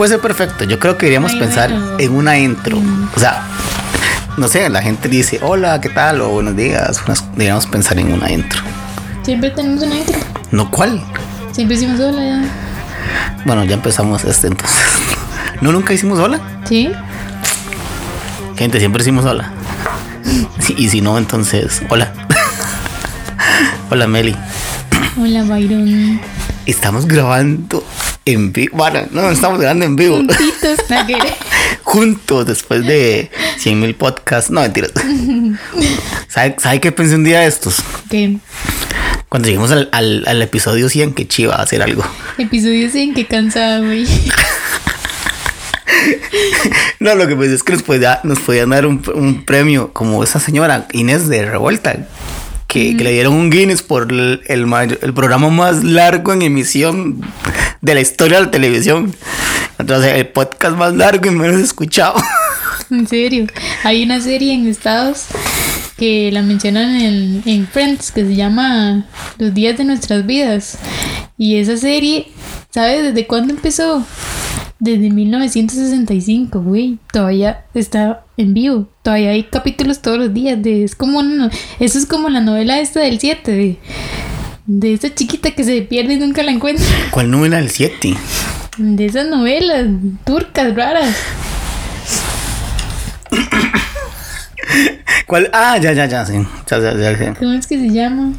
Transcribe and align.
puede 0.00 0.12
ser 0.12 0.20
perfecto. 0.22 0.64
Yo 0.64 0.78
creo 0.78 0.96
que 0.96 1.04
deberíamos 1.04 1.32
Ay, 1.32 1.40
pensar 1.40 1.68
bueno. 1.68 1.98
en 1.98 2.12
una 2.12 2.38
intro. 2.38 2.80
O 3.14 3.20
sea, 3.20 3.42
no 4.38 4.48
sé, 4.48 4.66
la 4.70 4.80
gente 4.80 5.10
dice 5.10 5.40
hola, 5.42 5.78
¿qué 5.82 5.90
tal? 5.90 6.22
O 6.22 6.30
buenos 6.30 6.56
días. 6.56 7.02
Deberíamos 7.32 7.66
pensar 7.66 7.98
en 7.98 8.10
una 8.10 8.32
intro. 8.32 8.62
Siempre 9.22 9.50
tenemos 9.50 9.82
una 9.82 9.98
intro. 9.98 10.18
¿No 10.52 10.70
cuál? 10.70 11.04
Siempre 11.52 11.76
hicimos 11.76 12.00
hola 12.00 12.24
ya. 12.24 12.42
Bueno, 13.44 13.62
ya 13.64 13.74
empezamos 13.74 14.24
este 14.24 14.46
entonces. 14.46 14.78
No, 15.60 15.70
nunca 15.70 15.92
hicimos 15.92 16.18
hola. 16.18 16.40
¿Sí? 16.64 16.90
Gente, 18.56 18.78
siempre 18.78 19.02
hicimos 19.02 19.26
hola. 19.26 19.52
Sí, 20.60 20.74
y 20.78 20.88
si 20.88 21.02
no, 21.02 21.18
entonces, 21.18 21.82
hola. 21.90 22.10
hola, 23.90 24.06
Meli. 24.06 24.34
Hola, 25.20 25.42
Byron. 25.42 26.18
Estamos 26.64 27.06
grabando 27.06 27.84
en 28.32 28.52
vivo. 28.52 28.76
Bueno, 28.76 29.00
no, 29.10 29.30
estamos 29.30 29.58
grabando 29.58 29.84
en 29.84 29.96
vivo. 29.96 30.16
Juntitos. 30.16 30.78
que. 30.88 31.16
Juntos 31.82 32.46
después 32.46 32.86
de 32.86 33.30
100 33.58 33.80
mil 33.80 33.94
podcasts. 33.94 34.50
No, 34.50 34.60
mentiras. 34.60 34.92
¿Sabe, 36.28 36.56
¿Sabe 36.58 36.80
qué 36.80 36.92
pensé 36.92 37.14
un 37.14 37.24
día 37.24 37.40
de 37.40 37.46
estos? 37.46 37.82
¿Qué? 38.08 38.36
Cuando 39.28 39.46
lleguemos 39.46 39.70
al, 39.70 39.88
al, 39.92 40.24
al 40.26 40.42
episodio 40.42 40.88
100, 40.88 41.14
que 41.14 41.28
chiva 41.28 41.54
a 41.54 41.62
hacer 41.62 41.82
algo. 41.82 42.04
Episodio 42.38 42.90
100, 42.90 43.14
qué 43.14 43.26
cansada, 43.26 43.80
güey. 43.80 44.06
No, 46.98 47.14
lo 47.14 47.26
que 47.26 47.36
pensé 47.36 47.54
es 47.54 47.62
que 47.62 47.72
nos, 47.72 47.82
podía, 47.82 48.20
nos 48.24 48.38
podían 48.40 48.70
dar 48.70 48.86
un, 48.86 49.02
un 49.14 49.44
premio 49.44 49.92
como 49.92 50.22
esa 50.22 50.38
señora 50.38 50.86
Inés 50.92 51.28
de 51.28 51.44
Revuelta. 51.46 52.06
Que, 52.70 52.96
que 52.96 53.02
le 53.02 53.10
dieron 53.10 53.34
un 53.34 53.50
Guinness 53.50 53.82
por 53.82 54.12
el, 54.12 54.42
el, 54.46 54.98
el 55.02 55.12
programa 55.12 55.48
más 55.48 55.82
largo 55.82 56.32
en 56.32 56.42
emisión 56.42 57.20
de 57.80 57.94
la 57.94 58.00
historia 58.00 58.38
de 58.38 58.44
la 58.44 58.50
televisión. 58.52 59.12
Entonces, 59.76 60.14
el 60.14 60.28
podcast 60.28 60.76
más 60.76 60.94
largo 60.94 61.26
y 61.26 61.34
menos 61.34 61.60
escuchado. 61.60 62.14
En 62.90 63.06
serio. 63.06 63.46
Hay 63.84 64.02
una 64.02 64.20
serie 64.20 64.52
en 64.52 64.66
Estados 64.66 65.26
que 65.96 66.30
la 66.32 66.42
mencionan 66.42 67.00
en, 67.00 67.42
en 67.46 67.68
Friends 67.68 68.10
que 68.10 68.24
se 68.24 68.34
llama 68.34 69.06
Los 69.38 69.54
días 69.54 69.78
de 69.78 69.84
nuestras 69.84 70.26
vidas. 70.26 70.76
Y 71.38 71.56
esa 71.56 71.76
serie, 71.76 72.32
¿sabes 72.70 73.04
desde 73.04 73.28
cuándo 73.28 73.54
empezó? 73.54 74.04
Desde 74.80 75.10
1965, 75.10 76.62
güey. 76.62 76.98
Todavía 77.12 77.64
está 77.74 78.24
en 78.38 78.54
vivo. 78.54 78.88
Todavía 79.02 79.30
hay 79.30 79.44
capítulos 79.44 80.00
todos 80.00 80.18
los 80.18 80.32
días. 80.32 80.60
De, 80.62 80.84
es 80.84 80.94
como 80.94 81.18
una 81.18 81.50
eso 81.78 81.98
es 81.98 82.06
como 82.06 82.30
la 82.30 82.40
novela 82.40 82.80
esta 82.80 83.00
del 83.00 83.20
7 83.20 83.50
de, 83.52 83.76
de 84.66 84.92
esa 84.94 85.14
chiquita 85.14 85.50
que 85.50 85.64
se 85.64 85.82
pierde 85.82 86.14
y 86.14 86.18
nunca 86.18 86.42
la 86.42 86.50
encuentra. 86.50 86.86
¿Cuál 87.10 87.30
número 87.30 87.56
del 87.56 87.70
7? 87.70 88.14
De 88.78 89.04
esas 89.04 89.28
novelas 89.28 89.86
turcas 90.24 90.74
raras. 90.74 91.14
¿Cuál? 95.26 95.50
Ah, 95.52 95.76
ya, 95.76 95.92
ya, 95.92 96.06
ya, 96.06 96.24
sí. 96.24 96.34
Ya, 96.70 96.78
ya, 96.78 96.94
ya. 96.94 97.34
¿Cómo 97.34 97.52
es 97.52 97.66
que 97.66 97.78
se 97.78 97.90
llama? 97.90 98.32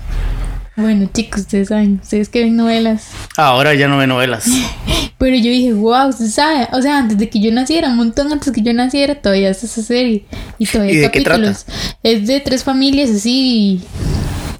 Bueno, 0.75 1.07
chicos, 1.13 1.41
ustedes 1.41 1.67
saben, 1.67 1.99
ustedes 2.01 2.29
que 2.29 2.43
ven 2.43 2.55
novelas. 2.55 3.09
Ahora 3.37 3.75
ya 3.75 3.87
no 3.87 3.97
ve 3.97 4.07
novelas. 4.07 4.45
Pero 5.21 5.35
yo 5.37 5.51
dije, 5.51 5.71
wow, 5.73 6.07
usted 6.09 6.25
sabe. 6.29 6.67
O 6.73 6.81
sea, 6.81 6.97
antes 6.97 7.15
de 7.15 7.29
que 7.29 7.39
yo 7.39 7.51
naciera, 7.51 7.89
un 7.89 7.95
montón 7.95 8.31
antes 8.33 8.51
que 8.51 8.63
yo 8.63 8.73
naciera, 8.73 9.13
todavía 9.13 9.51
está 9.51 9.67
esa 9.67 9.83
serie. 9.83 10.25
Y 10.57 10.65
todavía 10.65 10.93
¿Y 10.93 10.95
hay 10.97 11.01
de 11.03 11.11
qué 11.11 11.23
capítulos. 11.23 11.65
Es 12.01 12.25
de 12.25 12.39
tres 12.39 12.63
familias 12.63 13.11
así. 13.11 13.81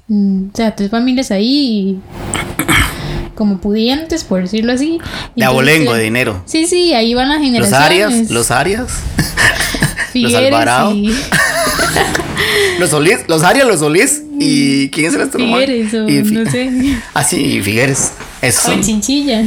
mm, 0.06 0.44
O 0.52 0.56
sea, 0.56 0.76
tres 0.76 0.88
familias 0.88 1.32
ahí. 1.32 1.98
Como 3.34 3.58
pudientes, 3.58 4.22
por 4.22 4.42
decirlo 4.42 4.72
así. 4.72 5.00
Y 5.34 5.40
De 5.40 5.46
abolengo, 5.46 5.94
de 5.94 6.04
dinero. 6.04 6.40
Sí, 6.46 6.68
sí, 6.68 6.94
ahí 6.94 7.12
van 7.14 7.28
las 7.28 7.38
Los 7.38 7.46
generaciones. 7.46 7.84
Arias, 7.84 8.30
los 8.30 8.50
Arias, 8.52 8.92
Figueres 10.12 10.36
Alvarado. 10.46 10.94
y- 10.94 11.12
los 12.78 12.90
Solís, 12.90 13.18
los 13.26 13.42
Arias, 13.42 13.66
los 13.66 13.80
Solís. 13.80 14.22
¿Y 14.38 14.90
quién 14.90 15.06
es 15.06 15.14
el 15.14 15.22
otro? 15.22 15.40
nomás? 15.40 15.60
Figueres 15.64 15.94
o 15.94 16.08
Y 16.08 16.22
no 16.22 16.48
sé. 16.50 16.70
Ah, 17.14 17.24
sí, 17.24 17.60
Figueres. 17.62 18.12
Eso. 18.40 18.72
O 18.72 18.80
chinchilla. 18.80 19.42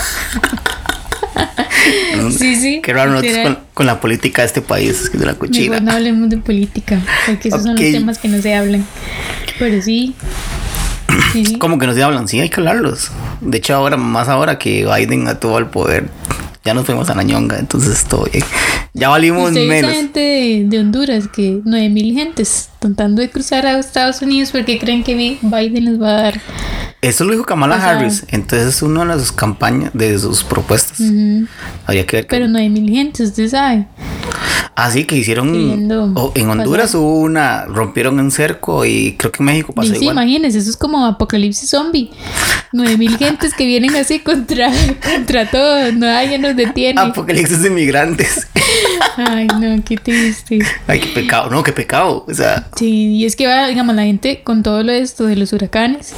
sí, 2.38 2.56
sí. 2.56 2.80
Qué 2.82 2.92
raro 2.92 3.12
nosotros 3.12 3.38
con, 3.42 3.58
con 3.74 3.86
la 3.86 4.00
política 4.00 4.42
de 4.42 4.46
este 4.46 4.62
país, 4.62 5.00
es 5.02 5.10
que 5.10 5.18
de 5.18 5.26
la 5.26 5.34
cochina. 5.34 5.70
Mejor 5.70 5.82
no 5.82 5.92
hablemos 5.92 6.30
de 6.30 6.38
política, 6.38 7.00
porque 7.26 7.48
esos 7.48 7.62
son 7.62 7.76
los 7.76 7.80
temas 7.80 8.18
que 8.18 8.28
no 8.28 8.40
se 8.40 8.54
hablan. 8.54 8.84
Pero 9.58 9.80
sí. 9.82 10.14
Sí, 11.32 11.44
sí. 11.44 11.56
Como 11.56 11.78
que 11.78 11.86
no 11.86 11.94
se 11.94 12.02
hablan, 12.02 12.28
sí, 12.28 12.40
hay 12.40 12.48
que 12.48 12.60
hablarlos. 12.60 13.10
De 13.40 13.58
hecho, 13.58 13.74
ahora, 13.74 13.96
más 13.96 14.28
ahora 14.28 14.58
que 14.58 14.86
Biden 14.86 15.26
tuvo 15.40 15.58
el 15.58 15.66
poder, 15.66 16.08
ya 16.64 16.74
nos 16.74 16.86
fuimos 16.86 17.10
a 17.10 17.14
la 17.14 17.22
ñonga, 17.22 17.58
entonces 17.58 18.04
todo 18.04 18.26
bien. 18.30 18.44
Ya 18.92 19.08
valimos 19.08 19.48
Usted 19.48 19.66
menos. 19.66 19.92
gente 19.92 20.20
de, 20.20 20.64
de 20.66 20.78
Honduras 20.78 21.28
que 21.28 21.60
9000 21.64 22.14
gentes 22.14 22.68
tratando 22.78 23.22
de 23.22 23.30
cruzar 23.30 23.66
a 23.66 23.78
Estados 23.78 24.22
Unidos 24.22 24.50
porque 24.52 24.78
creen 24.78 25.02
que 25.02 25.38
Biden 25.40 25.84
les 25.84 26.00
va 26.00 26.10
a 26.10 26.22
dar. 26.22 26.40
Eso 27.02 27.24
lo 27.24 27.32
dijo 27.32 27.44
Kamala 27.44 27.76
O 27.76 27.78
sea- 27.78 27.90
Harris, 27.92 28.24
entonces 28.28 28.68
es 28.68 28.82
una 28.82 29.06
de 29.16 29.20
sus 29.20 29.32
campañas, 29.32 29.90
de 29.94 30.18
sus 30.18 30.44
propuestas. 30.44 31.00
Habría 31.86 32.06
que 32.06 32.16
ver. 32.18 32.26
Pero 32.28 32.46
9000 32.46 32.90
gentes, 32.90 33.28
usted 33.30 33.48
sabe. 33.48 33.86
Así 34.76 35.04
que 35.04 35.16
hicieron. 35.16 35.48
En 35.54 36.48
Honduras 36.50 36.86
pasar. 36.88 37.00
hubo 37.00 37.20
una. 37.20 37.64
Rompieron 37.66 38.18
un 38.20 38.30
cerco 38.30 38.84
y 38.84 39.14
creo 39.18 39.32
que 39.32 39.42
en 39.42 39.46
México 39.46 39.72
pasó 39.72 39.90
sí, 39.94 39.96
igual. 40.00 40.14
imagínense, 40.14 40.58
eso 40.58 40.70
es 40.70 40.76
como 40.76 41.04
apocalipsis 41.06 41.70
zombie. 41.70 42.10
9000 42.72 43.16
gentes 43.18 43.52
que 43.54 43.66
vienen 43.66 43.96
así 43.96 44.20
contra, 44.20 44.70
contra 45.02 45.50
todo, 45.50 45.92
no 45.92 46.06
hay 46.06 46.38
nos 46.38 46.54
detiene. 46.54 47.00
Apocalipsis 47.00 47.62
de 47.62 47.68
inmigrantes. 47.68 48.46
Ay, 49.16 49.48
no, 49.58 49.82
qué 49.84 49.96
triste. 49.96 50.60
Ay, 50.86 51.00
qué 51.00 51.08
pecado, 51.08 51.50
no, 51.50 51.62
qué 51.62 51.72
pecado. 51.72 52.24
O 52.28 52.34
sea, 52.34 52.68
Sí, 52.76 53.16
y 53.16 53.24
es 53.24 53.36
que 53.36 53.46
va, 53.46 53.66
digamos, 53.66 53.94
la 53.96 54.02
gente 54.04 54.42
con 54.44 54.62
todo 54.62 54.82
lo 54.82 54.92
de 54.92 55.00
esto 55.00 55.24
de 55.26 55.36
los 55.36 55.52
huracanes, 55.52 56.14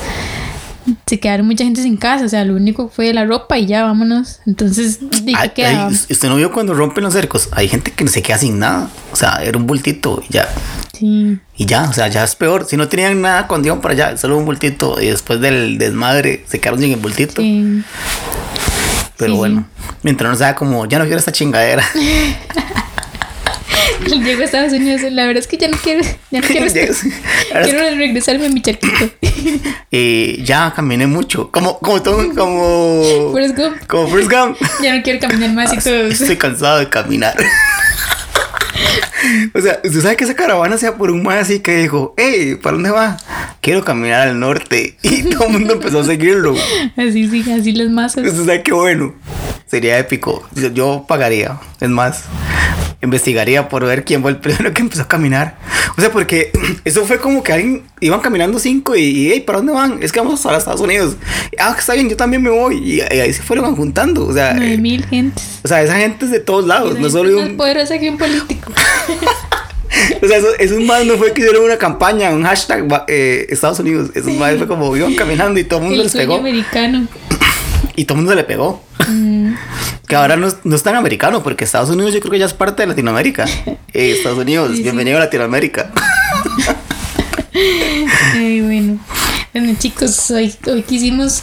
se 1.07 1.21
quedaron 1.21 1.47
mucha 1.47 1.65
gente 1.65 1.83
sin 1.83 1.97
casa, 1.97 2.25
o 2.25 2.29
sea, 2.29 2.45
lo 2.45 2.55
único 2.55 2.89
fue 2.89 3.13
la 3.13 3.25
ropa 3.25 3.59
y 3.59 3.67
ya, 3.67 3.85
vámonos. 3.85 4.41
Entonces, 4.47 4.99
¿de 5.25 5.33
ay, 5.37 5.51
qué 5.55 5.67
ay, 5.67 5.93
usted 5.93 6.29
no 6.29 6.37
vio 6.37 6.53
cuando 6.53 6.75
rompen 6.75 7.05
los 7.05 7.13
cercos. 7.13 7.49
Hay 7.53 7.69
gente 7.69 7.93
que 7.93 8.05
no 8.05 8.11
se 8.11 8.23
queda 8.23 8.39
sin 8.39 8.59
nada. 8.59 8.89
O 9.13 9.17
sea, 9.17 9.43
era 9.43 9.59
un 9.59 9.67
bultito 9.67 10.23
y 10.29 10.33
ya. 10.33 10.49
Sí, 10.93 11.39
Y 11.57 11.67
ya, 11.67 11.85
o 11.89 11.93
sea, 11.93 12.09
ya 12.09 12.25
es 12.25 12.37
peor. 12.37 12.67
Si 12.67 12.77
no 12.77 12.89
tenían 12.89 13.21
nada 13.21 13.47
cuando 13.47 13.69
iban 13.69 13.81
para 13.81 13.95
allá, 13.95 14.17
solo 14.17 14.39
un 14.39 14.45
bultito. 14.45 15.01
Y 15.01 15.07
después 15.07 15.41
del 15.41 15.79
desmadre 15.79 16.45
se 16.49 16.61
quedaron 16.61 16.81
sin 16.81 16.93
el 16.93 17.01
bultito. 17.01 17.41
sí. 17.43 17.83
Pero 19.19 19.35
sí, 19.35 19.39
bueno, 19.39 19.67
mientras 20.03 20.33
no 20.33 20.37
sea 20.37 20.57
como, 20.57 20.87
ya 20.87 20.99
no 20.99 21.05
quiero 21.05 21.19
esta 21.19 21.31
chingadera. 21.31 21.85
Llego 24.25 24.43
a 24.43 24.45
Estados 24.45 24.73
Unidos, 24.73 25.03
la 25.13 25.27
verdad 25.27 25.41
es 25.43 25.47
que 25.47 25.57
ya 25.57 25.69
no 25.69 25.77
quiero, 25.79 26.03
ya 26.31 26.41
no 26.41 26.47
quiero, 26.47 26.67
estar- 26.67 26.89
Llegas- 26.89 27.05
ahora 27.53 27.67
es 27.67 27.75
quiero 27.75 27.97
regresarme 27.97 28.47
a 28.47 28.49
mi 28.49 28.63
charquito. 28.63 29.11
Eh, 29.95 30.41
ya 30.45 30.73
caminé 30.75 31.07
mucho. 31.07 31.51
Como, 31.51 31.79
como 31.81 32.01
todo, 32.01 32.35
como. 32.35 33.31
Forrest 33.33 33.57
Gump. 33.57 33.77
Como 33.87 34.09
Forrest 34.09 34.31
Gump. 34.33 34.57
Ya 34.83 34.97
no 34.97 35.03
quiero 35.03 35.19
caminar 35.21 35.53
más 35.53 35.71
y 35.73 35.79
todo. 35.79 36.07
Estoy 36.07 36.37
cansado 36.37 36.79
de 36.79 36.89
caminar. 36.89 37.37
o 39.55 39.61
sea, 39.61 39.81
usted 39.85 40.01
sabe 40.01 40.17
que 40.17 40.25
esa 40.25 40.35
caravana 40.35 40.79
sea 40.79 40.97
por 40.97 41.11
un 41.11 41.23
más 41.23 41.43
así 41.43 41.61
que 41.61 41.77
dijo, 41.77 42.15
hey, 42.17 42.57
¿para 42.63 42.75
dónde 42.75 42.91
va? 42.91 43.19
Quiero 43.61 43.85
caminar 43.85 44.29
al 44.29 44.41
norte. 44.41 44.97
Y 45.03 45.25
todo 45.25 45.47
el 45.49 45.53
mundo 45.53 45.75
empezó 45.75 46.01
a 46.01 46.05
seguirlo. 46.05 46.55
Así, 46.97 47.29
sí, 47.29 47.45
así 47.53 47.73
las 47.73 47.91
masas. 47.91 48.25
Usted 48.27 48.47
sabe 48.47 48.63
qué 48.63 48.73
bueno. 48.73 49.15
Sería 49.67 49.99
épico. 49.99 50.49
Yo 50.73 51.05
pagaría. 51.07 51.59
Es 51.81 51.91
más, 51.91 52.25
investigaría 53.03 53.69
por 53.69 53.85
ver 53.85 54.05
quién 54.05 54.23
fue 54.23 54.31
el 54.31 54.37
primero 54.39 54.73
que 54.73 54.81
empezó 54.83 55.03
a 55.03 55.09
caminar. 55.09 55.57
O 55.97 56.01
sea, 56.01 56.11
porque 56.11 56.53
eso 56.85 57.05
fue 57.05 57.19
como 57.19 57.43
que 57.43 57.53
alguien 57.53 57.83
iban 58.01 58.21
caminando 58.21 58.59
cinco 58.59 58.95
y, 58.97 59.01
y 59.03 59.31
hey, 59.33 59.41
¿para 59.41 59.59
dónde 59.59 59.73
van? 59.73 59.99
Es 60.03 60.13
que 60.13 60.21
vamos 60.21 60.45
a 60.47 60.51
los 60.53 60.59
Estados 60.59 60.81
Unidos. 60.81 61.17
Ah, 61.59 61.75
está 61.79 61.95
bien, 61.95 62.09
yo 62.09 62.17
también 62.17 62.43
me 62.43 62.51
voy. 62.51 62.77
Y, 62.79 62.97
y 62.99 63.01
ahí 63.21 63.33
se 63.33 63.43
fueron 63.43 63.75
juntando. 63.77 64.27
O 64.27 64.33
sea, 64.33 64.55
Nueve 64.55 64.75
eh, 64.75 64.79
mil 64.79 65.05
gentes. 65.07 65.61
o 65.65 65.69
sea, 65.69 65.83
esa 65.83 65.97
gente 65.97 66.25
es 66.27 66.31
de 66.31 66.41
todos 66.41 66.67
lados. 66.67 66.99
No 66.99 67.11
solo 67.11 67.39
un, 67.41 67.57
poderosa 67.57 67.99
que 67.99 68.09
un 68.11 68.19
político. 68.19 68.73
O 70.23 70.27
sea, 70.27 70.39
eso- 70.39 70.55
esos 70.59 70.81
más 70.81 71.05
no 71.05 71.17
fue 71.19 71.33
que 71.33 71.43
hicieron 71.43 71.65
una 71.65 71.77
campaña, 71.77 72.31
un 72.31 72.45
hashtag 72.45 72.87
eh, 73.09 73.47
Estados 73.51 73.79
Unidos. 73.79 74.11
Esos 74.15 74.33
más 74.35 74.57
fue 74.57 74.67
como 74.67 74.97
iban 74.97 75.15
caminando 75.15 75.61
y 75.61 75.65
todo 75.65 75.81
el 75.81 75.85
mundo 75.87 76.01
El 76.01 76.05
les 76.07 76.13
pegó. 76.17 76.37
americano. 76.37 77.07
Y 77.95 78.07
todo 78.07 78.17
el 78.17 78.25
mundo 78.25 78.35
le 78.35 78.45
pegó. 78.45 78.83
Mm, 79.07 79.53
Que 80.13 80.17
ahora 80.17 80.37
no, 80.37 80.47
es- 80.49 80.59
no 80.65 80.77
es 80.77 80.83
tan 80.83 80.95
americano, 80.95 81.43
porque 81.43 81.65
Estados 81.65 81.89
Unidos 81.89 82.13
yo 82.13 82.21
creo 82.21 82.33
que 82.33 82.39
ya 82.39 82.45
es 82.45 82.53
parte 82.53 82.83
de 82.83 82.89
Latinoamérica. 82.89 83.47
Eh, 83.95 84.11
Estados 84.13 84.39
Unidos, 84.39 84.73
Sí, 84.73 84.77
sí. 84.77 84.83
bienvenido 84.83 85.17
a 85.17 85.21
Latinoamérica. 85.21 85.91
Ay, 88.35 88.61
bueno. 88.61 88.99
Bueno, 89.55 89.75
chicos, 89.79 90.31
hoy, 90.31 90.53
hoy 90.67 90.83
quisimos, 90.83 91.41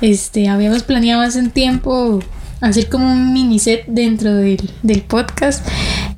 este, 0.00 0.48
habíamos 0.48 0.84
planeado 0.84 1.20
hace 1.20 1.38
un 1.38 1.50
tiempo 1.50 2.20
hacer 2.62 2.88
como 2.88 3.12
un 3.12 3.34
mini 3.34 3.58
set 3.58 3.84
dentro 3.88 4.34
del, 4.34 4.70
del 4.82 5.02
podcast 5.02 5.66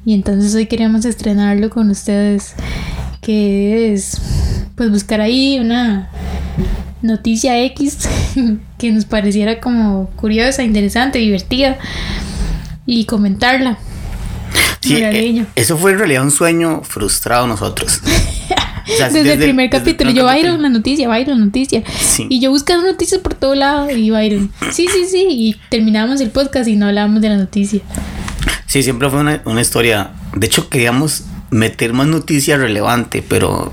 y 0.04 0.14
entonces 0.14 0.54
hoy 0.54 0.66
queríamos 0.66 1.04
estrenarlo 1.04 1.70
con 1.70 1.90
ustedes, 1.90 2.54
que 3.20 3.92
es, 3.92 4.16
pues, 4.76 4.90
buscar 4.92 5.20
ahí 5.20 5.58
una 5.60 6.08
noticia 7.02 7.62
X 7.64 7.98
que 8.78 8.92
nos 8.92 9.04
pareciera 9.04 9.60
como 9.60 10.10
curiosa, 10.16 10.62
interesante, 10.62 11.18
divertida 11.18 11.78
y 12.86 13.04
comentarla. 13.04 13.78
Sí, 14.80 14.96
eh, 14.96 15.44
eso 15.56 15.76
fue 15.76 15.92
en 15.92 15.98
realidad 15.98 16.22
un 16.24 16.30
sueño 16.30 16.82
frustrado 16.82 17.46
nosotros. 17.46 18.00
O 18.82 18.96
sea, 18.96 19.08
Desde, 19.08 19.34
el 19.34 19.38
primer 19.38 19.66
el 19.66 19.70
capítulo, 19.70 19.96
primer 19.98 20.14
yo 20.16 20.26
capítulo. 20.26 20.52
Byron, 20.52 20.62
la 20.62 20.68
noticia, 20.68 21.06
Byron, 21.06 21.38
noticia. 21.38 21.84
Sí. 22.00 22.26
Y 22.28 22.40
yo 22.40 22.50
buscando 22.50 22.86
noticias 22.86 23.20
por 23.20 23.34
todo 23.34 23.54
lado 23.54 23.88
y 23.88 24.10
Byron, 24.10 24.50
sí, 24.72 24.88
sí, 24.92 25.04
sí. 25.06 25.26
Y 25.28 25.56
terminábamos 25.68 26.20
el 26.20 26.30
podcast 26.30 26.66
y 26.66 26.74
no 26.74 26.86
hablábamos 26.86 27.20
de 27.20 27.28
la 27.28 27.36
noticia. 27.36 27.82
Sí, 28.66 28.82
siempre 28.82 29.08
fue 29.08 29.20
una, 29.20 29.42
una 29.44 29.60
historia. 29.60 30.10
De 30.34 30.46
hecho, 30.46 30.68
queríamos 30.68 31.24
meter 31.50 31.92
más 31.92 32.08
noticias 32.08 32.58
relevantes, 32.58 33.22
pero 33.28 33.72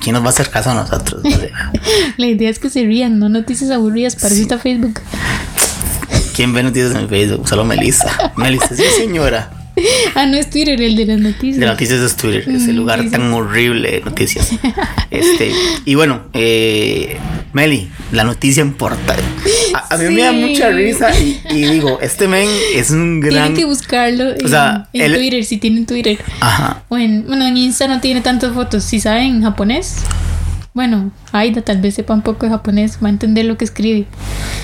¿quién 0.00 0.14
nos 0.14 0.22
va 0.22 0.26
a 0.26 0.30
hacer 0.30 0.50
caso 0.50 0.70
a 0.70 0.74
nosotros? 0.74 1.22
La 2.16 2.26
idea 2.26 2.50
es 2.50 2.58
que 2.58 2.70
se 2.70 2.84
rían, 2.84 3.18
no 3.18 3.28
noticias 3.28 3.70
aburridas. 3.70 4.16
Para 4.16 4.28
eso 4.34 4.42
está 4.42 4.58
Facebook. 4.58 5.00
¿Quién 6.34 6.52
ve 6.52 6.62
noticias 6.62 6.94
en 6.94 7.08
Facebook? 7.08 7.48
Solo 7.48 7.64
Melissa. 7.64 8.32
Melissa, 8.36 8.74
sí, 8.74 8.82
señora. 8.96 9.50
Ah, 10.16 10.26
no 10.26 10.36
es 10.36 10.50
Twitter, 10.50 10.82
el 10.82 10.96
de 10.96 11.06
las 11.06 11.20
noticias. 11.20 11.60
De 11.60 11.66
noticias 11.66 12.00
es 12.00 12.16
Twitter, 12.16 12.40
ese 12.48 12.72
Mm, 12.72 12.76
lugar 12.76 12.98
sí, 12.98 13.04
sí. 13.06 13.10
tan 13.12 13.32
horrible 13.32 13.92
de 13.92 14.00
noticias. 14.00 14.50
Este, 15.08 15.52
y 15.84 15.94
bueno, 15.94 16.22
eh, 16.32 17.16
Meli, 17.52 17.88
la 18.12 18.24
noticia 18.24 18.60
importa. 18.62 19.16
A, 19.74 19.94
a 19.94 19.98
mí 19.98 20.14
me 20.14 20.22
da 20.22 20.30
Sí. 20.32 20.36
mucha 20.36 20.68
risa 20.70 21.10
y, 21.18 21.40
y 21.50 21.64
digo, 21.66 21.98
este 22.00 22.28
men 22.28 22.48
es 22.74 22.90
un 22.90 23.20
gran. 23.20 23.32
Tienen 23.32 23.54
que 23.54 23.64
buscarlo 23.64 24.30
en, 24.34 24.44
O 24.44 24.48
sea, 24.48 24.88
en 24.92 25.12
Twitter, 25.14 25.44
si 25.44 25.56
tienen 25.58 25.86
Twitter. 25.86 26.18
Ajá. 26.40 26.82
O 26.88 26.96
en, 26.98 27.26
bueno, 27.26 27.46
en 27.46 27.56
Insta 27.56 27.88
no 27.88 28.00
tiene 28.00 28.20
tantas 28.20 28.52
fotos. 28.52 28.84
Si 28.84 29.00
saben 29.00 29.42
japonés, 29.42 29.96
bueno, 30.78 31.10
Aida 31.32 31.60
tal 31.60 31.80
vez 31.80 31.96
sepa 31.96 32.14
un 32.14 32.22
poco 32.22 32.46
de 32.46 32.50
japonés, 32.52 32.98
va 33.02 33.08
a 33.08 33.10
entender 33.10 33.44
lo 33.46 33.58
que 33.58 33.64
escribe. 33.64 34.06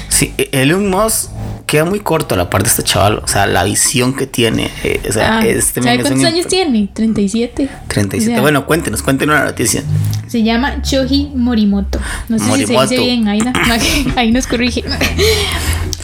Sí, 0.08 0.32
e- 0.38 0.48
Elon 0.52 0.88
Musk 0.88 1.30
queda 1.66 1.84
muy 1.84 1.98
corto 1.98 2.36
la 2.36 2.48
parte 2.50 2.66
de 2.66 2.70
este 2.70 2.84
chaval. 2.84 3.18
O 3.24 3.26
sea, 3.26 3.46
la 3.48 3.64
visión 3.64 4.14
que 4.14 4.28
tiene. 4.28 4.70
eh, 4.84 5.00
o 5.08 5.12
sea, 5.12 5.38
Ah, 5.38 5.44
este 5.44 5.82
¿Sabe 5.82 5.96
es 5.96 6.02
cuántos 6.02 6.24
años 6.24 6.46
tiene? 6.46 6.88
37. 6.94 7.68
37. 7.88 8.30
O 8.30 8.34
sea, 8.36 8.40
bueno, 8.42 8.64
cuéntenos, 8.64 9.02
cuéntenos 9.02 9.34
la 9.34 9.44
noticia. 9.44 9.82
Se 10.28 10.44
llama 10.44 10.82
Choji 10.82 11.32
Morimoto. 11.34 11.98
No 12.28 12.38
sé 12.38 12.44
si 12.44 12.66
se 12.66 12.80
dice 12.80 12.96
bien, 12.98 13.26
Aida. 13.26 13.52
Ahí 14.16 14.30
nos 14.30 14.46
corrige. 14.46 14.84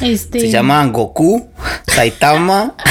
Este, 0.01 0.41
Se 0.41 0.51
llama 0.51 0.85
Goku, 0.87 1.47
Saitama. 1.87 2.75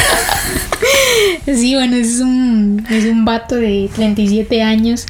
Sí, 1.45 1.74
bueno, 1.75 1.95
es 1.98 2.19
un, 2.19 2.86
es 2.89 3.06
un 3.06 3.25
vato 3.25 3.56
de 3.56 3.89
37 3.94 4.62
años 4.62 5.06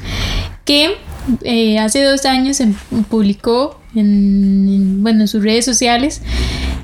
que 0.64 0.96
eh, 1.42 1.78
hace 1.78 2.02
dos 2.04 2.24
años 2.26 2.60
em- 2.60 2.74
publicó 3.08 3.80
en, 3.94 4.68
en, 4.68 5.02
bueno, 5.02 5.22
en 5.22 5.28
sus 5.28 5.42
redes 5.42 5.64
sociales 5.64 6.22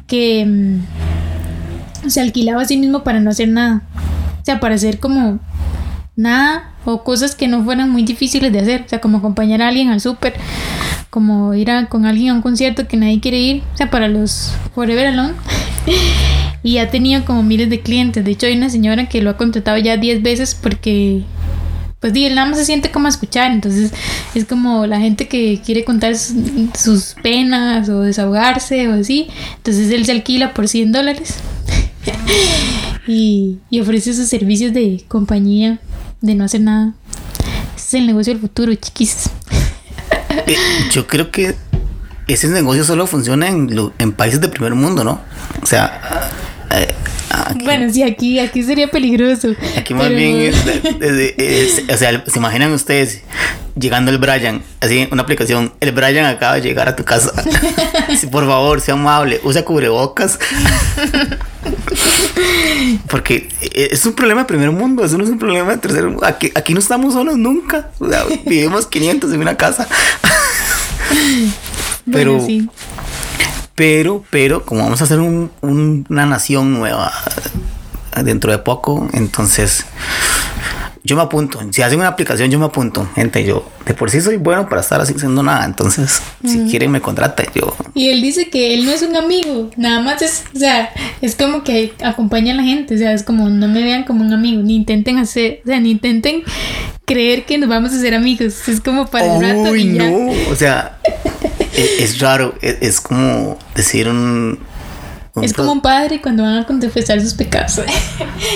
que 0.06 0.44
mm, 0.46 2.08
se 2.10 2.20
alquilaba 2.20 2.62
a 2.62 2.64
sí 2.66 2.76
mismo 2.76 3.02
para 3.04 3.20
no 3.20 3.30
hacer 3.30 3.48
nada. 3.48 3.82
O 4.40 4.44
sea, 4.44 4.60
para 4.60 4.74
hacer 4.76 4.98
como 5.00 5.38
nada 6.14 6.72
o 6.84 7.02
cosas 7.02 7.34
que 7.34 7.48
no 7.48 7.64
fueran 7.64 7.90
muy 7.90 8.02
difíciles 8.04 8.52
de 8.52 8.60
hacer. 8.60 8.82
O 8.86 8.88
sea, 8.88 9.00
como 9.00 9.18
acompañar 9.18 9.60
a 9.62 9.68
alguien 9.68 9.88
al 9.88 10.00
súper, 10.00 10.34
como 11.10 11.54
ir 11.54 11.70
a- 11.70 11.86
con 11.86 12.06
alguien 12.06 12.30
a 12.30 12.34
un 12.34 12.42
concierto 12.42 12.86
que 12.86 12.96
nadie 12.96 13.20
quiere 13.20 13.38
ir. 13.40 13.62
O 13.74 13.76
sea, 13.76 13.90
para 13.90 14.08
los 14.08 14.52
Forever 14.74 15.08
Alone. 15.08 15.34
Y 16.62 16.78
ha 16.78 16.90
tenido 16.90 17.24
como 17.24 17.44
miles 17.44 17.70
de 17.70 17.78
clientes. 17.80 18.24
De 18.24 18.32
hecho, 18.32 18.46
hay 18.46 18.56
una 18.56 18.70
señora 18.70 19.08
que 19.08 19.22
lo 19.22 19.30
ha 19.30 19.36
contratado 19.36 19.78
ya 19.78 19.96
10 19.98 20.20
veces 20.22 20.56
porque, 20.60 21.22
pues, 22.06 22.14
di, 22.14 22.26
él 22.26 22.36
nada 22.36 22.48
más 22.48 22.58
se 22.58 22.64
siente 22.64 22.92
como 22.92 23.08
escuchar. 23.08 23.50
Entonces, 23.50 23.92
es 24.34 24.44
como 24.44 24.86
la 24.86 25.00
gente 25.00 25.26
que 25.26 25.60
quiere 25.64 25.84
contar 25.84 26.14
sus, 26.16 27.16
penas 27.20 27.88
o 27.88 28.02
desahogarse 28.02 28.88
o 28.88 28.94
así. 28.94 29.28
Entonces, 29.56 29.90
él 29.90 30.06
se 30.06 30.12
alquila 30.12 30.54
por 30.54 30.68
100 30.68 30.92
dólares 30.92 31.34
y, 33.08 33.58
y 33.70 33.80
ofrece 33.80 34.14
sus 34.14 34.28
servicios 34.28 34.72
de 34.72 35.04
compañía, 35.08 35.80
de 36.20 36.36
no 36.36 36.44
hacer 36.44 36.60
nada. 36.60 36.94
Ese 37.74 37.86
es 37.88 37.94
el 37.94 38.06
negocio 38.06 38.32
del 38.32 38.40
futuro, 38.40 38.72
chiquis. 38.74 39.30
Eh, 40.46 40.56
yo 40.92 41.08
creo 41.08 41.32
que 41.32 41.56
ese 42.28 42.48
negocio 42.48 42.84
solo 42.84 43.06
funciona 43.08 43.48
en, 43.48 43.68
en 43.98 44.12
países 44.12 44.40
de 44.40 44.48
primer 44.48 44.74
mundo, 44.74 45.02
¿no? 45.02 45.20
O 45.62 45.66
sea, 45.66 46.15
Bueno, 47.64 47.92
sí, 47.92 48.02
aquí, 48.02 48.38
aquí 48.38 48.62
sería 48.62 48.88
peligroso. 48.88 49.48
aquí 49.76 49.94
más 49.94 50.04
pero- 50.08 50.16
bien, 50.16 50.36
es- 50.36 50.56
es- 51.00 51.34
es- 51.38 51.94
o 51.94 51.96
sea, 51.96 52.24
se 52.26 52.38
imaginan 52.38 52.72
ustedes 52.72 53.22
llegando 53.78 54.10
el 54.10 54.18
Brian, 54.18 54.62
así 54.80 55.06
una 55.10 55.22
aplicación, 55.22 55.72
el 55.80 55.92
Brian 55.92 56.24
acaba 56.26 56.54
de 56.54 56.62
llegar 56.62 56.88
a 56.88 56.96
tu 56.96 57.04
casa. 57.04 57.32
Sí, 58.18 58.26
por 58.28 58.46
favor, 58.46 58.80
sea 58.80 58.94
amable, 58.94 59.40
usa 59.42 59.64
cubrebocas. 59.64 60.38
Porque 63.08 63.48
es 63.72 64.04
un 64.06 64.12
problema 64.14 64.42
de 64.42 64.46
primer 64.46 64.70
mundo, 64.70 65.04
eso 65.04 65.18
no 65.18 65.24
es 65.24 65.30
un 65.30 65.38
problema 65.38 65.72
de 65.72 65.78
tercer 65.78 66.04
mundo. 66.04 66.24
Aquí, 66.24 66.50
aquí 66.54 66.72
no 66.72 66.80
estamos 66.80 67.14
solos 67.14 67.36
nunca. 67.36 67.90
O 67.98 68.08
sea, 68.08 68.24
vivimos 68.46 68.86
500 68.86 69.32
en 69.32 69.40
una 69.40 69.56
casa. 69.56 69.86
Bueno, 72.08 72.34
Pero- 72.38 72.46
sí. 72.46 72.68
Pero, 73.76 74.24
pero, 74.30 74.64
como 74.64 74.82
vamos 74.82 75.00
a 75.00 75.04
hacer 75.04 75.20
un- 75.20 75.50
un- 75.60 76.04
una 76.10 76.26
nación 76.26 76.72
nueva 76.72 77.12
dentro 78.24 78.50
de 78.50 78.58
poco, 78.58 79.08
entonces 79.12 79.84
yo 81.04 81.14
me 81.14 81.22
apunto. 81.22 81.60
Si 81.70 81.82
hacen 81.82 82.00
una 82.00 82.08
aplicación, 82.08 82.50
yo 82.50 82.58
me 82.58 82.64
apunto. 82.64 83.08
Gente, 83.14 83.44
yo 83.44 83.70
de 83.84 83.94
por 83.94 84.10
sí 84.10 84.20
soy 84.20 84.38
bueno 84.38 84.68
para 84.68 84.80
estar 84.80 85.00
así 85.00 85.12
haciendo 85.14 85.40
nada. 85.42 85.64
Entonces, 85.64 86.20
si 86.44 86.64
quieren, 86.68 86.90
me 86.90 87.00
contraten. 87.00 87.46
Yo, 87.54 87.76
Y 87.94 88.08
él 88.08 88.22
dice 88.22 88.48
que 88.48 88.74
él 88.74 88.84
no 88.86 88.90
es 88.90 89.02
un 89.02 89.14
amigo, 89.14 89.70
nada 89.76 90.00
más 90.00 90.20
es, 90.22 90.44
o 90.54 90.58
sea, 90.58 90.90
es 91.20 91.36
como 91.36 91.62
que 91.62 91.92
acompaña 92.02 92.54
a 92.54 92.56
la 92.56 92.62
gente, 92.64 92.94
o 92.96 92.98
sea, 92.98 93.12
es 93.12 93.22
como 93.22 93.48
no 93.50 93.68
me 93.68 93.82
vean 93.84 94.02
como 94.04 94.24
un 94.24 94.32
amigo, 94.32 94.62
ni 94.62 94.74
intenten 94.76 95.18
hacer, 95.18 95.60
o 95.64 95.68
sea, 95.68 95.78
ni 95.78 95.90
intenten 95.92 96.42
creer 97.04 97.44
que 97.44 97.56
nos 97.58 97.68
vamos 97.68 97.92
a 97.92 97.96
hacer 97.96 98.14
amigos, 98.14 98.66
es 98.68 98.80
como 98.80 99.06
para 99.06 99.26
un 99.26 99.42
rato 99.42 99.70
Uy, 99.70 99.84
no. 99.84 100.30
O 100.50 100.56
sea, 100.56 100.98
e- 101.76 102.02
es, 102.04 102.18
raro. 102.20 102.54
Es, 102.60 102.76
es 102.80 103.00
como 103.00 103.58
decir 103.74 104.08
un. 104.08 104.58
un 105.34 105.44
Es 105.44 105.52
como 105.52 105.72
un 105.72 105.80
padre 105.80 106.20
cuando 106.20 106.42
van 106.42 106.58
a 106.58 106.66
confesar 106.66 107.20
sus 107.20 107.34
pecados. 107.34 107.80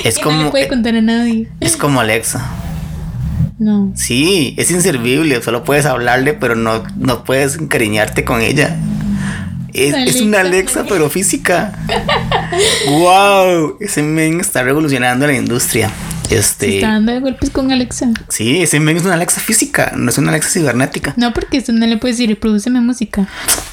Es 0.04 0.18
Que 0.18 0.24
no 0.24 0.30
le 0.30 0.36
como. 0.38 0.50
puede 0.50 0.68
contar 0.68 0.94
a 0.96 1.00
nadie. 1.00 1.48
Es 1.60 1.76
como 1.76 2.00
Alexa. 2.00 2.48
No. 3.58 3.92
Sí, 3.94 4.54
es 4.56 4.70
inservible, 4.70 5.42
solo 5.42 5.64
puedes 5.64 5.84
hablarle, 5.84 6.32
pero 6.32 6.54
no, 6.54 6.82
no 6.96 7.24
puedes 7.24 7.56
encariñarte 7.56 8.24
con 8.24 8.40
ella. 8.40 8.78
Es, 9.74 9.94
es 9.94 10.20
una 10.22 10.40
Alexa. 10.40 10.80
Alexa, 10.80 10.84
pero 10.88 11.10
física. 11.10 11.78
¡Wow! 12.88 13.76
Ese 13.80 14.02
men 14.02 14.40
está 14.40 14.62
revolucionando 14.62 15.26
la 15.26 15.34
industria. 15.34 15.90
Se 16.30 16.36
Este. 16.38 16.74
está 16.76 16.92
dando 16.92 17.12
de 17.12 17.18
golpes 17.20 17.50
con 17.50 17.72
Alexa. 17.72 18.08
Sí, 18.28 18.62
ese 18.62 18.78
men 18.78 18.96
es 18.96 19.02
una 19.04 19.14
Alexa 19.14 19.40
física, 19.40 19.92
no 19.96 20.10
es 20.10 20.18
una 20.18 20.30
Alexa 20.30 20.48
cibernética. 20.50 21.12
No, 21.16 21.32
porque 21.34 21.58
usted 21.58 21.72
no 21.72 21.84
le 21.86 21.96
puede 21.96 22.12
decir, 22.14 22.28
reprodúceme 22.28 22.80
música. 22.80 23.26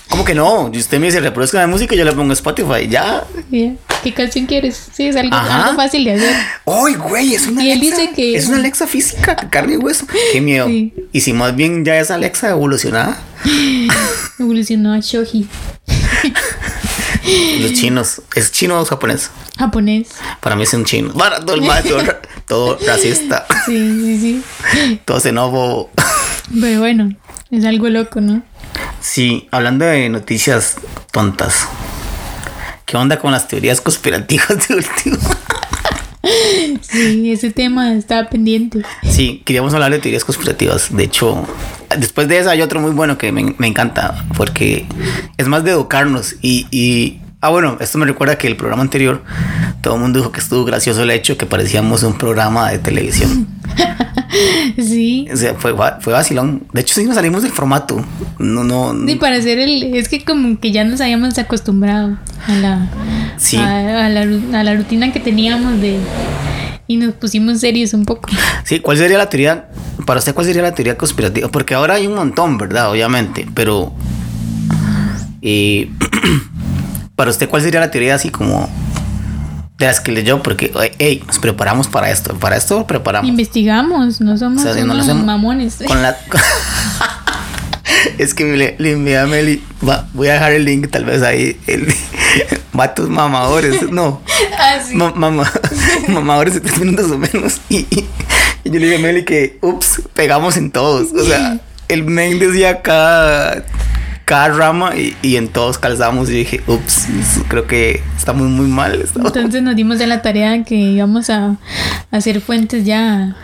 ¿Cómo 0.09 0.25
que 0.25 0.33
no? 0.33 0.71
Y 0.73 0.77
usted 0.79 0.99
me 0.99 1.05
dice, 1.05 1.19
reproduzca 1.19 1.59
la 1.59 1.67
música, 1.67 1.95
yo 1.95 2.03
le 2.03 2.11
pongo 2.13 2.33
Spotify, 2.33 2.87
ya. 2.89 3.23
¿Qué 3.51 4.13
canción 4.15 4.47
quieres? 4.47 4.87
Sí, 4.91 5.05
es 5.07 5.15
algo, 5.15 5.35
algo 5.35 5.75
fácil 5.75 6.03
de 6.05 6.13
hacer. 6.13 6.35
¡Ay, 6.65 6.95
güey! 6.95 7.35
Es 7.35 7.45
una 7.47 7.63
Y 7.63 7.71
él 7.71 7.79
Alexa. 7.79 8.01
dice 8.01 8.13
que- 8.15 8.35
Es 8.35 8.47
una 8.47 8.57
Alexa 8.57 8.87
física, 8.87 9.35
carne 9.51 9.73
y 9.73 9.77
hueso. 9.77 10.07
¡Qué 10.31 10.41
miedo! 10.41 10.67
Sí. 10.67 10.93
Y 11.11 11.21
si 11.21 11.33
más 11.33 11.55
bien 11.55 11.85
ya 11.85 11.99
es 11.99 12.09
Alexa 12.09 12.49
evolucionada. 12.49 13.19
Evolucionó 14.39 14.93
a 14.93 14.99
Shoji. 14.99 15.47
Los 17.61 17.73
chinos. 17.73 18.21
¿Es 18.35 18.51
chino 18.51 18.79
o 18.79 18.85
japonés? 18.85 19.29
Japonés. 19.57 20.09
Para 20.39 20.55
mí 20.55 20.63
es 20.63 20.73
un 20.73 20.85
chino. 20.85 21.13
Para 21.13 21.39
todo 21.39 21.55
el 21.55 21.61
mal, 21.61 21.83
todo, 22.47 22.73
ra- 22.73 22.77
todo 22.79 22.87
racista, 22.87 23.45
Sí, 23.65 23.77
sí, 24.01 24.19
sí. 24.19 24.99
todo 25.05 25.19
xenófobo. 25.19 25.89
Pero 26.59 26.79
bueno, 26.79 27.09
es 27.51 27.65
algo 27.65 27.89
loco, 27.89 28.21
¿no? 28.21 28.41
Sí, 29.01 29.47
hablando 29.51 29.85
de 29.85 30.09
noticias 30.09 30.75
tontas. 31.11 31.67
¿Qué 32.85 32.95
onda 32.97 33.19
con 33.19 33.31
las 33.31 33.47
teorías 33.47 33.81
conspirativas 33.81 34.67
de 34.67 34.75
último? 34.75 35.17
Sí, 36.81 37.31
ese 37.31 37.51
tema 37.51 37.93
estaba 37.93 38.29
pendiente. 38.29 38.81
Sí, 39.09 39.41
queríamos 39.45 39.73
hablar 39.73 39.91
de 39.91 39.99
teorías 39.99 40.25
conspirativas. 40.25 40.93
De 40.93 41.03
hecho, 41.05 41.45
después 41.97 42.27
de 42.27 42.39
esa 42.39 42.51
hay 42.51 42.61
otro 42.61 42.81
muy 42.81 42.91
bueno 42.91 43.17
que 43.17 43.31
me, 43.31 43.55
me 43.57 43.67
encanta 43.67 44.25
porque 44.35 44.85
es 45.37 45.47
más 45.47 45.63
de 45.63 45.71
educarnos 45.71 46.35
y, 46.41 46.67
y- 46.69 47.21
Ah, 47.39 47.49
bueno, 47.49 47.77
esto 47.79 47.97
me 47.99 48.05
recuerda 48.05 48.37
que 48.37 48.47
el 48.47 48.55
programa 48.57 48.81
anterior 48.81 49.21
todo 49.81 49.95
el 49.95 50.01
mundo 50.01 50.19
dijo 50.19 50.31
que 50.31 50.39
estuvo 50.39 50.65
gracioso 50.65 51.03
el 51.03 51.11
hecho 51.11 51.37
que 51.37 51.45
parecíamos 51.45 52.01
un 52.03 52.17
programa 52.17 52.69
de 52.71 52.79
televisión. 52.79 53.47
Sí. 54.77 55.27
O 55.33 55.37
sea, 55.37 55.55
fue, 55.55 55.73
fue 56.01 56.13
vacilón. 56.13 56.63
De 56.73 56.81
hecho, 56.81 56.93
sí 56.95 57.05
nos 57.05 57.15
salimos 57.15 57.43
del 57.43 57.51
formato. 57.51 58.03
No, 58.37 58.63
no. 58.63 58.93
Y 59.09 59.15
para 59.15 59.37
hacer 59.37 59.57
el. 59.57 59.95
Es 59.95 60.09
que 60.09 60.23
como 60.23 60.59
que 60.59 60.71
ya 60.71 60.83
nos 60.83 60.99
habíamos 61.01 61.37
acostumbrado 61.37 62.17
a 62.45 62.53
la. 62.55 62.89
Sí. 63.37 63.55
A, 63.57 64.05
a 64.05 64.09
la, 64.09 64.21
a 64.59 64.63
la 64.63 64.75
rutina 64.75 65.11
que 65.11 65.19
teníamos 65.19 65.79
de. 65.81 65.97
Y 66.87 66.97
nos 66.97 67.13
pusimos 67.15 67.59
serios 67.61 67.93
un 67.93 68.05
poco. 68.05 68.29
Sí, 68.63 68.79
¿cuál 68.79 68.97
sería 68.97 69.17
la 69.17 69.29
teoría? 69.29 69.69
Para 70.05 70.19
usted, 70.19 70.33
¿cuál 70.35 70.45
sería 70.45 70.61
la 70.61 70.73
teoría 70.75 70.97
conspirativa? 70.97 71.47
Porque 71.49 71.73
ahora 71.73 71.95
hay 71.95 72.05
un 72.05 72.15
montón, 72.15 72.57
¿verdad? 72.57 72.91
Obviamente, 72.91 73.47
pero. 73.53 73.93
eh, 75.41 75.89
para 77.17 77.29
usted, 77.31 77.49
¿cuál 77.49 77.61
sería 77.61 77.81
la 77.81 77.91
teoría 77.91 78.15
así 78.15 78.29
como 78.29 78.69
de 79.77 79.85
las 79.85 79.99
que 79.99 80.11
leyó, 80.11 80.41
porque, 80.41 80.71
hey, 80.97 81.21
nos 81.27 81.37
preparamos 81.39 81.87
para 81.87 82.09
esto. 82.09 82.33
Para 82.39 82.55
esto 82.57 82.87
preparamos. 82.87 83.29
Investigamos, 83.29 84.21
no 84.21 84.37
somos, 84.37 84.61
O 84.63 84.73
sea, 84.73 84.73
no 84.81 84.87
lo 84.87 84.93
unos 84.93 85.03
hacemos 85.05 85.25
mamones. 85.25 85.75
Con 85.85 86.01
la. 86.01 86.17
es 88.17 88.33
que 88.33 88.43
le, 88.57 88.75
le 88.79 88.91
envié 88.93 89.17
a 89.19 89.27
Meli. 89.27 89.63
va, 89.87 90.07
voy 90.13 90.29
a 90.29 90.33
dejar 90.33 90.53
el 90.53 90.65
link, 90.65 90.89
tal 90.89 91.05
vez 91.05 91.21
ahí. 91.21 91.59
El, 91.67 91.93
vatos 92.73 93.09
mamadores. 93.09 93.91
No. 93.91 94.21
Ah, 94.59 94.79
sí. 94.85 94.95
Ma- 94.95 95.13
mama- 95.15 95.51
mamadores 96.07 96.55
de 96.55 96.61
tres 96.61 96.79
minutos 96.79 97.11
o 97.11 97.17
menos. 97.17 97.61
Y, 97.69 97.79
y- 97.91 98.07
y 98.63 98.69
yo 98.71 98.79
le 98.79 98.85
dije 98.87 98.95
a 98.95 98.99
Meli 98.99 99.23
que, 99.23 99.59
ups, 99.61 100.01
pegamos 100.15 100.57
en 100.57 100.71
todos. 100.71 101.13
O 101.13 101.23
sea, 101.23 101.59
el 101.87 102.03
men 102.03 102.39
decía 102.39 102.81
cada, 102.81 103.63
cada 104.27 104.49
rama 104.49 104.95
y, 104.95 105.15
y 105.21 105.37
en 105.37 105.47
todos 105.47 105.77
calzamos. 105.77 106.29
Y 106.29 106.33
dije, 106.33 106.61
ups, 106.67 107.07
creo 107.47 107.65
que 107.65 108.03
estamos 108.17 108.47
muy 108.47 108.67
mal. 108.67 109.01
estamos- 109.01 109.33
Entonces 109.35 109.61
nos 109.63 109.75
dimos 109.75 109.97
de 109.99 110.05
la 110.07 110.21
tarea 110.21 110.63
que 110.63 110.75
íbamos 110.75 111.29
a 111.29 111.55
hacer 112.11 112.41
fuentes 112.41 112.83
ya 112.85 113.35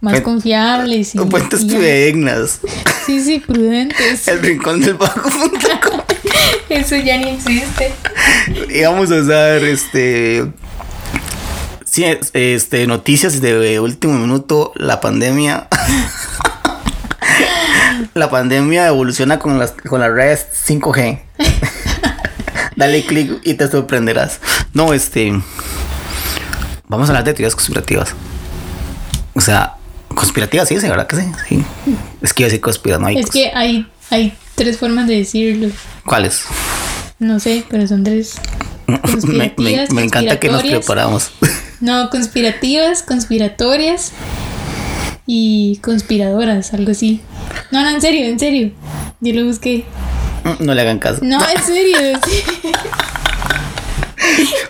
más 0.00 0.20
confiables 0.22 1.14
y, 1.14 1.18
Fuentes 1.18 1.62
y. 1.62 1.68
Sí, 3.06 3.20
sí, 3.22 3.38
prudentes. 3.38 4.26
El 4.28 4.40
rincón 4.42 4.80
del 4.80 4.94
bajo. 4.94 5.22
Eso 6.68 6.96
ya 6.96 7.16
ni 7.16 7.28
existe. 7.30 7.92
íbamos 8.74 9.10
a 9.12 9.16
usar 9.20 9.62
este 9.62 10.46
sí, 11.84 12.02
es- 12.04 12.30
este 12.32 12.86
noticias 12.88 13.40
de 13.40 13.78
último 13.78 14.14
minuto 14.14 14.72
la 14.74 15.00
pandemia 15.00 15.68
la 18.14 18.30
pandemia 18.30 18.86
evoluciona 18.88 19.38
con 19.38 19.58
las 19.58 19.72
con 19.72 20.00
las 20.00 20.10
redes 20.10 20.46
5G 20.66 21.20
dale 22.76 23.04
clic 23.04 23.40
y 23.44 23.54
te 23.54 23.68
sorprenderás 23.70 24.40
no 24.72 24.92
este 24.92 25.32
vamos 26.88 27.08
a 27.08 27.12
hablar 27.12 27.24
de 27.24 27.34
teorías 27.34 27.54
conspirativas 27.54 28.14
o 29.34 29.40
sea 29.40 29.74
conspirativas 30.14 30.68
sí, 30.68 30.80
sí, 30.80 30.88
verdad 30.88 31.06
que 31.06 31.16
sí, 31.16 31.22
sí. 31.48 31.64
es 32.22 32.32
que 32.32 32.42
iba 32.42 32.46
a 32.46 32.50
decir 32.50 32.60
conspiranoicos 32.60 33.24
Es 33.24 33.30
que 33.30 33.50
hay, 33.54 33.86
hay 34.10 34.32
tres 34.54 34.78
formas 34.78 35.08
de 35.08 35.16
decirlo. 35.16 35.68
¿cuáles? 36.06 36.44
No 37.18 37.40
sé, 37.40 37.64
pero 37.68 37.86
son 37.88 38.04
tres. 38.04 38.34
me, 38.86 38.94
me- 38.96 39.00
Conspirativas, 39.02 39.90
me 39.90 40.04
encanta 40.04 40.38
que 40.38 40.48
nos 40.50 40.62
preparamos 40.62 41.32
No, 41.80 42.10
conspirativas, 42.10 43.02
conspiratorias 43.02 44.12
y 45.26 45.78
conspiradoras, 45.82 46.72
algo 46.74 46.92
así. 46.92 47.20
No, 47.70 47.82
no, 47.82 47.90
en 47.90 48.00
serio, 48.00 48.26
en 48.26 48.38
serio. 48.38 48.70
Yo 49.20 49.32
lo 49.34 49.46
busqué. 49.46 49.84
no 50.60 50.74
le 50.74 50.80
hagan 50.82 50.98
caso 50.98 51.20
No, 51.22 51.38
en 51.48 51.62
serio. 51.64 51.98
sí. 52.26 52.42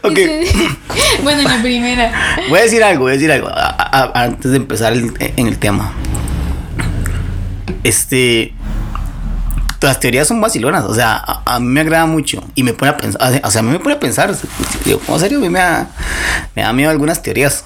Ok. 0.02 0.19
Bueno, 1.23 1.43
la 1.49 1.62
primera. 1.62 2.12
Voy 2.49 2.59
a 2.59 2.62
decir 2.62 2.83
algo, 2.85 3.02
voy 3.04 3.12
a 3.12 3.14
decir 3.14 3.31
algo 3.33 3.49
a- 3.49 3.76
a- 3.81 4.23
antes 4.25 4.50
de 4.50 4.57
empezar 4.59 4.93
el- 4.93 5.12
en 5.19 5.47
el 5.47 5.59
tema. 5.59 5.93
Este. 7.83 8.52
Las 9.81 10.00
teorías 10.00 10.26
son 10.26 10.40
vacilonas, 10.40 10.85
o 10.85 10.95
sea, 10.95 11.14
a, 11.16 11.43
a 11.57 11.61
mí 11.61 11.66
me 11.66 11.81
agrada 11.83 12.07
mucho 12.07 12.43
y 12.54 12.62
me 12.62 12.73
pone 12.73 12.90
a 12.93 12.97
pensar, 12.97 13.21
o 13.45 13.50
sea, 13.50 13.61
a 13.61 13.62
mí 13.62 13.71
me 13.71 13.78
pone 13.81 13.95
a 13.97 14.00
pensar, 14.00 14.35
yo, 14.87 14.99
en 15.07 15.21
serio, 15.21 15.37
a 15.37 15.40
mí 15.43 15.50
me 15.50 15.59
da, 15.59 15.88
me 16.57 16.62
da 16.62 16.73
miedo 16.73 16.90
algunas 16.90 17.23
teorías. 17.23 17.64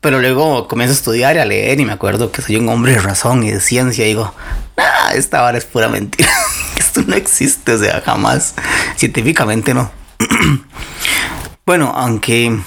Pero 0.00 0.20
luego 0.20 0.66
comienzo 0.66 0.92
a 0.92 0.96
estudiar 0.96 1.36
y 1.36 1.38
a 1.40 1.44
leer 1.44 1.78
y 1.78 1.84
me 1.84 1.92
acuerdo 1.92 2.32
que 2.32 2.40
soy 2.40 2.56
un 2.56 2.68
hombre 2.70 2.92
de 2.92 3.00
razón 3.00 3.42
y 3.42 3.50
de 3.50 3.60
ciencia 3.60 4.04
digo, 4.04 4.34
ah, 4.78 5.12
esta 5.14 5.42
vara 5.42 5.58
es 5.58 5.66
pura 5.66 5.88
mentira. 5.88 6.30
Esto 6.78 7.02
no 7.06 7.14
existe, 7.14 7.72
o 7.72 7.78
sea, 7.78 8.00
jamás. 8.00 8.54
Científicamente 8.96 9.74
no. 9.74 9.90
bueno, 11.66 11.92
aunque 11.94 12.58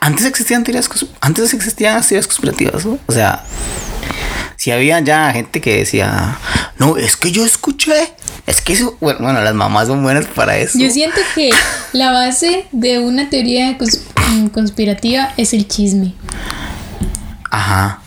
antes 0.00 0.24
existían 0.24 0.62
teorías, 0.62 0.88
antes 1.20 1.52
existían 1.52 2.00
teorías 2.00 2.28
conspirativas, 2.28 2.86
¿no? 2.86 3.00
o 3.06 3.12
sea, 3.12 3.44
si 4.56 4.70
había 4.70 5.00
ya 5.00 5.32
gente 5.32 5.60
que 5.60 5.78
decía, 5.78 6.38
no, 6.78 6.96
es 6.96 7.16
que 7.16 7.32
yo 7.32 7.44
escuché, 7.44 8.14
es 8.46 8.60
que 8.60 8.74
eso, 8.74 8.96
bueno, 9.00 9.20
bueno, 9.20 9.40
las 9.40 9.54
mamás 9.54 9.88
son 9.88 10.04
buenas 10.04 10.26
para 10.26 10.56
eso. 10.58 10.78
Yo 10.78 10.90
siento 10.90 11.20
que 11.34 11.50
la 11.92 12.12
base 12.12 12.66
de 12.70 13.00
una 13.00 13.28
teoría 13.28 13.76
conspirativa 14.52 15.32
es 15.36 15.52
el 15.54 15.66
chisme. 15.68 16.14
Ajá. 17.50 18.00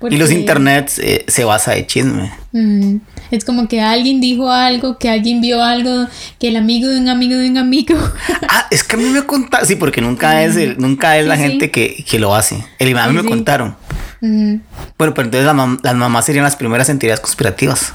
Porque, 0.00 0.14
Y 0.14 0.18
los 0.18 0.30
internets 0.30 0.98
eh, 1.00 1.24
se 1.28 1.44
basa 1.44 1.72
de 1.72 1.86
chisme. 1.86 2.32
mm, 2.52 2.96
es 3.32 3.44
como 3.44 3.66
que 3.68 3.80
alguien 3.80 4.20
dijo 4.20 4.50
algo, 4.50 4.96
que 4.98 5.10
alguien 5.10 5.40
vio 5.40 5.62
algo, 5.62 6.06
que 6.38 6.48
el 6.48 6.56
amigo 6.56 6.88
de 6.88 6.98
un 7.00 7.08
amigo 7.08 7.36
de 7.36 7.48
un 7.50 7.58
amigo. 7.58 7.96
Ah, 8.50 8.66
es 8.70 8.82
que 8.84 8.96
a 8.96 8.98
mí 8.98 9.04
me 9.04 9.24
contaron, 9.24 9.66
sí, 9.66 9.74
porque 9.76 10.00
nunca 10.00 10.42
es 10.42 10.56
el- 10.56 10.78
nunca 10.78 11.16
es 11.18 11.24
Sí, 11.24 11.28
la 11.28 11.36
sí. 11.36 11.42
gente 11.42 11.70
que, 11.70 12.04
que 12.08 12.18
lo 12.18 12.34
hace. 12.34 12.64
El 12.78 12.96
a 12.96 13.06
mí 13.08 13.16
Sí, 13.18 13.22
me 13.24 13.28
contaron. 13.28 13.76
Bueno, 14.20 14.60
pero 14.96 15.22
entonces 15.22 15.44
la 15.44 15.52
mam- 15.54 15.78
las 15.82 15.94
mamás 15.94 16.24
serían 16.24 16.44
las 16.44 16.56
primeras 16.56 16.88
en 16.88 16.98
teorías 16.98 17.20
conspirativas. 17.20 17.92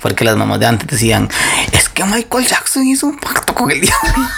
Porque 0.00 0.24
las 0.24 0.36
mamás 0.36 0.58
de 0.60 0.66
antes 0.66 0.88
decían, 0.88 1.28
es 1.72 1.88
que 1.88 2.04
Michael 2.04 2.46
Jackson 2.46 2.86
hizo 2.86 3.06
un 3.06 3.16
pacto 3.18 3.54
con 3.54 3.70
el 3.70 3.80
diablo. 3.80 4.28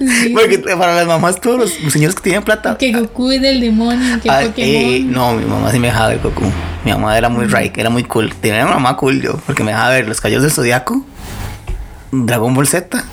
Sí. 0.00 0.30
Porque 0.34 0.58
para 0.58 0.94
las 0.96 1.06
mamás, 1.06 1.40
todos 1.40 1.58
los, 1.58 1.92
señores 1.92 2.14
que 2.16 2.22
tienen 2.22 2.42
plata. 2.42 2.76
Que 2.78 2.90
Goku 2.92 3.30
es 3.32 3.40
del 3.42 3.60
demonio, 3.60 4.18
que 4.20 4.30
Ah, 4.30 4.40
Pokémon. 4.46 4.54
eh, 4.92 5.00
no, 5.06 5.34
mi 5.34 5.44
mamá 5.44 5.70
sí 5.70 5.78
me 5.78 5.88
dejaba 5.88 6.08
ver 6.08 6.20
Goku. 6.20 6.44
Mi 6.84 6.90
mamá 6.92 7.16
era 7.18 7.28
muy 7.28 7.46
right, 7.46 7.76
era 7.76 7.90
muy 7.90 8.04
cool. 8.04 8.32
Tenía 8.40 8.64
una 8.64 8.74
mamá 8.74 8.96
cool 8.96 9.20
yo, 9.20 9.36
porque 9.46 9.62
me 9.62 9.72
dejaba 9.72 9.90
ver 9.90 10.08
los 10.08 10.20
callos 10.20 10.42
del 10.42 10.50
zodiaco, 10.50 11.04
Dragon 12.10 12.54
Ball 12.54 12.66
Z. 12.66 13.04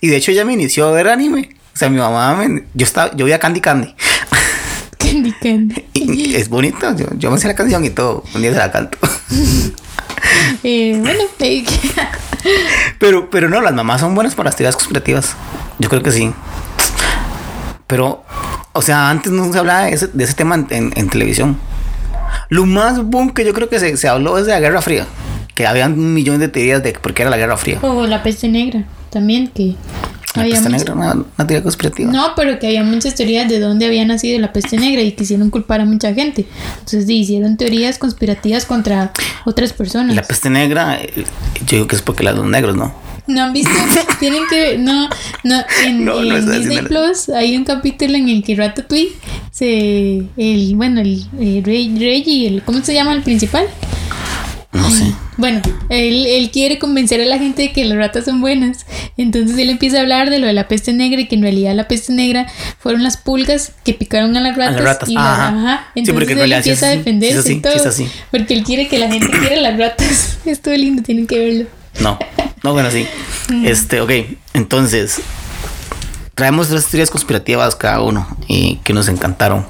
Y 0.00 0.08
de 0.08 0.16
hecho 0.16 0.30
ella 0.32 0.44
me 0.44 0.54
inició 0.54 0.88
a 0.88 0.92
ver 0.92 1.08
anime. 1.08 1.50
O 1.74 1.76
sea, 1.78 1.88
mi 1.90 1.98
mamá, 1.98 2.34
me- 2.34 2.64
yo 2.74 2.84
estaba, 2.84 3.14
yo 3.14 3.24
veía 3.26 3.38
Candy 3.38 3.60
Candy. 3.60 3.94
Candy 4.98 5.32
Candy. 5.32 5.84
Y 5.94 6.34
es 6.34 6.48
bonito, 6.48 6.96
yo, 6.96 7.06
yo 7.18 7.30
me 7.30 7.38
sé 7.38 7.46
la 7.48 7.54
canción 7.54 7.84
y 7.84 7.90
todo. 7.90 8.24
Un 8.34 8.40
día 8.42 8.52
se 8.52 8.58
la 8.58 8.72
canto. 8.72 8.98
Eh, 10.62 10.96
bueno, 11.00 11.24
Pero, 12.98 13.28
pero 13.30 13.48
no, 13.48 13.60
las 13.60 13.74
mamás 13.74 14.00
son 14.00 14.14
buenas 14.14 14.34
para 14.34 14.48
las 14.48 14.56
teorías 14.56 14.76
conspirativas. 14.76 15.34
Yo 15.82 15.88
creo 15.88 16.00
que 16.00 16.12
sí. 16.12 16.32
Pero, 17.88 18.22
o 18.72 18.82
sea, 18.82 19.10
antes 19.10 19.32
no 19.32 19.52
se 19.52 19.58
hablaba 19.58 19.82
de 19.82 19.94
ese, 19.94 20.06
de 20.06 20.22
ese 20.22 20.34
tema 20.34 20.64
en, 20.70 21.08
televisión. 21.08 21.58
Lo 22.50 22.66
más 22.66 23.02
boom 23.02 23.30
que 23.30 23.44
yo 23.44 23.52
creo 23.52 23.68
que 23.68 23.80
se, 23.80 23.96
se 23.96 24.06
habló 24.06 24.38
es 24.38 24.46
de 24.46 24.52
la 24.52 24.60
Guerra 24.60 24.80
Fría. 24.80 25.06
Que 25.56 25.66
había 25.66 25.86
un 25.86 26.14
millón 26.14 26.38
de 26.38 26.46
teorías 26.46 26.84
de 26.84 26.92
por 26.92 27.14
qué 27.14 27.22
era 27.22 27.30
la 27.32 27.36
Guerra 27.36 27.56
Fría. 27.56 27.80
o 27.82 28.06
la 28.06 28.22
peste 28.22 28.46
negra, 28.48 28.84
también 29.10 29.48
que 29.48 29.74
La 30.34 30.42
había 30.42 30.54
peste 30.54 30.70
negra, 30.70 30.94
una, 30.94 31.12
una 31.12 31.46
teoría 31.46 31.62
conspirativa. 31.62 32.10
No, 32.10 32.32
pero 32.34 32.58
que 32.58 32.66
había 32.66 32.82
muchas 32.82 33.14
teorías 33.14 33.48
de 33.48 33.60
dónde 33.60 33.86
había 33.86 34.04
nacido 34.04 34.38
la 34.40 34.52
peste 34.52 34.78
negra 34.78 35.02
y 35.02 35.12
quisieron 35.12 35.50
culpar 35.50 35.80
a 35.80 35.84
mucha 35.84 36.14
gente. 36.14 36.46
Entonces 36.78 37.08
hicieron 37.08 37.56
teorías 37.56 37.98
conspirativas 37.98 38.64
contra 38.64 39.12
otras 39.44 39.72
personas. 39.72 40.16
La 40.16 40.22
peste 40.22 40.48
negra, 40.48 40.98
eh, 41.00 41.24
yo 41.66 41.76
digo 41.76 41.86
que 41.86 41.96
es 41.96 42.02
porque 42.02 42.22
las 42.22 42.36
dos 42.36 42.46
negros, 42.46 42.76
¿no? 42.76 42.94
¿No 43.26 43.42
han 43.42 43.52
visto? 43.52 43.70
Tienen 44.20 44.42
que 44.48 44.58
ver, 44.58 44.80
no, 44.80 45.08
no, 45.44 45.62
en, 45.84 46.04
No, 46.04 46.22
no 46.22 46.36
en 46.36 46.50
Disney 46.50 46.82
Plus 46.82 47.28
hay 47.28 47.56
un 47.56 47.64
capítulo 47.64 48.16
en 48.16 48.28
el 48.28 48.42
que 48.42 48.56
Ratatouille 48.56 49.12
se, 49.50 50.24
el, 50.36 50.72
bueno, 50.74 51.00
el, 51.00 51.24
el 51.38 51.62
Rey, 51.62 51.94
Reggie, 51.98 52.48
el, 52.48 52.62
¿cómo 52.62 52.82
se 52.82 52.94
llama 52.94 53.12
el 53.12 53.22
principal? 53.22 53.66
No 54.72 54.90
sé. 54.90 55.12
Bueno, 55.36 55.60
él, 55.90 56.24
él 56.26 56.50
quiere 56.50 56.78
convencer 56.78 57.20
a 57.20 57.26
la 57.26 57.38
gente 57.38 57.60
de 57.62 57.72
que 57.72 57.84
las 57.84 57.98
ratas 57.98 58.24
son 58.24 58.40
buenas. 58.40 58.86
Entonces 59.18 59.58
él 59.58 59.68
empieza 59.70 59.98
a 59.98 60.00
hablar 60.00 60.30
de 60.30 60.38
lo 60.38 60.46
de 60.46 60.54
la 60.54 60.66
peste 60.66 60.92
negra 60.94 61.20
y 61.20 61.26
que 61.28 61.34
en 61.34 61.42
realidad 61.42 61.74
la 61.74 61.88
peste 61.88 62.12
negra 62.12 62.46
fueron 62.78 63.02
las 63.02 63.16
pulgas 63.18 63.72
que 63.84 63.92
picaron 63.92 64.34
a 64.36 64.40
las 64.40 64.56
ratas. 64.56 64.82
ratas, 64.82 65.08
y 65.08 65.14
las- 65.14 65.24
ajá. 65.24 65.48
ajá. 65.48 65.86
Entonces 65.94 66.30
él 66.30 66.52
empieza 66.52 66.86
a 66.86 66.88
así, 66.90 66.98
defenderse 66.98 67.42
sí 67.42 67.52
es 67.52 67.56
y 67.58 67.60
todo. 67.60 67.74
así, 67.74 67.86
así. 67.88 68.08
Porque 68.30 68.54
él 68.54 68.64
quiere 68.64 68.88
que 68.88 68.98
la 68.98 69.08
gente 69.10 69.28
quiera 69.38 69.56
las 69.56 69.78
ratas. 69.78 70.38
Es 70.46 70.60
todo 70.60 70.74
lindo, 70.74 71.02
tienen 71.02 71.26
que 71.26 71.38
verlo. 71.38 71.66
No, 72.00 72.18
no, 72.62 72.72
bueno, 72.72 72.90
sí. 72.90 73.06
Este, 73.64 74.00
ok, 74.00 74.10
entonces, 74.54 75.20
traemos 76.34 76.68
tres 76.68 76.86
teorías 76.86 77.10
conspirativas 77.10 77.76
cada 77.76 78.00
uno 78.00 78.26
y 78.48 78.76
que 78.84 78.94
nos 78.94 79.08
encantaron. 79.08 79.66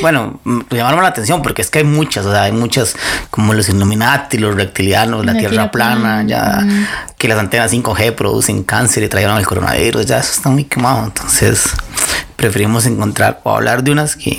Bueno, 0.00 0.40
mm, 0.44 0.60
llamaron 0.70 1.02
la 1.02 1.08
atención 1.08 1.42
porque 1.42 1.62
es 1.62 1.70
que 1.70 1.78
hay 1.78 1.84
muchas, 1.84 2.26
o 2.26 2.32
sea, 2.32 2.44
hay 2.44 2.52
muchas 2.52 2.96
como 3.30 3.54
los 3.54 3.68
Illuminati, 3.68 4.38
los 4.38 4.54
reptilianos, 4.54 5.24
la, 5.24 5.32
La 5.32 5.38
tierra, 5.38 5.50
tierra 5.50 5.70
plana, 5.70 6.00
plana, 6.00 6.26
ya 6.26 6.66
que 7.18 7.28
las 7.28 7.38
antenas 7.38 7.72
5G 7.72 8.14
producen 8.14 8.62
cáncer 8.62 9.02
y 9.02 9.08
trajeron 9.08 9.38
el 9.38 9.46
coronavirus, 9.46 10.06
ya 10.06 10.18
eso 10.18 10.32
está 10.32 10.48
muy 10.50 10.64
quemado, 10.64 11.04
entonces 11.04 11.70
preferimos 12.36 12.86
encontrar 12.86 13.40
o 13.44 13.54
hablar 13.54 13.82
de 13.82 13.90
unas 13.90 14.16
que, 14.16 14.36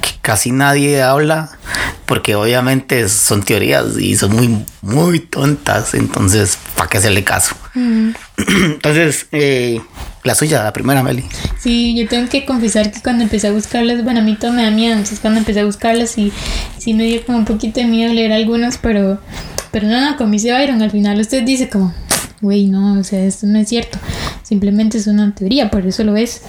que 0.00 0.10
casi 0.22 0.52
nadie 0.52 1.02
habla 1.02 1.50
porque 2.06 2.34
obviamente 2.36 3.08
son 3.08 3.42
teorías 3.42 3.98
y 3.98 4.16
son 4.16 4.34
muy 4.34 4.64
muy 4.80 5.20
tontas 5.20 5.94
entonces 5.94 6.58
para 6.76 6.88
qué 6.88 6.98
hacerle 6.98 7.24
caso 7.24 7.56
entonces 8.36 9.26
eh, 9.32 9.80
la 10.26 10.34
suya 10.34 10.62
la 10.62 10.72
primera 10.72 11.02
Meli 11.02 11.24
Sí, 11.58 11.96
yo 11.96 12.06
tengo 12.08 12.28
que 12.28 12.44
confesar 12.44 12.90
que 12.92 13.00
cuando 13.00 13.22
empecé 13.24 13.48
a 13.48 13.52
buscarlas, 13.52 14.04
bueno, 14.04 14.20
a 14.20 14.22
mí 14.22 14.36
todo 14.36 14.52
me 14.52 14.62
da 14.62 14.70
miedo, 14.70 14.92
entonces 14.92 15.20
cuando 15.20 15.40
empecé 15.40 15.60
a 15.60 15.64
buscarlas 15.64 16.18
y 16.18 16.32
sí 16.78 16.94
me 16.94 17.04
dio 17.04 17.24
como 17.24 17.38
un 17.38 17.44
poquito 17.44 17.80
de 17.80 17.86
miedo 17.86 18.12
leer 18.12 18.32
algunas, 18.32 18.78
pero, 18.78 19.20
pero 19.70 19.88
no, 19.88 20.00
no, 20.00 20.16
con 20.16 20.30
Miss 20.30 20.44
Byron, 20.44 20.82
al 20.82 20.90
final 20.90 21.18
usted 21.20 21.42
dice 21.42 21.68
como, 21.68 21.94
güey, 22.40 22.66
no, 22.66 23.00
o 23.00 23.04
sea, 23.04 23.24
esto 23.24 23.46
no 23.46 23.58
es 23.58 23.68
cierto. 23.68 23.98
simplemente 24.42 24.98
es 24.98 25.06
una 25.06 25.34
teoría, 25.34 25.70
por 25.70 25.86
eso 25.86 26.04
lo 26.04 26.16
es. 26.16 26.42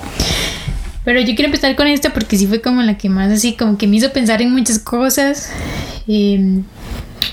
Pero 1.03 1.21
yo 1.21 1.35
quiero 1.35 1.45
empezar 1.45 1.75
con 1.75 1.87
esta 1.87 2.11
porque 2.11 2.37
sí 2.37 2.47
fue 2.47 2.61
como 2.61 2.81
la 2.81 2.97
que 2.97 3.07
más 3.07 3.31
así, 3.31 3.53
como 3.53 3.77
que 3.77 3.87
me 3.87 3.95
hizo 3.95 4.11
pensar 4.11 4.41
en 4.41 4.51
muchas 4.51 4.79
cosas. 4.79 5.49
eh, 6.07 6.61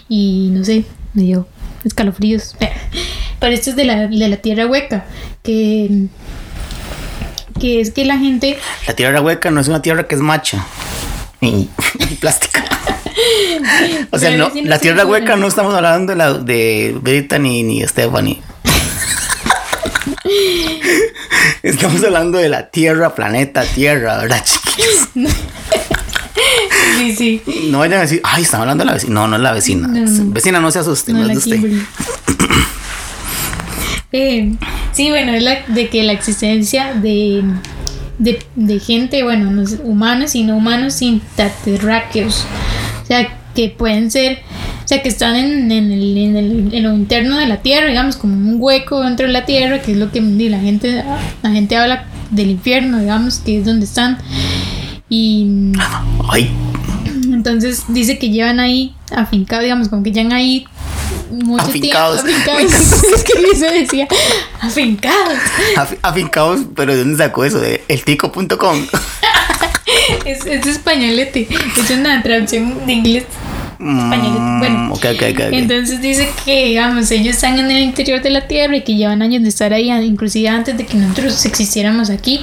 y 0.08 0.50
no 0.52 0.64
sé, 0.64 0.84
me 1.12 1.22
dio 1.22 1.48
escalofríos. 1.84 2.56
Pero 3.40 3.52
esto 3.52 3.70
es 3.70 3.76
de 3.76 3.84
la, 3.84 4.06
de 4.06 4.28
la 4.28 4.36
tierra 4.36 4.66
hueca, 4.66 5.04
que, 5.42 6.06
que 7.64 7.80
es 7.80 7.92
que 7.92 8.04
la 8.04 8.18
gente 8.18 8.58
La 8.86 8.94
tierra 8.94 9.22
hueca 9.22 9.50
no 9.50 9.58
es 9.58 9.68
una 9.68 9.80
tierra 9.80 10.06
que 10.06 10.16
es 10.16 10.20
macha 10.20 10.66
y, 11.40 11.70
y 11.98 12.14
plástica. 12.16 12.62
O 14.10 14.18
sea, 14.18 14.36
no, 14.36 14.50
la 14.54 14.78
tierra 14.78 15.06
hueca 15.06 15.36
no 15.36 15.46
estamos 15.46 15.74
hablando 15.74 16.12
de 16.12 16.16
la 16.16 16.34
de 16.34 16.94
Brita 17.00 17.38
ni, 17.38 17.62
ni 17.62 17.80
Stephanie. 17.86 18.42
Estamos 21.62 22.04
hablando 22.04 22.36
de 22.38 22.50
la 22.50 22.68
tierra, 22.68 23.14
planeta 23.14 23.64
Tierra, 23.64 24.18
¿verdad, 24.18 24.44
chiquillos? 24.44 25.08
Sí, 26.98 27.16
sí. 27.16 27.42
No 27.70 27.78
vayan 27.78 27.98
a 27.98 28.02
decir, 28.02 28.20
ay, 28.24 28.42
están 28.42 28.60
hablando 28.62 28.84
de 28.84 28.86
la 28.86 28.94
vecina. 28.94 29.14
No, 29.14 29.28
no 29.28 29.36
es 29.36 29.42
la 29.42 29.52
vecina. 29.52 29.88
No, 29.88 30.00
no. 30.00 30.32
Vecina, 30.32 30.60
no 30.60 30.70
se 30.70 30.80
asuste, 30.80 31.12
No, 31.12 31.20
no, 31.20 31.30
es 31.30 31.44
de 31.44 31.56
usted. 31.56 31.72
Eh, 34.16 34.54
sí, 34.92 35.10
bueno, 35.10 35.32
es 35.34 35.42
la 35.42 35.62
de 35.66 35.88
que 35.88 36.04
la 36.04 36.12
existencia 36.12 36.94
de, 36.94 37.42
de, 38.18 38.38
de 38.54 38.78
gente, 38.78 39.24
bueno, 39.24 39.50
no 39.50 39.64
humanos 39.82 40.36
y 40.36 40.44
no 40.44 40.56
humanos 40.56 41.02
interterráqueos. 41.02 42.46
O 43.02 43.06
sea, 43.06 43.26
que 43.56 43.70
pueden 43.70 44.12
ser, 44.12 44.38
o 44.84 44.88
sea, 44.88 45.02
que 45.02 45.08
están 45.08 45.34
en, 45.34 45.72
en, 45.72 45.90
el, 45.90 46.16
en, 46.16 46.36
el- 46.36 46.74
en 46.74 46.82
lo 46.84 46.94
interno 46.94 47.38
de 47.38 47.46
la 47.48 47.56
Tierra, 47.56 47.88
digamos, 47.88 48.14
como 48.16 48.34
un 48.34 48.56
hueco 48.60 49.00
dentro 49.02 49.26
de 49.26 49.32
la 49.32 49.46
Tierra, 49.46 49.80
que 49.82 49.90
es 49.92 49.98
lo 49.98 50.12
que 50.12 50.20
la 50.20 50.60
gente, 50.60 51.02
la 51.42 51.50
gente 51.50 51.76
habla 51.76 52.04
del 52.30 52.50
infierno, 52.50 53.00
digamos, 53.00 53.40
que 53.40 53.58
es 53.58 53.64
donde 53.64 53.84
están. 53.84 54.18
Y 55.08 55.72
Ay, 56.30 56.50
entonces 57.32 57.82
dice 57.88 58.18
que 58.18 58.30
llevan 58.30 58.60
ahí 58.60 58.94
afincados, 59.14 59.64
digamos, 59.64 59.88
como 59.88 60.04
que 60.04 60.12
llevan 60.12 60.32
ahí 60.32 60.66
mucho 61.34 61.64
Afincados. 61.64 62.24
tiempo. 62.24 62.50
Afincados. 62.52 63.02
es 63.14 63.24
que 63.24 63.32
eso 63.52 63.66
decía, 63.66 64.08
afincados. 64.60 65.38
af- 65.76 65.98
afincados, 66.02 66.60
pero 66.74 66.92
¿de 66.94 67.00
dónde 67.00 67.16
sacó 67.18 67.44
eso? 67.44 67.58
De 67.60 67.82
eltico.com. 67.88 68.86
Es, 70.26 70.44
es 70.46 70.66
españolete. 70.66 71.46
Es 71.78 71.90
una 71.90 72.22
traducción 72.22 72.86
de 72.86 72.92
inglés. 72.92 73.24
Españolete. 73.78 74.58
Bueno. 74.58 74.78
Mm, 74.78 74.92
ok, 74.92 75.04
ok, 75.14 75.22
ok. 75.32 75.40
ok. 75.46 75.52
Entonces 75.52 76.00
dice 76.00 76.28
que, 76.44 76.66
digamos, 76.66 77.10
ellos 77.10 77.34
están 77.36 77.58
en 77.58 77.70
el 77.70 77.82
interior 77.82 78.20
de 78.22 78.30
la 78.30 78.46
Tierra 78.46 78.76
y 78.76 78.82
que 78.82 78.94
llevan 78.96 79.22
años 79.22 79.42
de 79.42 79.48
estar 79.48 79.72
ahí, 79.72 79.90
inclusive 79.90 80.48
antes 80.48 80.76
de 80.76 80.86
que 80.86 80.96
nosotros 80.96 81.44
existiéramos 81.46 82.10
aquí, 82.10 82.40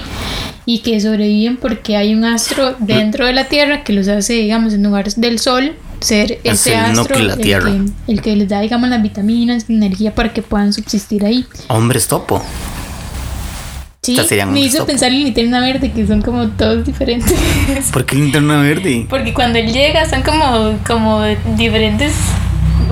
y 0.65 0.79
que 0.79 0.99
sobreviven 1.01 1.57
porque 1.57 1.97
hay 1.97 2.13
un 2.13 2.25
astro 2.25 2.75
dentro 2.79 3.25
de 3.25 3.33
la 3.33 3.45
Tierra 3.45 3.83
que 3.83 3.93
los 3.93 4.07
hace, 4.07 4.33
digamos, 4.33 4.73
en 4.73 4.83
lugar 4.83 5.11
del 5.13 5.39
Sol, 5.39 5.73
ser 6.01 6.39
Es 6.43 6.61
ese 6.61 6.73
el 6.73 6.79
astro 6.79 7.03
núcleo 7.03 7.19
de 7.19 7.25
la 7.25 7.33
el 7.33 7.41
Tierra. 7.41 7.71
que, 7.71 8.11
el 8.11 8.21
que 8.21 8.35
les 8.35 8.49
da, 8.49 8.59
digamos, 8.61 8.89
las 8.89 9.01
vitaminas, 9.01 9.65
la 9.67 9.75
energía 9.75 10.13
para 10.13 10.33
que 10.33 10.41
puedan 10.41 10.73
subsistir 10.73 11.25
ahí. 11.25 11.45
Hombres 11.67 12.07
topo. 12.07 12.43
Sí, 14.03 14.17
me 14.47 14.61
hizo 14.61 14.83
pensar 14.87 15.11
en 15.11 15.25
linterna 15.25 15.59
verde, 15.59 15.91
que 15.91 16.07
son 16.07 16.23
como 16.23 16.47
todos 16.49 16.83
diferentes. 16.83 17.35
¿Por 17.93 18.03
qué 18.03 18.15
linterna 18.15 18.59
verde? 18.59 19.05
Porque 19.07 19.31
cuando 19.31 19.59
él 19.59 19.71
llega 19.71 20.09
son 20.09 20.23
como, 20.23 20.79
como 20.87 21.21
diferentes 21.55 22.11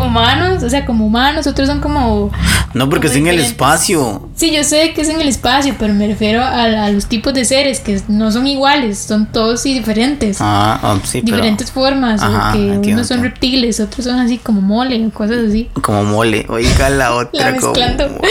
humanos, 0.07 0.63
o 0.63 0.69
sea, 0.69 0.85
como 0.85 1.05
humanos, 1.05 1.47
otros 1.47 1.67
son 1.67 1.79
como... 1.79 2.31
No, 2.73 2.89
porque 2.89 3.07
es 3.07 3.13
como 3.13 3.27
en 3.27 3.33
el 3.33 3.39
espacio. 3.39 4.29
Sí, 4.35 4.51
yo 4.51 4.63
sé 4.63 4.93
que 4.93 5.01
es 5.01 5.09
en 5.09 5.19
el 5.19 5.27
espacio, 5.27 5.75
pero 5.79 5.93
me 5.93 6.07
refiero 6.07 6.41
a, 6.41 6.85
a 6.85 6.89
los 6.91 7.07
tipos 7.07 7.33
de 7.33 7.45
seres 7.45 7.79
que 7.79 8.01
no 8.07 8.31
son 8.31 8.47
iguales, 8.47 8.99
son 8.99 9.31
todos 9.31 9.65
y 9.65 9.73
diferentes. 9.73 10.38
Ah, 10.39 10.79
ah, 10.81 10.99
sí, 11.03 11.21
pero. 11.21 11.38
diferentes 11.38 11.71
formas, 11.71 12.21
Ajá, 12.21 12.53
que 12.53 12.59
entiendo, 12.59 12.99
unos 13.01 13.07
son 13.07 13.21
reptiles, 13.21 13.79
otros 13.79 14.05
son 14.05 14.19
así 14.19 14.38
como 14.38 14.62
mole 14.62 15.05
o 15.05 15.09
cosas 15.12 15.49
así. 15.49 15.69
Como 15.81 16.03
mole. 16.03 16.45
Oiga 16.49 16.89
la 16.89 17.13
otra. 17.15 17.45
La 17.45 17.51
mezclando. 17.51 18.21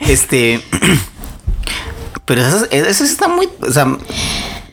Este. 0.00 0.60
Pero 2.24 2.40
eso, 2.42 2.66
eso 2.70 3.04
está 3.04 3.28
muy. 3.28 3.48
O 3.62 3.70
sea, 3.70 3.86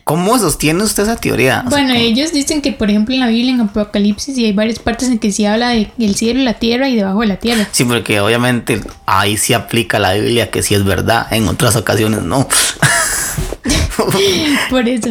¿cómo 0.04 0.38
sostiene 0.38 0.82
usted 0.84 1.02
esa 1.04 1.16
teoría? 1.16 1.64
O 1.66 1.70
Bueno, 1.70 1.94
ellos 1.94 2.32
dicen 2.32 2.60
que, 2.62 2.72
por 2.72 2.90
ejemplo, 2.90 3.14
en 3.14 3.20
la 3.20 3.28
Biblia, 3.28 3.54
en 3.54 3.60
Apocalipsis, 3.62 4.36
y 4.38 4.44
hay 4.44 4.52
varias 4.52 4.78
partes 4.78 5.08
en 5.08 5.18
que 5.18 5.32
se 5.32 5.46
habla 5.48 5.70
de 5.70 5.90
el 5.98 6.14
cielo, 6.14 6.40
la 6.42 6.54
tierra 6.54 6.88
y 6.88 6.96
debajo 6.96 7.20
de 7.20 7.26
la 7.26 7.36
tierra. 7.36 7.66
Sí, 7.72 7.84
porque 7.84 8.20
obviamente 8.20 8.80
ahí 9.06 9.36
sí 9.36 9.54
aplica 9.54 9.98
la 9.98 10.12
Biblia, 10.14 10.50
que 10.50 10.62
sí 10.62 10.74
es 10.74 10.84
verdad. 10.84 11.26
En 11.32 11.48
otras 11.48 11.74
ocasiones 11.76 12.22
no. 12.22 12.46
Por 14.70 14.88
eso. 14.88 15.10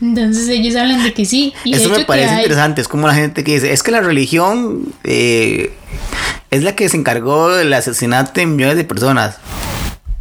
Entonces 0.00 0.48
ellos 0.48 0.76
hablan 0.76 1.02
de 1.02 1.12
que 1.12 1.24
sí. 1.24 1.52
Y 1.64 1.72
de 1.72 1.78
Eso 1.78 1.88
me 1.90 2.04
parece 2.04 2.30
hay- 2.30 2.36
interesante. 2.42 2.80
Es 2.80 2.88
como 2.88 3.06
la 3.06 3.14
gente 3.14 3.42
que 3.44 3.54
dice, 3.54 3.72
es 3.72 3.82
que 3.82 3.90
la 3.90 4.00
religión 4.00 4.92
eh, 5.04 5.72
es 6.50 6.62
la 6.62 6.74
que 6.76 6.88
se 6.88 6.96
encargó 6.96 7.50
del 7.50 7.72
asesinato 7.72 8.32
de 8.34 8.46
millones 8.46 8.76
de 8.76 8.84
personas. 8.84 9.36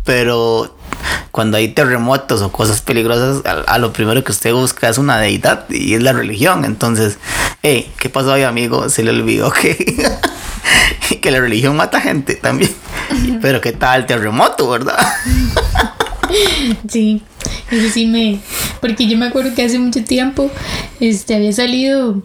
Pero 0.03 0.76
cuando 1.31 1.57
hay 1.57 1.69
terremotos 1.69 2.41
o 2.41 2.51
cosas 2.51 2.81
peligrosas, 2.81 3.45
a, 3.45 3.61
a 3.61 3.77
lo 3.77 3.93
primero 3.93 4.23
que 4.23 4.31
usted 4.31 4.53
busca 4.53 4.89
es 4.89 4.97
una 4.97 5.17
deidad 5.17 5.69
y 5.69 5.93
es 5.93 6.03
la 6.03 6.13
religión. 6.13 6.65
Entonces, 6.65 7.17
hey, 7.61 7.91
¿qué 7.99 8.09
pasó 8.09 8.33
ahí, 8.33 8.43
amigo? 8.43 8.89
Se 8.89 9.03
le 9.03 9.11
olvidó 9.11 9.51
que, 9.51 10.09
que 11.21 11.31
la 11.31 11.39
religión 11.39 11.75
mata 11.75 12.01
gente 12.01 12.35
también. 12.35 12.71
Pero 13.41 13.61
¿qué 13.61 13.71
tal 13.71 14.01
el 14.01 14.05
terremoto, 14.05 14.69
verdad? 14.69 14.97
Sí, 16.89 17.21
eso 17.71 17.89
sí 17.93 18.05
me... 18.05 18.41
Porque 18.81 19.07
yo 19.07 19.17
me 19.17 19.27
acuerdo 19.27 19.55
que 19.55 19.63
hace 19.63 19.79
mucho 19.79 20.03
tiempo 20.03 20.51
este, 20.99 21.35
había 21.35 21.53
salido 21.53 22.21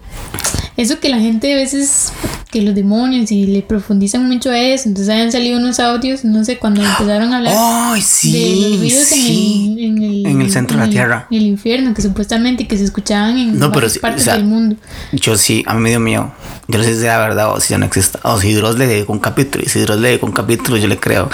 eso 0.76 0.98
que 1.00 1.08
la 1.08 1.18
gente 1.18 1.52
a 1.52 1.56
veces, 1.56 2.12
que 2.52 2.60
los 2.62 2.74
demonios 2.74 3.32
y 3.32 3.46
le 3.46 3.62
profundizan 3.62 4.28
mucho 4.28 4.50
a 4.50 4.58
eso, 4.58 4.88
entonces 4.88 5.12
habían 5.12 5.32
salido 5.32 5.58
unos 5.58 5.80
audios, 5.80 6.22
no 6.22 6.44
sé, 6.44 6.58
cuando 6.58 6.82
empezaron 6.82 7.32
a 7.32 7.38
hablar 7.38 7.54
¡Ay, 7.56 8.02
de 8.22 8.68
los 8.68 8.78
ruidos 8.78 9.04
sí. 9.04 9.76
en, 9.80 9.98
el, 9.98 10.04
en, 10.04 10.12
el, 10.12 10.26
En 10.26 10.40
el 10.42 10.52
centro 10.52 10.78
de 10.78 10.84
la 10.84 10.90
Tierra. 10.90 11.26
En 11.30 11.38
el 11.38 11.46
infierno, 11.46 11.94
que 11.94 12.02
supuestamente 12.02 12.68
que 12.68 12.76
se 12.76 12.84
escuchaban 12.84 13.38
en 13.38 13.58
No, 13.58 13.72
pero 13.72 13.86
varias 13.86 13.92
sí, 13.94 13.98
partes 14.00 14.20
o 14.20 14.24
sea, 14.26 14.34
del 14.34 14.44
mundo. 14.44 14.76
Yo 15.12 15.36
sí, 15.36 15.64
a 15.66 15.72
mí 15.74 15.80
me 15.80 15.88
dio 15.88 15.98
miedo. 15.98 16.32
Yo 16.68 16.78
no 16.78 16.84
sé 16.84 16.94
si 16.94 17.04
era 17.04 17.18
verdad 17.18 17.52
o 17.54 17.60
si 17.60 17.70
ya 17.70 17.78
no 17.78 17.86
existe. 17.86 18.18
O 18.22 18.38
si 18.38 18.52
Dross 18.52 18.78
le 18.78 18.86
dedicó 18.86 19.12
un 19.14 19.18
capítulo. 19.18 19.64
Y 19.64 19.70
si 19.70 19.80
Dross 19.80 19.98
le 19.98 20.08
dedicó 20.08 20.26
un 20.26 20.32
capítulo, 20.32 20.76
yo 20.76 20.88
le 20.88 20.98
creo. 20.98 21.30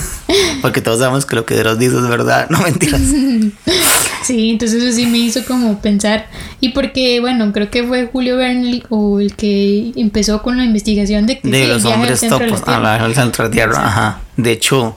Porque 0.62 0.80
todos 0.80 1.00
sabemos 1.00 1.26
que 1.26 1.34
lo 1.34 1.44
que 1.44 1.56
Dross 1.56 1.78
dice 1.78 1.96
es 1.96 2.08
verdad, 2.08 2.46
no 2.50 2.60
mentiras. 2.60 3.00
Sí, 4.22 4.50
entonces 4.50 4.82
eso 4.82 4.94
sí 4.96 5.06
me 5.06 5.18
hizo 5.18 5.44
como 5.44 5.80
pensar. 5.80 6.26
Y 6.60 6.70
porque, 6.70 7.20
bueno, 7.20 7.52
creo 7.52 7.70
que 7.70 7.84
fue 7.84 8.06
Julio 8.12 8.36
Verne 8.36 8.82
o 8.88 9.20
el 9.20 9.34
que 9.34 9.92
empezó 9.96 10.42
con 10.42 10.56
la 10.58 10.64
investigación 10.64 11.26
de 11.26 11.40
que 11.40 11.48
De 11.48 11.62
sí, 11.64 11.68
los 11.68 11.84
hombres 11.84 12.20
topos. 12.20 12.62
Tierra. 12.64 12.94
A 12.96 13.08
la 13.08 13.14
centro 13.14 13.44
de 13.44 13.48
la 13.50 13.54
tierra, 13.54 13.86
ajá. 13.86 14.20
De 14.36 14.52
hecho, 14.52 14.96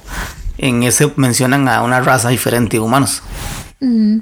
en 0.58 0.84
ese 0.84 1.12
mencionan 1.16 1.68
a 1.68 1.82
una 1.84 2.02
raza 2.02 2.30
diferente 2.30 2.78
de 2.78 2.82
humanos. 2.82 3.22
Ujú. 3.82 4.22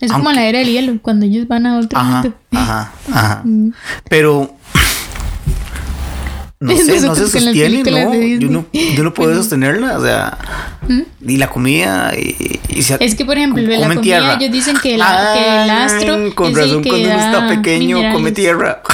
Es 0.00 0.12
como 0.12 0.32
la 0.32 0.46
era 0.46 0.60
del 0.60 0.68
hielo, 0.68 0.98
cuando 1.02 1.26
ellos 1.26 1.46
van 1.46 1.66
a 1.66 1.78
otro 1.78 1.98
Ajá, 1.98 2.22
mundo. 2.22 2.36
ajá, 2.52 2.92
ajá. 3.12 3.42
Mm. 3.44 3.70
Pero. 4.08 4.54
No 6.62 6.76
sé, 6.76 7.00
no 7.00 7.14
se 7.14 7.26
sostiene, 7.26 7.82
¿no? 7.90 8.14
Yo 8.14 8.48
no, 8.50 8.66
yo 8.72 9.02
no 9.02 9.14
puedo 9.14 9.34
sostenerla, 9.34 9.96
o 9.98 10.02
sea. 10.04 10.36
¿Mm? 10.86 11.00
Y 11.26 11.36
la 11.38 11.48
comida, 11.48 12.12
y, 12.16 12.60
y 12.68 12.82
se- 12.82 13.02
Es 13.02 13.14
que, 13.14 13.24
por 13.24 13.38
ejemplo, 13.38 13.62
la 13.62 13.80
comida, 13.88 14.02
tierra. 14.02 14.34
ellos 14.34 14.52
dicen 14.52 14.76
que, 14.82 14.98
la- 14.98 15.32
que 15.34 15.62
el 15.64 15.70
astro 15.70 16.34
Con 16.34 16.50
es 16.50 16.56
el 16.58 16.62
razón, 16.64 16.82
que 16.82 16.88
cuando 16.90 17.08
uno 17.08 17.18
está 17.18 17.48
pequeño, 17.48 18.12
come 18.12 18.32
tierra. 18.32 18.82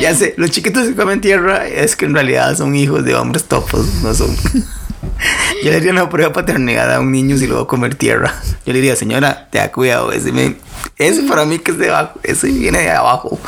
ya 0.00 0.14
sé, 0.14 0.34
los 0.36 0.50
chiquitos 0.52 0.86
que 0.86 0.94
comen 0.94 1.20
tierra 1.20 1.66
es 1.66 1.96
que 1.96 2.04
en 2.04 2.14
realidad 2.14 2.56
son 2.56 2.74
hijos 2.76 3.04
de 3.04 3.14
hombres 3.16 3.44
topos, 3.44 3.86
no 4.02 4.14
son. 4.14 4.34
Yo 5.64 5.70
le 5.70 5.76
haría 5.76 5.90
una 5.92 6.08
prueba 6.10 6.32
paternidad 6.32 6.92
a 6.94 7.00
un 7.00 7.10
niño 7.10 7.36
si 7.38 7.46
lo 7.46 7.56
va 7.56 7.62
a 7.62 7.66
comer 7.66 7.94
tierra. 7.96 8.34
Yo 8.66 8.72
le 8.72 8.80
diría, 8.80 8.94
señora, 8.96 9.48
te 9.50 9.58
da 9.58 9.72
cuidado, 9.72 10.12
ese, 10.12 10.30
me- 10.32 10.56
ese 10.96 11.22
para 11.24 11.44
mí 11.44 11.58
que 11.58 11.72
es 11.72 11.78
de 11.78 11.88
abajo, 11.90 12.20
ese 12.22 12.48
viene 12.48 12.78
de 12.82 12.90
abajo. 12.90 13.38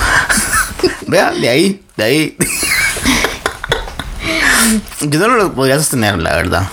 Vea, 1.06 1.30
de 1.32 1.48
ahí, 1.48 1.82
de 1.96 2.04
ahí. 2.04 2.36
Yo 5.02 5.20
no 5.28 5.36
lo 5.36 5.52
podría 5.52 5.78
sostener, 5.78 6.18
la 6.18 6.34
verdad. 6.36 6.68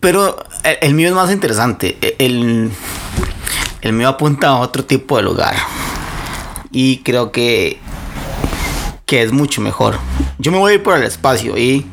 Pero 0.00 0.36
el, 0.62 0.76
el 0.82 0.94
mío 0.94 1.08
es 1.08 1.14
más 1.14 1.30
interesante. 1.32 1.96
E, 2.00 2.16
El, 2.18 2.70
el 3.82 3.92
mío 3.92 4.08
apunta 4.08 4.48
a 4.48 4.56
otro 4.56 4.84
tipo 4.84 5.16
de 5.16 5.22
lugar. 5.22 5.54
Y 6.70 6.98
creo 6.98 7.32
que, 7.32 7.78
que 9.06 9.22
es 9.22 9.32
mucho 9.32 9.60
mejor. 9.60 9.98
Yo 10.38 10.52
me 10.52 10.58
voy 10.58 10.72
a 10.72 10.74
ir 10.76 10.82
por 10.82 10.96
el 10.96 11.04
espacio 11.04 11.56
y 11.56 11.86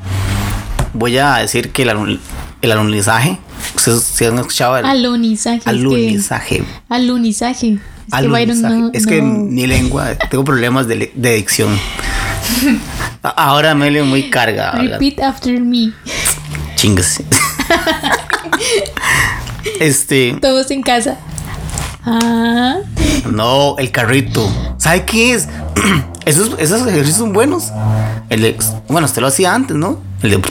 voy 0.93 1.17
a 1.17 1.36
decir 1.38 1.72
que 1.72 1.84
el, 1.84 2.19
el 2.62 2.72
alunizaje. 2.72 3.39
¿Ustedes 3.76 4.04
se 4.04 4.28
han 4.28 4.38
escuchado 4.38 4.78
el 4.78 4.86
Alunizaje. 4.86 5.62
alunizaje? 5.65 6.63
Alunizaje. 6.89 7.80
Es 8.08 8.20
que 8.20 8.28
Byron 8.28 8.66
Alunizaje. 8.66 8.76
no- 8.76 8.89
es 8.94 9.08
que 9.08 9.22
no- 9.22 9.34
mi 9.46 9.68
lengua, 9.68 10.16
tengo 10.30 10.44
problemas 10.44 10.88
de, 10.88 11.12
de 11.16 11.36
dicción. 11.36 11.78
Ahora 13.24 13.72
Amelia 13.72 14.04
muy 14.04 14.30
carga. 14.30 14.72
habla- 14.72 14.98
Repeat 14.98 15.20
after 15.22 15.60
me. 15.60 15.94
Chingas. 16.76 17.22
este, 19.80 20.38
Todos 20.42 20.70
en 20.72 20.82
casa. 20.84 21.18
Ah, 22.06 22.78
no, 23.32 23.78
el 23.78 23.92
carrito. 23.92 24.50
¿Sabe 24.78 25.06
qué 25.06 25.34
es? 25.34 25.48
esos, 26.26 26.56
esos 26.60 26.82
ejercicios 26.82 27.18
son 27.18 27.34
buenos. 27.34 27.72
El 28.30 28.42
de, 28.42 28.58
bueno, 28.89 29.06
usted 29.06 29.22
lo 29.22 29.28
hacía 29.28 29.54
antes, 29.54 29.76
¿no? 29.78 30.00
El 30.22 30.32
de 30.32 30.42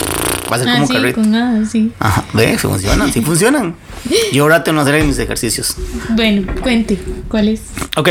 va 0.53 0.57
a 0.57 0.59
ser 0.61 0.69
ah, 0.69 0.75
como 0.75 0.87
sí, 0.87 0.93
carrito. 0.95 1.21
con 1.21 1.31
nada, 1.31 1.65
sí. 1.67 1.93
Ajá, 1.99 2.25
ve, 2.35 2.59
funcionan, 2.59 3.13
sí 3.13 3.21
funcionan. 3.23 3.75
Yo 4.33 4.43
ahora 4.45 4.63
tengo 4.63 4.85
que 4.85 4.91
hacer 4.91 5.05
mis 5.05 5.19
ejercicios. 5.19 5.77
Bueno, 6.11 6.53
cuente, 6.63 6.99
¿cuál 7.29 7.49
es? 7.49 7.61
Ok, 7.97 8.09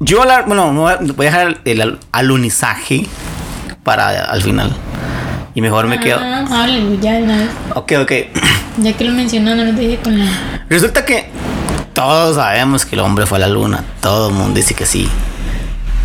yo 0.00 0.24
la, 0.24 0.42
bueno, 0.42 0.72
no 0.72 0.82
voy 0.82 1.26
a 1.26 1.30
dejar 1.30 1.60
el, 1.64 1.80
al- 1.80 1.98
alunizaje 2.12 3.04
para 3.82 4.24
al 4.24 4.42
final. 4.42 4.70
Y 5.54 5.60
mejor 5.60 5.86
me 5.88 5.98
quedo. 5.98 6.18
Ah, 6.22 6.46
háblelo 6.62 6.94
ya 7.00 7.14
de 7.14 7.22
una 7.24 7.36
vez. 7.38 7.48
Ok, 7.74 7.92
ok. 8.02 8.12
Ya 8.80 8.92
que 8.92 9.02
lo 9.02 9.12
mencionó, 9.12 9.56
no 9.56 9.64
lo 9.64 9.72
dije 9.72 9.98
con 10.04 10.16
la. 10.16 10.64
Resulta 10.70 11.04
que 11.04 11.28
todos 11.94 12.36
sabemos 12.36 12.84
que 12.86 12.94
el 12.94 13.00
hombre 13.00 13.26
fue 13.26 13.38
a 13.38 13.40
la 13.40 13.48
luna. 13.48 13.82
Todo 14.00 14.28
el 14.28 14.34
mundo 14.36 14.54
dice 14.54 14.74
que 14.74 14.86
sí. 14.86 15.08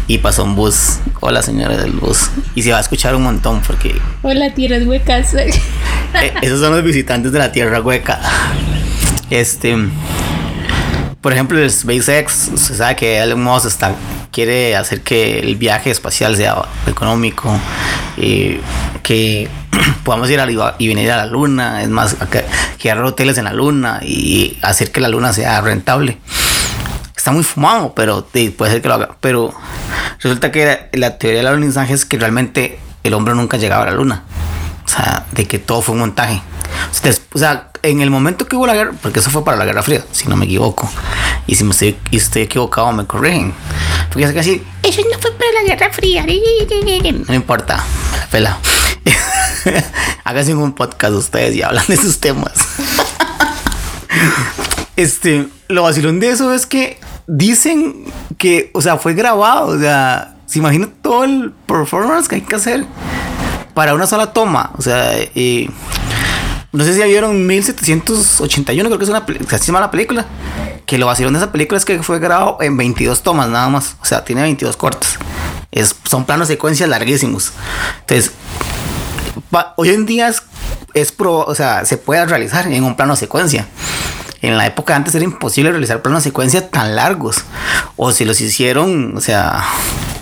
Y 0.07 0.17
pasó 0.17 0.43
un 0.43 0.55
bus. 0.55 0.99
Hola, 1.21 1.41
señora 1.41 1.77
del 1.77 1.93
bus. 1.93 2.29
Y 2.55 2.61
se 2.63 2.71
va 2.71 2.77
a 2.77 2.81
escuchar 2.81 3.15
un 3.15 3.23
montón 3.23 3.61
porque 3.65 3.95
Hola, 4.21 4.53
tierras 4.53 4.85
huecas. 4.85 5.33
eh, 5.33 5.59
esos 6.41 6.59
son 6.59 6.71
los 6.71 6.83
visitantes 6.83 7.31
de 7.31 7.39
la 7.39 7.51
Tierra 7.51 7.81
Hueca. 7.81 8.19
Este. 9.29 9.75
Por 11.21 11.31
ejemplo, 11.31 11.57
el 11.57 11.71
SpaceX, 11.71 12.51
se 12.55 12.75
sabe 12.75 12.97
que 12.97 13.17
Elon 13.17 13.41
Musk 13.41 13.65
está, 13.65 13.95
quiere 14.29 14.75
hacer 14.75 14.99
que 14.99 15.39
el 15.39 15.55
viaje 15.55 15.89
espacial 15.89 16.35
sea 16.35 16.63
económico, 16.85 17.57
y 18.17 18.57
que 19.03 19.47
podamos 20.03 20.29
ir 20.29 20.41
a, 20.41 20.75
y 20.77 20.87
venir 20.89 21.11
a 21.11 21.17
la 21.17 21.25
luna, 21.25 21.81
es 21.81 21.87
más, 21.87 22.17
crear 22.77 23.01
hoteles 23.01 23.37
en 23.37 23.45
la 23.45 23.53
luna 23.53 24.01
y 24.03 24.57
hacer 24.61 24.91
que 24.91 24.99
la 24.99 25.07
luna 25.07 25.31
sea 25.31 25.61
rentable. 25.61 26.17
Está 27.15 27.31
muy 27.31 27.43
fumado, 27.43 27.93
pero 27.95 28.27
sí, 28.33 28.49
puede 28.49 28.71
ser 28.73 28.81
que 28.81 28.87
lo 28.87 28.95
haga. 28.95 29.15
Pero 29.21 29.53
resulta 30.19 30.51
que 30.51 30.65
la, 30.65 30.79
la 30.93 31.17
teoría 31.17 31.39
del 31.39 31.47
alunizaje 31.47 31.93
es 31.93 32.05
que 32.05 32.17
realmente 32.17 32.79
el 33.03 33.13
hombre 33.13 33.33
nunca 33.35 33.57
llegaba 33.57 33.83
a 33.83 33.87
la 33.87 33.93
luna. 33.93 34.23
O 34.85 34.89
sea, 34.89 35.25
de 35.31 35.47
que 35.47 35.59
todo 35.59 35.81
fue 35.81 35.93
un 35.93 36.01
montaje. 36.01 36.41
O 36.91 36.93
sea, 36.93 37.11
des- 37.11 37.21
o 37.33 37.39
sea, 37.39 37.69
en 37.83 38.01
el 38.01 38.09
momento 38.09 38.47
que 38.47 38.55
hubo 38.55 38.67
la 38.67 38.73
guerra, 38.73 38.91
porque 39.01 39.19
eso 39.19 39.29
fue 39.29 39.43
para 39.45 39.57
la 39.57 39.65
Guerra 39.65 39.83
Fría, 39.83 40.03
si 40.11 40.27
no 40.27 40.35
me 40.35 40.45
equivoco. 40.45 40.89
Y 41.47 41.55
si 41.55 41.63
me 41.63 41.71
estoy, 41.71 41.97
estoy 42.11 42.43
equivocado, 42.43 42.91
me 42.93 43.05
corrigen. 43.05 43.53
Porque 44.09 44.23
es 44.25 44.33
casi, 44.33 44.63
eso 44.83 45.01
no 45.11 45.19
fue 45.19 45.31
para 45.33 45.51
la 45.61 45.75
Guerra 45.75 45.93
Fría. 45.93 46.25
No 47.27 47.33
importa, 47.33 47.83
me 48.11 48.17
la 48.17 48.27
pela. 48.27 48.57
Háganse 50.23 50.53
un 50.53 50.73
podcast 50.73 51.13
ustedes 51.13 51.55
y 51.55 51.61
hablan 51.61 51.85
de 51.87 51.93
esos 51.95 52.19
temas. 52.19 52.53
Este, 54.95 55.47
lo 55.67 55.83
vacilón 55.83 56.19
de 56.19 56.29
eso 56.29 56.53
es 56.53 56.65
que 56.65 56.99
dicen 57.27 58.05
que, 58.37 58.69
o 58.73 58.81
sea, 58.81 58.97
fue 58.97 59.13
grabado, 59.13 59.67
o 59.67 59.79
sea, 59.79 60.35
se 60.45 60.59
imagina 60.59 60.89
todo 61.01 61.23
el 61.23 61.51
performance 61.65 62.27
que 62.27 62.35
hay 62.35 62.41
que 62.41 62.55
hacer 62.55 62.85
para 63.73 63.95
una 63.95 64.05
sola 64.05 64.33
toma, 64.33 64.71
o 64.77 64.81
sea, 64.81 65.19
y 65.33 65.69
no 66.71 66.83
sé 66.83 66.93
si 66.93 66.99
ya 66.99 67.05
vieron 67.05 67.47
1781, 67.47 68.89
creo 68.89 68.97
que 68.97 69.03
es 69.03 69.09
una 69.09 69.25
se 69.25 69.65
llama 69.65 69.79
la 69.79 69.91
película, 69.91 70.25
que 70.85 70.97
lo 70.97 71.07
vacilón 71.07 71.33
de 71.33 71.39
esa 71.39 71.51
película 71.51 71.77
es 71.77 71.85
que 71.85 72.01
fue 72.03 72.19
grabado 72.19 72.57
en 72.61 72.77
22 72.77 73.23
tomas 73.23 73.49
nada 73.49 73.69
más, 73.69 73.95
o 74.01 74.05
sea, 74.05 74.23
tiene 74.23 74.41
22 74.43 74.77
cortes. 74.77 75.17
Es, 75.71 75.95
son 76.07 76.25
planos 76.25 76.47
secuencias 76.47 76.87
larguísimos. 76.87 77.53
Entonces, 78.01 78.31
hoy 79.75 79.89
en 79.89 80.05
día 80.05 80.27
es, 80.27 80.43
es 80.93 81.11
pro, 81.11 81.39
o 81.39 81.55
sea, 81.55 81.85
se 81.85 81.97
puede 81.97 82.25
realizar 82.25 82.67
en 82.67 82.83
un 82.83 82.95
plano 82.95 83.15
secuencia. 83.15 83.67
En 84.43 84.57
la 84.57 84.67
época 84.67 84.93
antes 84.93 85.15
era 85.15 85.23
imposible 85.23 85.71
realizar 85.71 86.01
planos 86.01 86.21
secuencia 86.21 86.69
tan 86.69 86.97
largos. 86.97 87.45
O 87.95 88.11
si 88.11 88.25
los 88.25 88.41
hicieron, 88.41 89.15
o 89.15 89.21
sea, 89.21 89.63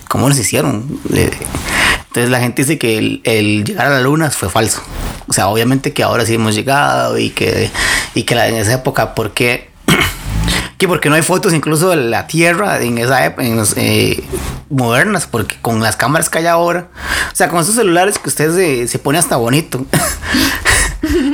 ¿cómo 0.08 0.28
los 0.28 0.38
hicieron? 0.38 1.00
Entonces 1.10 2.30
la 2.30 2.38
gente 2.38 2.62
dice 2.62 2.78
que 2.78 2.98
el, 2.98 3.20
el 3.24 3.64
llegar 3.64 3.88
a 3.88 3.90
la 3.90 4.00
luna 4.00 4.30
fue 4.30 4.48
falso. 4.48 4.80
O 5.26 5.32
sea, 5.32 5.48
obviamente 5.48 5.92
que 5.92 6.04
ahora 6.04 6.24
sí 6.24 6.34
hemos 6.34 6.54
llegado 6.54 7.18
y 7.18 7.30
que, 7.30 7.68
y 8.14 8.22
que 8.22 8.34
en 8.34 8.54
esa 8.54 8.74
época, 8.74 9.16
¿por 9.16 9.32
qué? 9.34 9.70
que 10.78 10.86
porque 10.86 11.08
no 11.08 11.16
hay 11.16 11.22
fotos 11.22 11.52
incluso 11.52 11.90
de 11.90 11.96
la 11.96 12.28
Tierra 12.28 12.80
en 12.80 12.98
esa 12.98 13.26
época, 13.26 13.44
en 13.44 13.60
eh, 13.74 14.22
modernas, 14.70 15.26
porque 15.26 15.56
con 15.60 15.80
las 15.82 15.96
cámaras 15.96 16.30
que 16.30 16.38
hay 16.38 16.46
ahora, 16.46 16.90
o 17.32 17.34
sea, 17.34 17.48
con 17.48 17.60
esos 17.60 17.74
celulares 17.74 18.20
que 18.20 18.28
usted 18.28 18.54
se, 18.54 18.86
se 18.86 18.98
pone 19.00 19.18
hasta 19.18 19.34
bonito. 19.34 19.84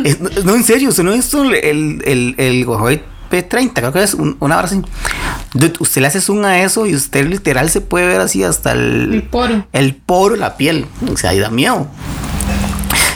Es- 0.04 0.20
no, 0.44 0.54
en 0.54 0.64
serio, 0.64 0.88
usted 0.90 1.02
no 1.02 1.10
ha 1.10 1.14
visto 1.14 1.42
el, 1.42 1.54
el, 2.04 2.34
el, 2.38 2.66
Huawei 2.66 3.02
P30, 3.30 3.72
creo 3.74 3.92
que 3.92 4.02
es 4.02 4.14
un- 4.14 4.36
una 4.40 4.56
hora 4.58 4.66
así. 4.66 4.80
Usted 5.80 6.00
le 6.00 6.06
hace 6.08 6.20
zoom 6.20 6.44
a 6.44 6.60
eso 6.62 6.86
y 6.86 6.94
usted 6.94 7.26
literal 7.28 7.68
se 7.70 7.80
puede 7.80 8.06
ver 8.06 8.20
así 8.20 8.42
hasta 8.44 8.72
el, 8.72 9.12
El 9.14 9.22
poro. 9.22 9.66
el 9.72 9.94
poro, 9.94 10.36
la 10.36 10.56
piel. 10.56 10.86
O 11.12 11.16
sea, 11.16 11.30
ahí 11.30 11.38
da 11.38 11.50
miedo. 11.50 11.86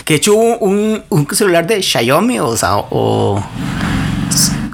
Que 0.04 0.14
de 0.14 0.18
hecho 0.18 0.34
un, 0.34 1.02
un 1.08 1.28
celular 1.32 1.66
de 1.66 1.82
Xiaomi 1.82 2.40
o, 2.40 2.54
o 2.90 3.44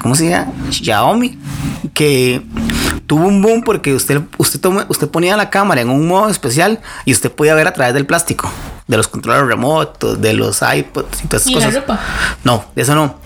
¿cómo 0.00 0.14
se 0.14 0.30
llama? 0.30 0.52
Xiaomi 0.70 1.38
que 1.94 2.42
tuvo 3.08 3.26
un 3.26 3.42
boom 3.42 3.62
porque 3.64 3.92
usted 3.94 4.20
usted 4.36 4.60
toma- 4.60 4.86
usted 4.88 5.08
ponía 5.08 5.36
la 5.36 5.50
cámara 5.50 5.80
en 5.80 5.90
un 5.90 6.06
modo 6.06 6.28
especial 6.28 6.78
y 7.04 7.12
usted 7.12 7.32
podía 7.32 7.54
ver 7.54 7.66
a 7.66 7.72
través 7.72 7.94
del 7.94 8.06
plástico, 8.06 8.48
de 8.86 8.96
los 8.96 9.08
controles 9.08 9.44
remotos, 9.48 10.20
de 10.20 10.34
los 10.34 10.60
iPods 10.62 11.24
y 11.24 11.26
todas 11.26 11.42
esas 11.46 11.50
¿Y 11.50 11.54
la 11.54 11.60
cosas. 11.66 11.74
ropa? 11.80 12.00
No, 12.44 12.64
eso 12.76 12.94
no. 12.94 13.16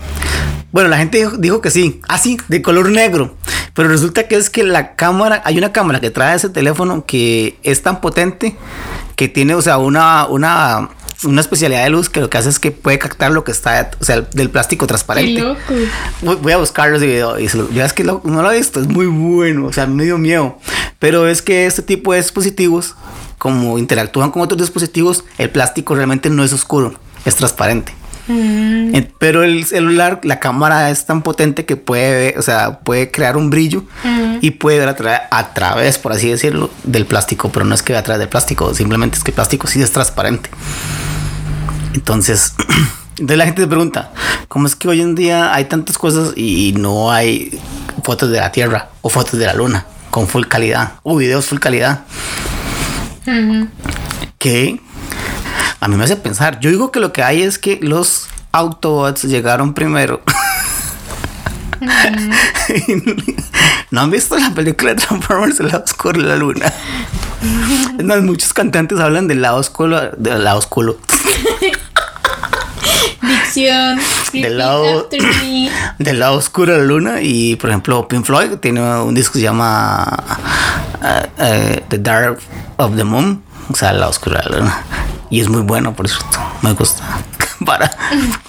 Bueno, 0.73 0.89
la 0.89 0.97
gente 0.97 1.19
dijo, 1.19 1.37
dijo 1.37 1.61
que 1.61 1.71
sí. 1.71 2.01
Ah, 2.09 2.17
sí, 2.17 2.37
de 2.49 2.61
color 2.61 2.89
negro. 2.89 3.37
Pero 3.73 3.87
resulta 3.87 4.27
que 4.27 4.35
es 4.35 4.49
que 4.49 4.63
la 4.63 4.95
cámara, 4.95 5.41
hay 5.45 5.57
una 5.57 5.71
cámara 5.71 6.01
que 6.01 6.09
trae 6.11 6.35
ese 6.35 6.49
teléfono 6.49 7.05
que 7.05 7.57
es 7.63 7.81
tan 7.81 8.01
potente 8.01 8.57
que 9.15 9.29
tiene, 9.29 9.55
o 9.55 9.61
sea, 9.61 9.77
una, 9.77 10.25
una, 10.27 10.89
una 11.23 11.41
especialidad 11.41 11.83
de 11.83 11.89
luz 11.91 12.09
que 12.09 12.19
lo 12.19 12.29
que 12.29 12.37
hace 12.37 12.49
es 12.49 12.59
que 12.59 12.71
puede 12.71 12.99
captar 12.99 13.31
lo 13.31 13.43
que 13.43 13.51
está, 13.51 13.91
o 13.99 14.03
sea, 14.03 14.21
del 14.21 14.49
plástico 14.49 14.85
Qué 14.85 14.89
transparente. 14.89 15.41
loco. 15.41 15.61
Voy, 16.21 16.35
voy 16.37 16.51
a 16.53 16.57
buscarlo 16.57 16.97
ese 16.97 17.05
video 17.07 17.39
y 17.39 17.47
se 17.49 17.57
lo, 17.57 17.69
ya 17.71 17.85
es 17.85 17.93
que 17.93 18.03
lo- 18.03 18.21
no 18.25 18.41
lo 18.41 18.51
he 18.51 18.57
visto, 18.57 18.79
es 18.81 18.87
muy 18.87 19.05
bueno, 19.07 19.67
o 19.67 19.73
sea, 19.73 19.85
me 19.87 20.03
dio 20.03 20.17
miedo. 20.17 20.57
Pero 20.99 21.27
es 21.27 21.41
que 21.41 21.65
este 21.67 21.81
tipo 21.83 22.13
de 22.13 22.19
dispositivos, 22.21 22.95
como 23.37 23.77
interactúan 23.77 24.31
con 24.31 24.41
otros 24.41 24.59
dispositivos, 24.61 25.23
el 25.37 25.49
plástico 25.51 25.93
realmente 25.95 26.29
no 26.31 26.43
es 26.43 26.53
oscuro, 26.53 26.93
es 27.25 27.35
transparente. 27.35 27.93
Mm, 28.27 28.95
Pero 29.19 29.43
el 29.43 29.65
celular, 29.65 30.21
la 30.23 30.39
cámara 30.39 30.89
es 30.89 31.05
tan 31.05 31.21
potente 31.23 31.65
que 31.65 31.75
puede, 31.75 32.35
o 32.37 32.41
sea, 32.41 32.79
puede 32.79 33.11
crear 33.11 33.35
un 33.37 33.49
brillo 33.49 33.83
Mm. 34.03 34.37
y 34.41 34.51
puede 34.51 34.79
ver 34.79 34.89
a, 34.89 34.95
tra- 34.97 35.23
a 35.29 35.53
través, 35.53 35.97
por 35.97 36.11
así 36.13 36.29
decirlo, 36.29 36.69
del 36.83 37.05
plástico. 37.05 37.51
Pero 37.51 37.65
no 37.65 37.75
es 37.75 37.83
que 37.83 37.93
vea 37.93 37.99
a 37.99 38.03
través 38.03 38.19
del 38.19 38.29
plástico, 38.29 38.73
simplemente 38.73 39.17
es 39.17 39.23
que 39.23 39.31
el 39.31 39.35
plástico 39.35 39.67
sí 39.67 39.81
es 39.81 39.91
transparente. 39.91 40.49
Entonces, 41.93 42.53
entonces 43.11 43.37
la 43.37 43.45
gente 43.45 43.61
se 43.61 43.67
pregunta, 43.67 44.11
¿cómo 44.47 44.67
es 44.67 44.75
que 44.75 44.87
hoy 44.87 45.01
en 45.01 45.15
día 45.15 45.53
hay 45.53 45.65
tantas 45.65 45.97
cosas 45.97 46.33
y 46.35 46.73
no 46.77 47.11
hay 47.11 47.59
fotos 48.03 48.29
de 48.31 48.39
la 48.39 48.51
Tierra 48.51 48.89
o 49.01 49.09
fotos 49.09 49.39
de 49.39 49.45
la 49.45 49.53
Luna 49.53 49.85
con 50.09 50.27
full 50.27 50.45
calidad 50.45 50.93
o 51.03 51.15
videos 51.17 51.45
full 51.45 51.59
calidad? 51.59 52.01
que 54.39 54.79
a 55.83 55.87
mí 55.89 55.97
me 55.97 56.05
hace 56.05 56.15
pensar. 56.15 56.59
Yo 56.61 56.69
digo 56.69 56.91
que 56.91 56.99
lo 57.01 57.11
que 57.11 57.23
hay 57.23 57.41
es 57.41 57.59
que 57.59 57.77
los 57.81 58.27
Autobots 58.53 59.23
llegaron 59.23 59.73
primero. 59.73 60.21
¿No 63.91 64.01
han 64.01 64.09
visto 64.11 64.37
la 64.37 64.51
película 64.51 64.93
de 64.93 65.01
Transformers 65.01 65.59
El 65.59 65.67
lado 65.67 65.83
oscuro 65.83 66.21
de 66.21 66.27
la 66.29 66.35
luna? 66.37 66.71
Más, 68.01 68.21
muchos 68.21 68.53
cantantes 68.53 68.99
hablan 68.99 69.27
del 69.27 69.41
lado 69.41 69.57
oscuro, 69.57 70.11
del 70.17 70.43
lado 70.45 70.59
oscuro, 70.59 70.97
Dicción. 73.21 73.99
Lado- 74.33 75.09
del 75.99 76.19
lado 76.19 76.35
oscuro 76.37 76.71
de 76.73 76.79
la 76.79 76.85
luna 76.85 77.21
y 77.21 77.55
por 77.57 77.69
ejemplo 77.69 78.07
Pink 78.07 78.25
Floyd 78.25 78.51
tiene 78.61 78.81
un 78.81 79.13
disco 79.13 79.33
que 79.33 79.39
se 79.39 79.43
llama 79.43 80.23
eh, 81.03 81.27
eh, 81.39 81.83
The 81.89 81.97
Dark 81.97 82.39
of 82.77 82.95
the 82.95 83.03
Moon, 83.03 83.43
o 83.69 83.75
sea, 83.75 83.91
el 83.91 83.99
lado 83.99 84.11
oscuro 84.11 84.37
de 84.37 84.49
la 84.49 84.57
luna. 84.57 84.83
Y 85.29 85.41
es 85.41 85.49
muy 85.49 85.61
bueno, 85.61 85.93
por 85.93 86.05
eso 86.05 86.19
me 86.61 86.73
gusta. 86.73 87.03
Para. 87.65 87.91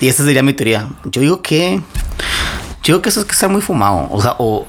Y 0.01 0.09
esa 0.09 0.25
sería 0.25 0.43
mi 0.43 0.55
teoría. 0.55 0.89
Yo 1.05 1.21
digo 1.21 1.43
que 1.43 1.81
yo 2.83 2.93
digo 2.93 3.03
que 3.03 3.09
eso 3.09 3.21
es 3.21 3.27
que 3.27 3.33
está 3.33 3.49
muy 3.49 3.63
fumado, 3.63 4.09
o 4.11 4.21
sea, 4.21 4.35
o 4.39 4.67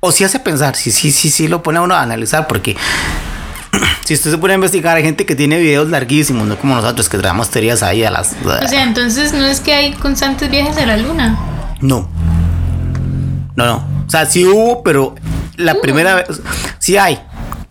o 0.00 0.12
si 0.12 0.24
hace 0.24 0.40
pensar, 0.40 0.74
si 0.74 0.90
sí 0.90 1.12
sí 1.12 1.30
sí 1.30 1.48
lo 1.48 1.62
pone 1.62 1.78
a 1.78 1.82
uno 1.82 1.94
a 1.94 2.02
analizar 2.02 2.46
porque 2.48 2.76
si 4.04 4.14
usted 4.14 4.32
se 4.32 4.38
pone 4.38 4.52
a 4.52 4.56
investigar, 4.56 4.96
hay 4.96 5.02
gente 5.04 5.24
que 5.24 5.34
tiene 5.34 5.58
videos 5.58 5.88
larguísimos, 5.88 6.46
no 6.46 6.58
como 6.58 6.74
nosotros 6.74 7.08
que 7.08 7.18
traemos 7.18 7.50
teorías 7.50 7.82
ahí 7.82 8.04
a 8.04 8.10
las 8.10 8.34
O 8.44 8.68
sea, 8.68 8.82
entonces 8.82 9.32
no 9.32 9.44
es 9.44 9.60
que 9.60 9.72
hay 9.72 9.92
constantes 9.92 10.50
viajes 10.50 10.76
a 10.76 10.86
la 10.86 10.96
luna. 10.96 11.38
No. 11.80 12.08
No, 13.54 13.64
no. 13.64 13.76
O 14.06 14.10
sea, 14.10 14.26
sí 14.26 14.44
hubo, 14.44 14.82
pero 14.82 15.14
la 15.56 15.76
primera 15.80 16.16
vez. 16.16 16.26
Sí 16.78 16.96
hay. 16.96 17.18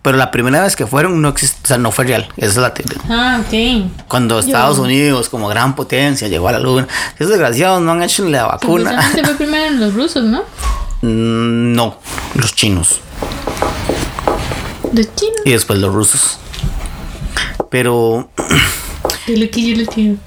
Pero 0.02 0.18
la 0.18 0.32
primera 0.32 0.64
vez 0.64 0.76
que 0.76 0.88
fueron 0.88 1.22
no 1.22 1.30
existe, 1.30 1.60
o 1.64 1.68
sea, 1.68 1.78
no 1.78 1.92
fue 1.92 2.06
real. 2.06 2.28
Esa 2.38 2.48
es 2.48 2.58
la. 2.58 2.74
Ah, 3.10 3.42
ok. 3.46 3.92
Cuando 4.08 4.40
Estados 4.40 4.80
Unidos, 4.80 5.30
como 5.30 5.48
gran 5.48 5.76
potencia, 5.76 6.28
llegó 6.28 6.48
a 6.48 6.54
la 6.54 6.60
luna. 6.60 6.88
Esos 7.16 7.30
desgraciados 7.30 7.82
no 7.84 7.92
han 7.92 8.02
hecho 8.02 8.24
ni 8.26 8.32
la 8.32 8.46
vacuna. 8.48 8.90
Supuestamente 8.92 9.24
fue 9.26 9.36
primero 9.36 9.66
en 9.68 9.80
los 9.80 9.94
rusos, 9.94 10.24
¿no? 10.24 10.40
Mm, 11.04 11.74
no, 11.76 11.98
los 12.34 12.56
chinos. 12.56 13.00
Los 14.94 15.16
chinos. 15.16 15.38
Y 15.46 15.52
después 15.52 15.80
los 15.80 15.94
rusos. 15.94 16.40
Pero 17.70 18.30
Qué 19.26 19.38
loquillo 19.38 19.78
los 19.84 19.88
chinos. 19.94 20.18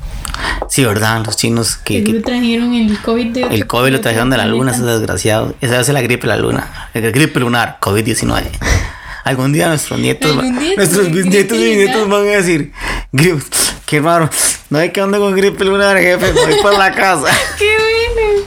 sí, 0.68 0.84
¿verdad? 0.84 1.22
Los 1.26 1.36
chinos 1.36 1.76
que, 1.76 1.98
Que 1.98 2.04
que- 2.04 2.12
lo 2.14 2.22
trajeron 2.22 2.74
el 2.74 2.98
COVID 3.02 3.26
de 3.32 3.42
el 3.42 3.66
COVID 3.66 3.90
lo 3.92 4.00
trajeron 4.00 4.30
de 4.30 4.36
la 4.36 4.46
luna, 4.46 4.72
esos 4.72 4.86
desgraciados. 4.86 5.54
Esa 5.60 5.80
es 5.80 5.88
la 5.88 6.00
gripe 6.00 6.22
de 6.22 6.28
la 6.28 6.36
luna. 6.36 6.88
La 6.94 7.00
gripe 7.10 7.40
lunar, 7.40 7.78
COVID-19. 7.80 8.44
Algún 9.24 9.52
día 9.52 9.68
nuestros 9.68 9.98
nietos, 9.98 10.30
Algún 10.32 10.56
va- 10.56 10.60
día 10.60 10.76
nuestros 10.76 11.10
bisnietos 11.10 11.58
y 11.58 11.76
nietos 11.76 12.08
van 12.08 12.20
a 12.20 12.24
decir, 12.24 12.72
"Grip, 13.12 13.40
qué 13.86 14.00
raro, 14.00 14.28
no 14.70 14.78
hay 14.78 14.90
que 14.90 15.00
andar 15.00 15.20
con 15.20 15.34
gripe 15.34 15.64
lunar, 15.64 15.96
jefe, 15.98 16.32
voy 16.32 16.54
para 16.62 16.78
la 16.78 16.92
casa. 16.92 17.28
¡Qué 17.58 17.74
bueno! 17.78 18.42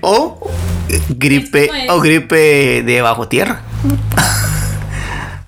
o 0.00 0.50
gripe, 1.10 1.70
o 1.90 2.00
gripe 2.00 2.82
de 2.84 3.02
bajo 3.02 3.28
tierra. 3.28 3.60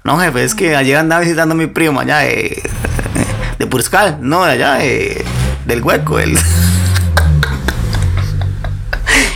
No, 0.04 0.18
jefe, 0.20 0.44
es 0.44 0.54
que 0.54 0.76
ayer 0.76 0.98
andaba 0.98 1.22
visitando 1.22 1.54
a 1.54 1.56
mi 1.56 1.66
primo 1.66 1.98
allá 1.98 2.18
de, 2.18 2.62
de 3.58 3.66
Puriscal, 3.66 4.18
no, 4.20 4.44
de 4.44 4.50
allá 4.52 4.74
de- 4.74 5.24
del 5.64 5.82
hueco, 5.82 6.18
el... 6.18 6.38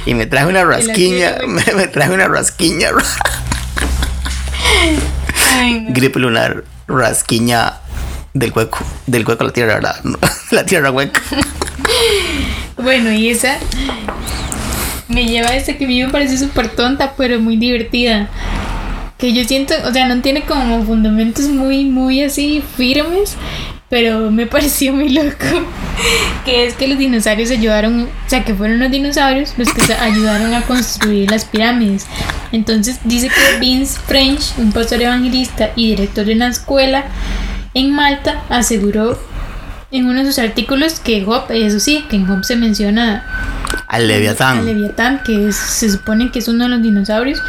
Y 0.05 0.13
me 0.13 0.27
traje 0.27 0.45
una 0.47 0.65
rasquiña, 0.65 1.37
me, 1.47 1.65
me 1.75 1.87
traje 1.87 2.13
una 2.13 2.29
rasquiña, 2.29 2.91
Ay, 5.57 5.81
no. 5.81 5.93
gripe 5.93 6.19
lunar, 6.19 6.65
rasquiña 6.87 7.75
del 8.35 8.53
hueco, 8.53 8.79
del 9.07 9.27
hueco 9.27 9.43
a 9.43 9.47
la 9.47 9.53
tierra, 9.53 9.81
la 10.51 10.65
tierra 10.67 10.91
hueca. 10.91 11.21
Bueno, 12.81 13.13
y 13.13 13.29
esa 13.29 13.59
me 15.09 15.27
lleva 15.27 15.49
a 15.49 15.57
esta 15.57 15.77
que 15.77 15.85
a 15.85 15.89
mí 15.89 16.01
me 16.03 16.11
parece 16.11 16.39
súper 16.39 16.69
tonta, 16.69 17.15
pero 17.17 17.41
muy 17.41 17.57
divertida. 17.57 18.29
Que 19.17 19.33
yo 19.33 19.43
siento, 19.45 19.75
o 19.85 19.93
sea, 19.93 20.07
no 20.07 20.23
tiene 20.23 20.43
como 20.43 20.85
fundamentos 20.85 21.47
muy, 21.47 21.85
muy 21.85 22.23
así 22.23 22.63
firmes, 22.77 23.37
pero 23.89 24.31
me 24.31 24.47
pareció 24.55 24.93
muy 24.93 25.09
loco. 25.11 25.47
Que 26.45 26.67
es 26.67 26.75
que 26.75 26.87
los 26.89 26.99
dinosaurios 26.99 27.51
ayudaron, 27.51 28.03
o 28.05 28.29
sea, 28.31 28.45
que 28.45 28.55
fueron 28.55 28.79
los 28.79 28.91
dinosaurios 28.91 29.55
los 29.57 29.69
que 29.73 29.93
ayudaron 30.01 30.55
a 30.55 30.63
construir 30.63 31.31
las 31.31 31.45
pirámides. 31.45 32.07
Entonces 32.53 32.99
dice 33.05 33.29
que 33.29 33.59
Vince 33.61 33.99
French, 34.07 34.53
un 34.59 34.73
pastor 34.73 35.03
evangelista 35.03 35.71
y 35.77 35.91
director 35.91 36.25
de 36.25 36.35
una 36.35 36.49
escuela 36.49 37.05
en 37.75 37.93
Malta, 37.95 38.43
aseguró 38.49 39.19
en 39.91 40.07
uno 40.07 40.21
de 40.23 40.27
sus 40.27 40.39
artículos 40.39 41.01
que 41.01 41.25
Job, 41.25 41.51
eso 41.51 41.81
sí, 41.81 42.05
que 42.11 42.17
en 42.17 42.27
Job 42.27 42.45
se 42.45 42.57
menciona 42.57 43.25
Al 43.87 44.03
al 44.03 44.09
Leviatán. 44.09 44.65
Leviatán, 44.67 45.23
que 45.25 45.49
es- 45.49 45.57
se 45.57 45.91
supone 45.91 46.31
que 46.31 46.39
es 46.41 46.49
uno 46.49 46.65
de 46.65 46.71
los 46.71 46.83
dinosaurios. 46.83 47.41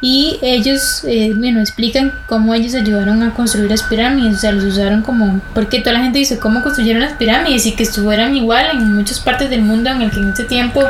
Y 0.00 0.38
ellos, 0.42 1.04
eh, 1.04 1.32
bueno, 1.34 1.60
explican 1.60 2.12
cómo 2.26 2.54
ellos 2.54 2.74
ayudaron 2.74 3.22
a 3.22 3.34
construir 3.34 3.70
las 3.70 3.82
pirámides. 3.82 4.36
O 4.36 4.40
sea, 4.40 4.52
los 4.52 4.64
usaron 4.64 5.02
como. 5.02 5.40
Porque 5.54 5.80
toda 5.80 5.94
la 5.94 6.02
gente 6.02 6.18
dice 6.18 6.38
cómo 6.38 6.62
construyeron 6.62 7.00
las 7.02 7.14
pirámides 7.14 7.66
y 7.66 7.72
que 7.72 7.82
estuvieran 7.82 8.36
igual 8.36 8.66
en 8.72 8.94
muchas 8.94 9.20
partes 9.20 9.48
del 9.48 9.62
mundo 9.62 9.90
en 9.90 10.02
el 10.02 10.10
que 10.10 10.18
en 10.18 10.30
ese 10.30 10.44
tiempo 10.44 10.82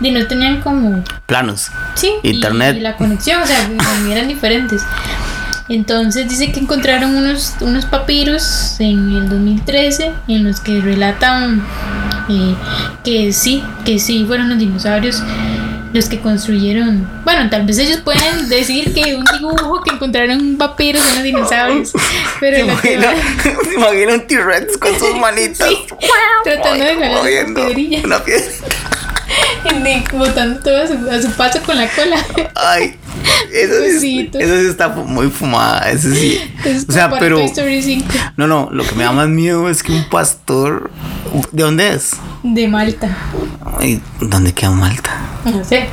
de 0.00 0.10
no 0.10 0.26
tenían 0.26 0.60
como. 0.60 1.04
Planos. 1.26 1.70
Sí, 1.94 2.12
Internet. 2.22 2.76
Y, 2.76 2.80
la 2.80 2.96
conexión, 2.96 3.42
o 3.42 3.46
sea, 3.46 3.70
eran 4.10 4.28
diferentes. 4.28 4.82
Entonces 5.68 6.28
dice 6.28 6.50
que 6.50 6.60
encontraron 6.60 7.14
unos, 7.14 7.56
unos 7.60 7.84
papiros 7.84 8.76
en 8.80 9.14
el 9.14 9.28
2013 9.28 10.12
en 10.26 10.44
los 10.44 10.60
que 10.60 10.80
relatan 10.80 11.62
eh, 12.30 12.54
que 13.04 13.32
sí, 13.34 13.62
que 13.84 13.98
sí 13.98 14.24
fueron 14.26 14.48
los 14.48 14.58
dinosaurios 14.58 15.22
los 15.92 16.08
que 16.08 16.20
construyeron. 16.20 17.08
Bueno, 17.24 17.48
tal 17.50 17.64
vez 17.64 17.78
ellos 17.78 18.00
pueden 18.00 18.48
decir 18.48 18.92
que 18.92 19.14
un 19.14 19.24
dibujo 19.38 19.82
que 19.82 19.94
encontraron 19.94 20.38
un 20.40 20.58
papiro 20.58 21.00
son 21.00 21.14
los 21.14 21.22
dinosaurios, 21.24 21.90
¿Se 21.90 21.98
pero 22.40 22.56
se 22.56 22.62
imagina 23.74 24.14
un 24.14 24.26
T-Rex 24.26 24.76
con 24.78 24.98
sus 24.98 25.14
manitas? 25.20 25.68
Sí, 25.68 25.78
tratando 26.44 26.84
de 26.84 26.94
jalar 26.94 27.46
una 27.46 27.54
piedrilla. 27.66 28.00
una 28.04 28.22
piedra. 28.24 28.44
de- 29.82 30.04
botando 30.12 30.60
todo 30.60 30.82
a 30.82 30.86
su, 30.86 31.10
a 31.10 31.20
su 31.22 31.30
paso 31.32 31.60
con 31.62 31.76
la 31.76 31.88
cola. 31.88 32.16
Ay, 32.54 32.96
eso 33.52 34.00
sí, 34.00 34.30
eso 34.32 34.60
sí 34.60 34.66
está 34.66 34.88
muy 34.88 35.30
fumada. 35.30 35.90
Eso 35.90 36.10
sí. 36.14 36.40
O 36.88 36.92
sea, 36.92 37.10
pero. 37.18 37.36
Toy 37.36 37.46
Story 37.46 37.82
5 37.82 38.06
No, 38.36 38.46
no, 38.46 38.68
lo 38.70 38.84
que 38.84 38.94
me 38.94 39.04
da 39.04 39.12
más 39.12 39.28
miedo 39.28 39.68
es 39.68 39.82
que 39.82 39.92
un 39.92 40.08
pastor. 40.08 40.90
¿De 41.52 41.62
dónde 41.62 41.94
es? 41.94 42.12
de 42.42 42.68
Malta. 42.68 43.16
Ay, 43.78 44.00
¿Dónde 44.20 44.52
queda 44.52 44.70
Malta? 44.70 45.10
No 45.44 45.64
sé. 45.64 45.88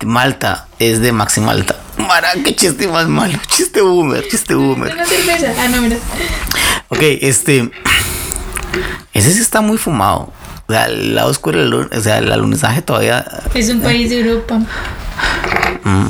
De 0.00 0.06
Malta 0.06 0.68
es 0.78 1.00
de 1.00 1.12
Maxi 1.12 1.40
Malta. 1.40 1.76
Mara, 1.98 2.28
qué 2.44 2.54
chiste 2.54 2.86
más 2.86 3.08
malo. 3.08 3.38
Chiste 3.48 3.80
boomer, 3.80 4.26
chiste 4.28 4.54
boomer. 4.54 4.92
Una 4.92 5.04
cerveza. 5.04 5.52
Ah, 5.58 5.68
no, 5.68 5.82
mira. 5.82 5.96
Ok, 6.88 7.00
este. 7.02 7.70
Ese 9.12 9.32
sí 9.32 9.40
está 9.40 9.60
muy 9.60 9.78
fumado. 9.78 10.32
O 10.68 10.72
sea, 10.72 10.84
el 10.84 11.14
lado 11.14 11.30
oscuro 11.30 11.64
lun- 11.64 11.88
o 11.96 12.00
sea, 12.00 12.18
el 12.18 12.30
alunizaje 12.30 12.82
todavía. 12.82 13.24
Es 13.54 13.70
un 13.70 13.80
país 13.80 14.10
de 14.10 14.20
Europa. 14.20 14.58
mm, 15.84 16.06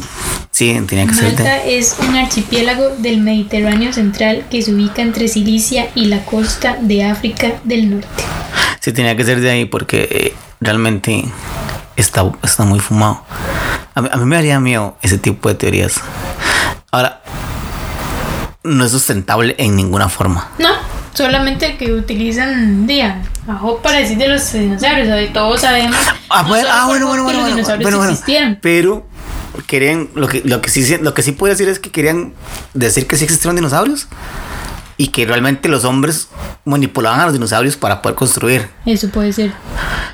sí, 0.51 0.81
tenía 0.87 1.07
que 1.07 1.15
ser 1.15 1.37
de. 1.37 1.45
Malta 1.45 1.65
es 1.65 1.97
un 2.01 2.17
archipiélago 2.17 2.91
del 2.99 3.21
Mediterráneo 3.21 3.93
central 3.93 4.47
que 4.51 4.61
se 4.63 4.73
ubica 4.75 5.01
entre 5.03 5.29
Sicilia 5.29 5.89
y 5.95 6.07
la 6.07 6.25
costa 6.25 6.77
de 6.81 7.05
África 7.05 7.53
del 7.65 7.89
Norte. 7.91 8.09
Sí, 8.81 8.93
tenía 8.93 9.17
que 9.17 9.25
ser 9.25 9.41
de 9.41 9.51
ahí 9.51 9.65
porque 9.65 10.09
eh, 10.11 10.35
realmente 10.61 11.25
está, 11.97 12.25
está 12.43 12.65
muy 12.65 12.81
fumado. 12.81 13.23
A 13.95 14.01
mí, 14.03 14.09
a 14.11 14.17
mí 14.17 14.25
me 14.25 14.37
haría 14.37 14.59
miedo 14.61 14.97
ese 15.03 15.19
tipo 15.19 15.49
de 15.49 15.55
teorías. 15.55 16.01
Ahora, 16.91 17.21
no 18.65 18.85
es 18.85 18.91
sustentable 18.91 19.55
en 19.59 19.77
ninguna 19.77 20.09
forma. 20.09 20.49
No, 20.59 20.71
solamente 21.19 21.77
que 21.77 21.93
utilizan 21.93 22.87
día 22.87 23.21
ajo 23.47 23.79
para 23.83 23.99
decir 23.99 24.17
de 24.19 24.29
los 24.29 24.53
dinosaurios. 24.53 25.09
De 25.09 25.27
todos 25.29 25.61
sabemos. 25.61 25.97
Ah, 26.31 26.43
no 26.43 26.49
bueno, 26.49 26.69
solo 26.69 26.81
ah, 26.81 26.87
bueno, 26.87 27.07
bueno, 27.09 27.09
que 27.09 27.25
bueno, 27.25 27.39
los 27.39 27.43
bueno, 27.43 27.57
dinosaurios 27.57 27.83
bueno, 27.85 27.99
bueno. 27.99 28.13
existieron. 28.13 28.59
Pero 28.63 29.07
querían, 29.67 30.09
lo 30.15 30.29
que, 30.29 30.43
lo 30.45 30.61
que 30.61 30.71
sí, 30.71 30.97
lo 31.01 31.13
que 31.15 31.23
sí 31.23 31.33
puedo 31.33 31.53
decir 31.53 31.69
es 31.69 31.79
que 31.79 31.91
querían 31.91 32.33
decir 32.75 33.07
que 33.07 33.17
sí 33.17 33.25
existieron 33.25 33.57
dinosaurios 33.57 34.07
y 34.97 35.09
que 35.09 35.27
realmente 35.27 35.69
los 35.69 35.85
hombres 35.85 36.29
manipulaban 36.65 37.21
a 37.21 37.25
los 37.25 37.33
dinosaurios 37.33 37.77
para 37.77 38.03
poder 38.03 38.17
construir. 38.17 38.69
Eso 38.87 39.09
puede 39.11 39.33
ser. 39.33 39.53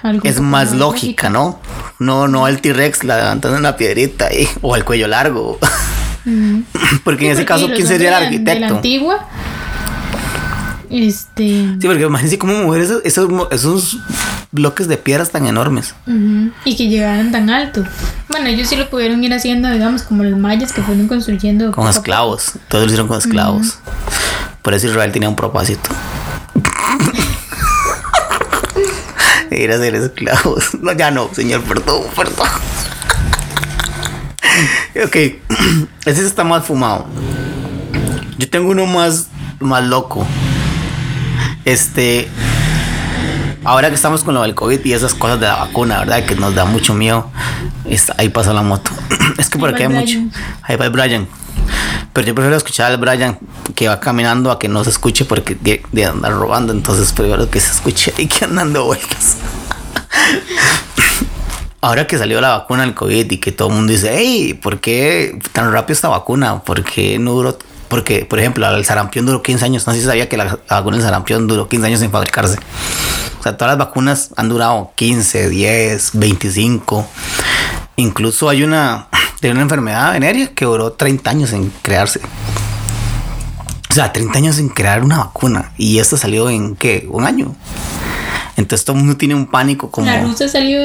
Algo 0.03 0.21
Es 0.25 0.41
más 0.41 0.73
lógica, 0.73 1.31
¿no? 1.31 1.61
No, 1.99 2.29
no 2.29 2.49
el 2.49 2.61
T-Rex 2.61 3.03
levantando 3.05 3.57
una 3.59 3.77
piedrita 3.77 4.27
ahí, 4.27 4.49
o 4.63 4.77
el 4.77 4.85
cuello 4.85 5.09
largo. 5.09 5.59
Porque 7.05 7.27
en 7.27 7.33
ese 7.33 7.41
Sí, 7.43 7.47
caso, 7.47 7.67
¿quién 7.75 7.87
sería 7.87 8.09
el 8.19 8.25
hombres 8.25 8.31
de 8.45 8.45
la- 8.45 8.51
arquitecto? 8.51 8.77
antigua. 8.77 9.29
Este. 10.91 11.45
Sí, 11.45 11.87
porque 11.87 12.05
imagínense 12.05 12.39
cómo 12.39 12.65
mover 12.65 12.83
esos, 12.83 13.03
esos, 13.05 13.99
bloques 14.53 14.89
de 14.89 14.97
piedras 14.97 15.31
tan 15.31 15.47
enormes. 15.47 15.95
Y 16.65 16.77
que 16.77 16.89
llegaran 16.89 17.33
tan 17.33 17.51
alto. 17.51 17.85
Bueno, 18.29 18.47
ellos 18.47 18.69
sí 18.69 18.77
lo 18.77 18.89
pudieron 18.89 19.23
ir 19.25 19.33
haciendo, 19.33 19.71
digamos, 19.71 20.03
como 20.03 20.25
los 20.25 20.39
mayas 20.39 20.73
que 20.73 20.83
fueron 20.83 21.09
construyendo. 21.09 21.73
Con 21.73 21.89
esclavos. 21.89 22.53
Todos 22.69 22.85
lo 22.85 22.87
hicieron 22.87 23.09
con 23.09 23.19
esclavos. 23.19 23.79
Por 24.63 24.75
eso 24.75 24.87
Israel 24.87 25.13
tenía 25.13 25.29
un 25.29 25.37
propósito. 25.37 25.91
Ir 29.51 29.71
a 29.71 29.79
ser 29.79 29.95
esclavos. 29.95 30.75
No, 30.81 30.93
ya 30.93 31.11
no, 31.11 31.31
señor, 31.33 31.63
perdón, 31.63 32.03
perdón. 32.17 32.49
ok, 35.05 35.17
ese 36.05 36.27
está 36.27 36.45
más 36.45 36.65
fumado. 36.65 37.07
Yo 38.39 38.51
tengo 38.51 38.71
uno 38.71 38.87
más, 38.87 39.29
más 39.61 39.85
loco. 39.85 40.27
Este. 41.65 42.29
Ahora 43.65 43.89
que 43.89 43.95
estamos 43.95 44.23
con 44.25 44.35
lo 44.35 44.43
del 44.43 44.55
COVID 44.55 44.85
y 44.85 44.93
esas 44.93 45.15
cosas 45.15 45.41
de 45.41 45.47
la 45.47 45.57
vacuna, 45.57 46.01
¿verdad? 46.01 46.25
Que 46.27 46.35
nos 46.37 46.55
da 46.55 46.67
mucho 46.67 46.93
miedo. 46.93 47.31
Está- 47.87 48.15
ahí 48.19 48.29
pasa 48.29 48.53
la 48.53 48.63
moto. 48.63 48.91
es 49.39 49.49
que 49.49 49.59
por 49.59 49.71
aquí 49.71 49.85
hay 49.85 49.89
mucho. 49.89 50.19
Ahí 50.63 50.77
va 50.77 50.85
el 50.85 50.91
Brian. 50.91 51.27
Pero 52.13 52.27
yo 52.27 52.35
prefiero 52.35 52.57
escuchar 52.57 52.93
al 52.93 52.99
Brian 52.99 53.39
que 53.75 53.89
va 53.89 53.99
caminando 54.01 54.51
a 54.51 54.59
que 54.59 54.69
no 54.69 54.85
se 54.85 54.91
escuche 54.91 55.25
porque 55.25 55.55
de, 55.55 55.83
de 55.93 56.05
andar 56.05 56.33
robando. 56.33 56.75
Entonces 56.75 57.11
prefiero 57.13 57.49
que 57.49 57.59
se 57.59 57.73
escuche 57.73 58.13
y 58.19 58.27
que 58.27 58.45
andando 58.45 58.85
vueltas. 58.85 59.37
Ahora 61.81 62.07
que 62.07 62.17
salió 62.19 62.41
la 62.41 62.57
vacuna 62.59 62.83
del 62.83 62.95
COVID 62.95 63.31
y 63.31 63.39
que 63.39 63.53
todo 63.53 63.69
el 63.69 63.75
mundo 63.75 63.93
dice, 63.93 64.15
hey, 64.17 64.59
¿por 64.63 64.81
qué 64.81 65.39
tan 65.53 65.71
rápido 65.73 65.95
esta 65.95 66.09
vacuna? 66.09 66.61
¿Por 66.63 66.83
qué 66.83 67.19
no 67.19 67.33
duró? 67.33 67.59
Porque, 67.95 68.25
por 68.25 68.41
ejemplo, 68.41 68.69
el 68.69 68.85
sarampión 68.85 69.25
duró 69.25 69.41
15 69.41 69.65
años. 69.67 69.87
No 69.87 69.93
sé 69.93 70.01
si 70.01 70.05
sabía 70.05 70.29
que 70.29 70.37
la, 70.37 70.47
la 70.47 70.59
vacuna 70.69 70.97
del 70.97 71.07
sarampión 71.07 71.47
duró 71.47 71.69
15 71.69 71.87
años 71.87 72.03
en 72.03 72.11
fabricarse. 72.11 72.59
O 73.39 73.43
sea, 73.45 73.57
todas 73.57 73.79
las 73.79 73.87
vacunas 73.87 74.31
han 74.37 74.49
durado 74.49 74.91
15, 74.97 75.49
10, 75.49 76.11
25. 76.15 77.07
Incluso 77.95 78.49
hay 78.49 78.65
una, 78.65 79.07
Tiene 79.41 79.55
una 79.55 79.63
enfermedad 79.63 80.13
venérea 80.13 80.49
que 80.49 80.65
duró 80.65 80.91
30 80.91 81.31
años 81.31 81.53
en 81.53 81.71
crearse. 81.83 82.21
O 83.89 83.95
sea, 83.95 84.13
30 84.13 84.39
años 84.39 84.59
en 84.59 84.71
crear 84.71 85.05
una 85.05 85.19
vacuna. 85.19 85.71
Y 85.79 86.01
esta 86.01 86.17
salió 86.17 86.51
en 86.51 86.75
qué? 86.75 87.07
Un 87.09 87.25
año. 87.25 87.55
Entonces 88.57 88.85
todo 88.85 88.97
el 88.97 89.05
mundo 89.05 89.17
tiene 89.17 89.37
un 89.37 89.47
pánico 89.47 89.89
como... 89.89 90.09
La 90.09 90.21
rusa 90.21 90.49
salió... 90.49 90.81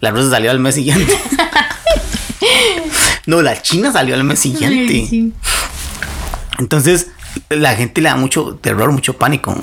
La 0.00 0.12
rusa 0.12 0.30
salió 0.30 0.50
al 0.50 0.60
mes 0.60 0.76
siguiente. 0.76 1.12
no, 3.26 3.42
la 3.42 3.60
china 3.60 3.92
salió 3.92 4.14
al 4.14 4.24
mes 4.24 4.38
siguiente. 4.38 5.06
Sí. 5.10 5.34
Entonces, 6.58 7.08
la 7.48 7.74
gente 7.74 8.00
le 8.00 8.08
da 8.08 8.16
mucho 8.16 8.56
terror, 8.56 8.90
mucho 8.92 9.16
pánico. 9.16 9.54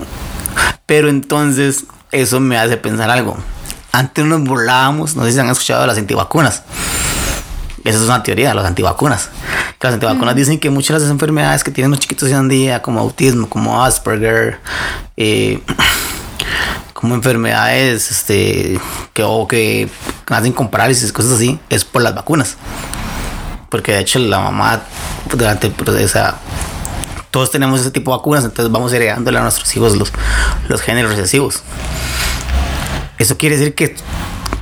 Pero 0.85 1.09
entonces, 1.09 1.85
eso 2.11 2.39
me 2.39 2.57
hace 2.57 2.77
pensar 2.77 3.09
algo. 3.09 3.37
Antes 3.91 4.25
nos 4.25 4.43
burlábamos, 4.43 5.15
no 5.15 5.25
sé 5.25 5.33
si 5.33 5.39
han 5.39 5.49
escuchado 5.49 5.81
de 5.81 5.87
las 5.87 5.97
antivacunas. 5.97 6.63
Esa 7.83 7.99
es 7.99 8.05
una 8.05 8.23
teoría 8.23 8.53
las 8.53 8.65
antivacunas. 8.65 9.29
Que 9.79 9.87
las 9.87 9.93
antivacunas 9.93 10.35
dicen 10.35 10.59
que 10.59 10.69
muchas 10.69 10.97
de 10.97 11.03
las 11.03 11.11
enfermedades 11.11 11.63
que 11.63 11.71
tienen 11.71 11.91
los 11.91 11.99
chiquitos 11.99 12.29
hoy 12.29 12.35
en 12.35 12.47
día, 12.47 12.81
como 12.81 12.99
autismo, 12.99 13.47
como 13.47 13.83
Asperger, 13.83 14.59
eh, 15.17 15.61
como 16.93 17.13
enfermedades 17.13 18.09
este, 18.09 18.79
que, 19.13 19.23
o 19.23 19.47
que 19.47 19.89
hacen 20.27 20.53
con 20.53 20.69
parálisis, 20.71 21.11
cosas 21.11 21.33
así, 21.33 21.59
es 21.69 21.85
por 21.85 22.01
las 22.01 22.15
vacunas. 22.15 22.57
Porque 23.69 23.91
de 23.91 23.99
hecho 23.99 24.17
la 24.19 24.39
mamá 24.39 24.81
durante 25.31 25.67
el 25.67 25.73
proceso, 25.73 26.19
todos 27.35 27.51
tenemos 27.51 27.81
ese 27.81 27.91
tipo 27.91 28.11
de 28.11 28.17
vacunas, 28.17 28.45
entonces 28.45 28.71
vamos 28.71 28.93
heredándole 28.93 29.37
a 29.37 29.41
nuestros 29.41 29.75
hijos 29.75 29.97
los, 29.97 30.13
los 30.69 30.81
genes 30.81 31.05
recesivos. 31.05 31.63
Eso 33.17 33.37
quiere 33.37 33.57
decir 33.57 33.75
que 33.75 33.97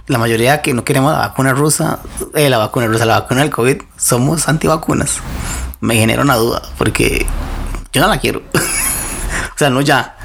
la 0.08 0.18
mayoría 0.18 0.64
que 0.64 0.74
no 0.74 0.84
queremos 0.84 1.14
la 1.14 1.20
vacuna 1.20 1.54
rusa, 1.54 2.00
eh, 2.34 2.50
la 2.50 2.58
vacuna 2.58 2.88
rusa, 2.88 3.06
la 3.06 3.20
vacuna 3.20 3.42
del 3.42 3.52
COVID, 3.52 3.84
somos 3.96 4.50
antivacunas. 4.50 5.20
Me 5.82 5.98
genera 5.98 6.24
una 6.24 6.36
duda, 6.36 6.64
porque 6.80 7.28
yo 7.92 8.02
no 8.02 8.08
la 8.08 8.18
quiero. 8.18 8.42
o 8.56 9.56
sea, 9.56 9.70
no 9.70 9.80
ya. 9.82 10.18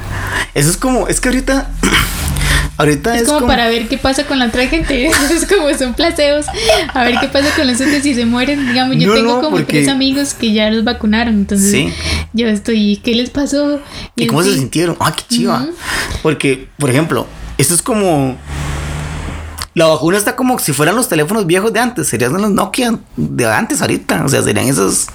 Eso 0.55 0.71
es 0.71 0.79
como, 0.79 1.07
es 1.07 1.21
que 1.21 1.29
ahorita 1.29 1.71
Ahorita 2.79 3.15
es, 3.17 3.23
es, 3.23 3.27
como, 3.27 3.41
como- 3.41 3.49
para 3.51 3.69
ver 3.69 3.89
qué 3.89 3.99
pasa 3.99 4.25
con 4.25 4.39
la 4.39 4.47
otra 4.47 4.67
gente. 4.69 5.07
Es 5.31 5.47
como 5.47 5.69
son 5.77 5.95
placeos. 5.95 6.47
A 6.95 7.05
ver 7.05 7.17
qué 7.21 7.27
pasa 7.29 7.49
con 7.57 7.67
los 7.67 7.81
otros 7.81 8.03
si 8.03 8.15
se 8.15 8.25
mueren. 8.25 8.67
Digamos, 8.69 8.97
yo 8.97 9.09
No, 9.09 9.15
tengo 9.15 9.35
no, 9.35 9.41
como 9.43 9.57
porque- 9.57 9.73
tres 9.73 9.89
amigos 9.89 10.33
que 10.35 10.53
ya 10.53 10.71
los 10.71 10.85
vacunaron. 10.85 11.35
Entonces 11.35 11.71
Sí. 11.71 11.93
yo 12.33 12.47
estoy, 12.49 12.99
¿qué 13.03 13.15
les 13.15 13.31
pasó? 13.31 13.81
¿Y 14.17 14.27
cómo 14.29 14.43
se 14.43 14.55
sintieron? 14.55 14.97
Ah, 15.01 15.13
qué 15.15 15.23
chiva. 15.29 15.67
Porque, 16.23 16.69
por 16.79 16.89
ejemplo, 16.91 17.27
esto 17.59 17.75
es 17.75 17.83
como. 17.83 18.37
La 19.75 19.87
vacuna 19.87 20.17
está 20.19 20.35
como 20.35 20.59
si 20.59 20.73
fueran 20.73 20.97
los 20.97 21.09
teléfonos 21.09 21.47
viejos 21.47 21.73
de 21.73 21.79
antes. 21.79 22.09
Serían 22.09 22.33
los 22.33 22.51
Nokia 22.51 22.99
de 23.17 23.47
antes 23.47 23.81
ahorita. 23.81 24.25
O 24.25 24.29
sea, 24.29 24.43
serían 24.43 24.67
esos. 24.67 25.07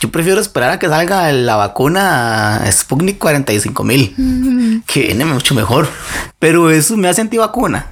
Yo 0.00 0.10
prefiero 0.10 0.40
esperar 0.40 0.70
a 0.70 0.78
que 0.78 0.88
salga 0.88 1.32
la 1.32 1.56
vacuna 1.56 2.62
Sputnik 2.70 3.18
45 3.18 3.84
mil. 3.84 4.82
Que 4.86 5.00
viene 5.02 5.24
mucho 5.24 5.54
mejor. 5.54 5.88
Pero 6.38 6.70
eso 6.70 6.96
me 6.96 7.08
hace 7.08 7.22
antivacuna. 7.22 7.86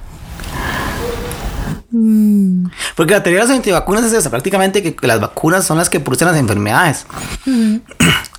Mm. 1.91 2.67
Porque 2.97 3.13
la 3.15 3.23
teoría 3.23 3.41
de 3.43 3.49
las 3.49 3.57
antivacunas 3.57 4.05
es 4.05 4.13
esa. 4.13 4.31
Prácticamente 4.31 4.83
que 4.83 5.07
las 5.07 5.21
vacunas 5.21 5.65
son 5.65 5.79
las 5.79 5.89
que 5.89 6.01
producen 6.01 6.29
las 6.29 6.37
enfermedades. 6.37 7.07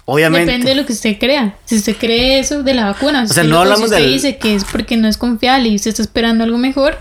Obviamente. 0.06 0.46
Depende 0.52 0.70
de 0.70 0.76
lo 0.76 0.86
que 0.86 0.94
usted 0.94 1.18
crea. 1.18 1.56
Si 1.66 1.78
usted 1.78 1.96
cree 1.98 2.40
eso 2.40 2.62
de 2.64 2.74
la 2.76 2.86
vacuna, 2.86 3.26
si 3.28 3.34
sea, 3.34 3.44
usted 3.44 3.52
no 3.52 3.60
hablamos 3.60 3.80
si 3.80 3.86
usted 3.86 3.98
del- 3.98 4.12
dice 4.14 4.38
que 4.38 4.56
es 4.56 4.64
porque 4.66 4.98
no 4.98 5.08
es 5.08 5.18
confiable 5.18 5.70
y 5.70 5.76
usted 5.76 5.90
está 5.90 6.04
esperando 6.04 6.44
algo 6.44 6.58
mejor, 6.58 6.98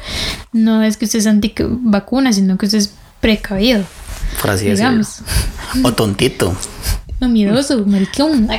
no 0.53 0.83
es 0.83 0.97
que 0.97 1.05
usted 1.05 1.19
es 1.19 1.27
anti 1.27 1.53
vacuna, 1.59 2.33
sino 2.33 2.57
que 2.57 2.65
usted 2.67 2.79
es 2.79 2.95
precavido, 3.21 3.83
Por 4.41 4.51
así 4.51 4.67
decirlo. 4.67 5.05
O 5.83 5.93
tontito. 5.93 6.55
No 7.21 7.29
miedoso, 7.29 7.85
maricón. 7.87 8.49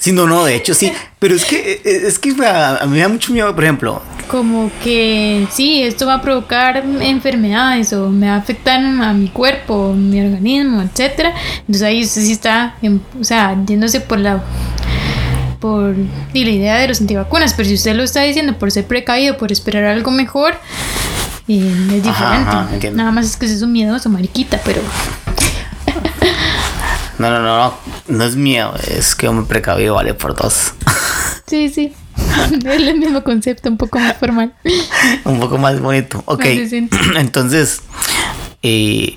Sí, 0.00 0.12
no, 0.12 0.28
no, 0.28 0.44
de 0.44 0.54
hecho 0.54 0.74
sí. 0.74 0.92
Pero 1.18 1.34
es 1.34 1.44
que, 1.44 1.82
es 1.84 2.20
que 2.20 2.32
a, 2.46 2.76
a 2.76 2.86
mí 2.86 2.92
me 2.92 3.00
da 3.00 3.08
mucho 3.08 3.32
miedo, 3.32 3.52
por 3.52 3.64
ejemplo. 3.64 4.00
Como 4.28 4.70
que 4.84 5.44
sí, 5.50 5.82
esto 5.82 6.06
va 6.06 6.14
a 6.14 6.22
provocar 6.22 6.84
enfermedades 7.00 7.92
o 7.94 8.08
me 8.08 8.28
va 8.28 8.34
a 8.34 8.38
afectar 8.38 8.78
a 8.80 9.12
mi 9.12 9.26
cuerpo, 9.28 9.92
mi 9.94 10.20
organismo, 10.20 10.82
etcétera. 10.82 11.34
Entonces 11.60 11.82
ahí 11.82 12.04
usted 12.04 12.22
sí 12.22 12.30
está, 12.30 12.76
en- 12.80 13.02
o 13.20 13.24
sea, 13.24 13.56
yéndose 13.66 14.00
por 14.00 14.20
la 14.20 14.40
por 15.58 15.96
y 16.32 16.44
la 16.44 16.50
idea 16.52 16.76
de 16.76 16.86
los 16.86 17.00
antivacunas, 17.00 17.52
pero 17.54 17.68
si 17.68 17.74
usted 17.74 17.96
lo 17.96 18.04
está 18.04 18.22
diciendo 18.22 18.56
por 18.56 18.70
ser 18.70 18.86
precavido, 18.86 19.36
por 19.36 19.50
esperar 19.50 19.84
algo 19.86 20.12
mejor, 20.12 20.54
eh, 21.48 21.86
es 21.96 22.02
diferente. 22.02 22.50
ajá. 22.50 22.68
Nada 22.92 23.10
más 23.10 23.26
es 23.26 23.36
que 23.36 23.46
es 23.46 23.62
un 23.62 23.72
miedoso, 23.72 24.08
mariquita, 24.08 24.60
pero 24.64 24.80
No, 27.18 27.30
no, 27.30 27.40
no, 27.40 27.56
no. 27.58 27.74
No 28.08 28.24
es 28.24 28.36
miedo, 28.36 28.74
es 28.86 29.14
que 29.14 29.28
un 29.28 29.46
precavido 29.46 29.94
vale 29.96 30.14
por 30.14 30.34
dos. 30.36 30.72
sí, 31.46 31.68
sí. 31.68 31.92
es 32.64 32.64
el 32.64 32.98
mismo 32.98 33.22
concepto, 33.24 33.68
un 33.68 33.76
poco 33.76 33.98
más 33.98 34.16
formal. 34.16 34.54
un 35.24 35.40
poco 35.40 35.58
más 35.58 35.80
bonito. 35.80 36.22
Ok. 36.26 36.44
Entonces, 37.16 37.80
eh, 38.62 39.16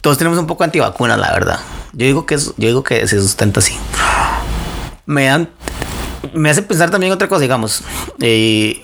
todos 0.00 0.16
tenemos 0.18 0.38
un 0.38 0.46
poco 0.46 0.64
antivacunas, 0.64 1.18
la 1.18 1.32
verdad. 1.32 1.58
Yo 1.92 2.06
digo 2.06 2.24
que 2.26 2.36
es- 2.36 2.54
yo 2.56 2.68
digo 2.68 2.82
que 2.84 3.06
se 3.08 3.20
sustenta 3.20 3.58
así. 3.60 3.74
Me 5.06 5.24
dan. 5.26 5.48
Me 6.34 6.50
hace 6.50 6.62
pensar 6.62 6.90
también 6.90 7.12
otra 7.12 7.28
cosa, 7.28 7.40
digamos. 7.42 7.82
Eh, 8.20 8.82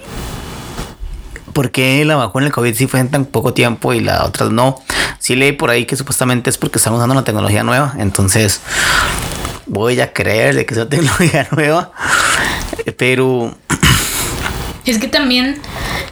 ¿Por 1.56 1.70
qué 1.70 2.04
la 2.04 2.16
vacuna 2.16 2.44
del 2.44 2.52
COVID 2.52 2.74
sí 2.74 2.86
fue 2.86 3.00
en 3.00 3.10
tan 3.10 3.24
poco 3.24 3.54
tiempo 3.54 3.94
y 3.94 4.00
las 4.00 4.20
otras 4.20 4.50
no? 4.50 4.78
Sí 5.18 5.36
leí 5.36 5.52
por 5.52 5.70
ahí 5.70 5.86
que 5.86 5.96
supuestamente 5.96 6.50
es 6.50 6.58
porque 6.58 6.76
están 6.76 6.92
usando 6.92 7.14
una 7.14 7.24
tecnología 7.24 7.62
nueva. 7.62 7.94
Entonces, 7.96 8.60
voy 9.64 9.98
a 10.02 10.12
creer 10.12 10.54
de 10.54 10.66
que 10.66 10.74
es 10.74 10.88
tecnología 10.90 11.48
nueva. 11.52 11.92
Pero 12.98 13.56
Es 14.84 14.98
que 14.98 15.08
también 15.08 15.58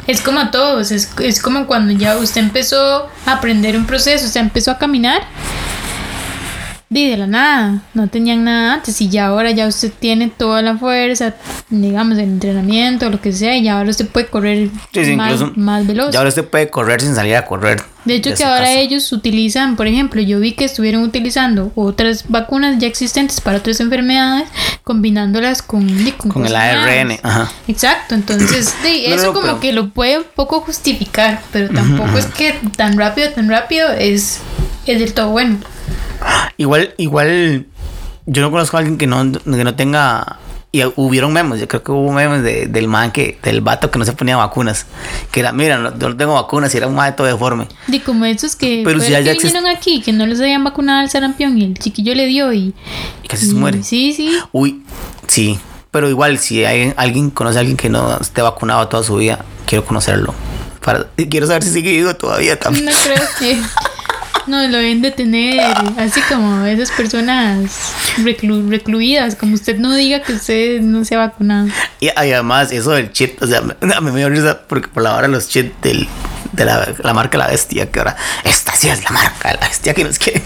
es 0.06 0.22
como 0.22 0.40
a 0.40 0.50
todos, 0.50 0.90
es, 0.90 1.10
es 1.18 1.42
como 1.42 1.66
cuando 1.66 1.92
ya 1.92 2.16
usted 2.16 2.40
empezó 2.40 3.10
a 3.26 3.32
aprender 3.32 3.76
un 3.76 3.84
proceso, 3.84 4.24
usted 4.24 4.40
empezó 4.40 4.70
a 4.70 4.78
caminar 4.78 5.24
di 6.90 7.08
de 7.08 7.16
la 7.16 7.26
nada, 7.26 7.82
no 7.94 8.08
tenían 8.08 8.44
nada 8.44 8.74
antes 8.74 9.00
y 9.00 9.08
ya 9.08 9.26
ahora 9.26 9.50
ya 9.50 9.66
usted 9.66 9.90
tiene 9.98 10.28
toda 10.28 10.62
la 10.62 10.76
fuerza, 10.76 11.34
digamos, 11.70 12.18
el 12.18 12.24
entrenamiento, 12.24 13.10
lo 13.10 13.20
que 13.20 13.32
sea, 13.32 13.56
y 13.56 13.66
ahora 13.68 13.90
usted 13.90 14.06
puede 14.06 14.26
correr 14.26 14.68
Sí, 14.92 15.04
sí, 15.04 15.16
más, 15.16 15.32
incluso 15.32 15.52
más 15.56 15.86
veloz. 15.86 16.12
ya 16.12 16.18
ahora 16.20 16.28
usted 16.28 16.44
puede 16.44 16.70
correr 16.70 17.00
sin 17.00 17.14
salir 17.14 17.34
a 17.36 17.46
correr. 17.46 17.82
De 18.04 18.16
hecho, 18.16 18.34
que 18.34 18.44
ahora 18.44 18.70
ellos 18.72 19.10
utilizan, 19.12 19.76
por 19.76 19.86
ejemplo, 19.86 20.20
yo 20.20 20.38
vi 20.38 20.52
que 20.52 20.66
estuvieron 20.66 21.02
utilizando 21.02 21.72
otras 21.74 22.26
vacunas 22.28 22.78
ya 22.78 22.86
existentes 22.86 23.40
para 23.40 23.56
otras 23.58 23.80
enfermedades, 23.80 24.46
combinándolas 24.84 25.62
con, 25.62 25.86
di, 25.86 26.12
con, 26.12 26.30
Con 26.30 26.44
el 26.46 26.54
ARN, 26.54 27.18
ajá. 27.22 27.50
Exacto, 27.66 28.14
entonces 28.14 28.74
No, 28.82 28.88
eso 29.14 29.26
no, 29.28 29.32
como 29.32 29.46
pero- 29.46 29.60
que 29.60 29.72
lo 29.72 29.88
puede 29.88 30.18
un 30.18 30.26
poco 30.36 30.60
justificar, 30.60 31.40
pero 31.50 31.70
tampoco 31.74 32.18
es 32.18 32.26
que 32.26 32.54
tan 32.76 32.96
rápido, 32.98 33.30
tan 33.30 33.48
rápido 33.48 33.88
es, 33.90 34.40
es 34.86 34.98
del 35.00 35.14
todo 35.14 35.30
bueno. 35.30 35.56
Igual, 36.56 36.94
igual, 36.98 37.66
yo 38.26 38.42
no 38.42 38.50
conozco 38.50 38.76
a 38.76 38.80
alguien 38.80 38.98
que 38.98 39.06
no, 39.06 39.30
que 39.32 39.64
no 39.64 39.74
tenga. 39.74 40.38
Y 40.72 40.82
hubieron 40.96 41.32
memes, 41.32 41.60
yo 41.60 41.68
creo 41.68 41.84
que 41.84 41.92
hubo 41.92 42.12
memes 42.12 42.42
de- 42.42 42.66
del 42.66 42.88
man 42.88 43.12
que, 43.12 43.38
del 43.44 43.60
vato 43.60 43.92
que 43.92 43.98
no 44.00 44.04
se 44.04 44.12
ponía 44.12 44.36
vacunas. 44.36 44.86
Que 45.30 45.38
era, 45.38 45.52
mira, 45.52 45.78
no, 45.78 45.96
yo 45.96 46.08
no 46.08 46.16
tengo 46.16 46.34
vacunas 46.34 46.74
y 46.74 46.78
era 46.78 46.88
un 46.88 46.98
todo 47.14 47.28
deforme. 47.28 47.68
Y 47.86 48.00
como 48.00 48.24
esos 48.24 48.56
que, 48.56 48.82
Pero 48.84 48.98
si 48.98 49.12
ya- 49.12 49.18
que 49.18 49.24
ya 49.26 49.32
exist- 49.34 49.52
vinieron 49.52 49.66
aquí, 49.68 50.00
que 50.02 50.12
no 50.12 50.26
les 50.26 50.40
habían 50.40 50.64
vacunado 50.64 50.98
al 51.00 51.08
sarampión 51.10 51.56
y 51.58 51.64
el 51.64 51.78
chiquillo 51.78 52.12
le 52.16 52.26
dio 52.26 52.52
y, 52.52 52.74
Y 53.22 53.28
casi 53.28 53.46
se 53.46 53.52
y- 53.52 53.54
muere. 53.54 53.84
Sí, 53.84 54.12
sí. 54.14 54.36
Uy, 54.50 54.82
sí. 55.28 55.60
Pero 55.92 56.08
igual, 56.08 56.38
si 56.40 56.64
hay, 56.64 56.92
alguien 56.96 57.30
conoce 57.30 57.58
a 57.58 57.60
alguien 57.60 57.76
que 57.76 57.88
no 57.88 58.16
esté 58.20 58.42
vacunado 58.42 58.88
toda 58.88 59.04
su 59.04 59.14
vida, 59.14 59.44
quiero 59.66 59.84
conocerlo. 59.84 60.34
Para, 60.84 61.06
quiero 61.30 61.46
saber 61.46 61.62
si 61.62 61.70
sigue 61.70 61.92
vivo 61.92 62.16
todavía 62.16 62.58
también. 62.58 62.86
No 62.86 62.90
creo 63.04 63.22
que. 63.38 63.60
No, 64.46 64.62
lo 64.68 64.76
deben 64.78 65.00
de 65.02 65.10
tener 65.10 65.60
así 65.98 66.20
como 66.28 66.64
esas 66.66 66.90
personas 66.90 67.70
reclu- 68.18 68.68
recluidas, 68.68 69.36
como 69.36 69.54
usted 69.54 69.78
no 69.78 69.94
diga 69.94 70.22
que 70.22 70.34
usted 70.34 70.80
no 70.80 71.04
se 71.04 71.14
ha 71.14 71.18
vacunado. 71.18 71.68
Y, 72.00 72.10
además, 72.14 72.70
eso 72.72 72.90
del 72.90 73.10
chip, 73.12 73.42
o 73.42 73.46
sea, 73.46 73.58
a 73.60 74.00
mí 74.00 74.10
me 74.10 74.18
dio 74.18 74.28
risa 74.28 74.60
porque 74.68 74.88
por 74.88 75.02
la 75.02 75.14
hora 75.16 75.28
los 75.28 75.48
chips 75.48 75.72
del, 75.82 76.06
de 76.52 76.64
la, 76.64 76.94
la 77.02 77.14
marca 77.14 77.38
La 77.38 77.46
Bestia, 77.46 77.90
que 77.90 77.98
ahora, 78.00 78.16
esta 78.44 78.74
sí 78.76 78.88
es 78.88 79.02
la 79.04 79.10
marca 79.10 79.48
de 79.50 79.54
La 79.60 79.66
Bestia 79.68 79.94
que 79.94 80.04
nos 80.04 80.18
quiere, 80.18 80.42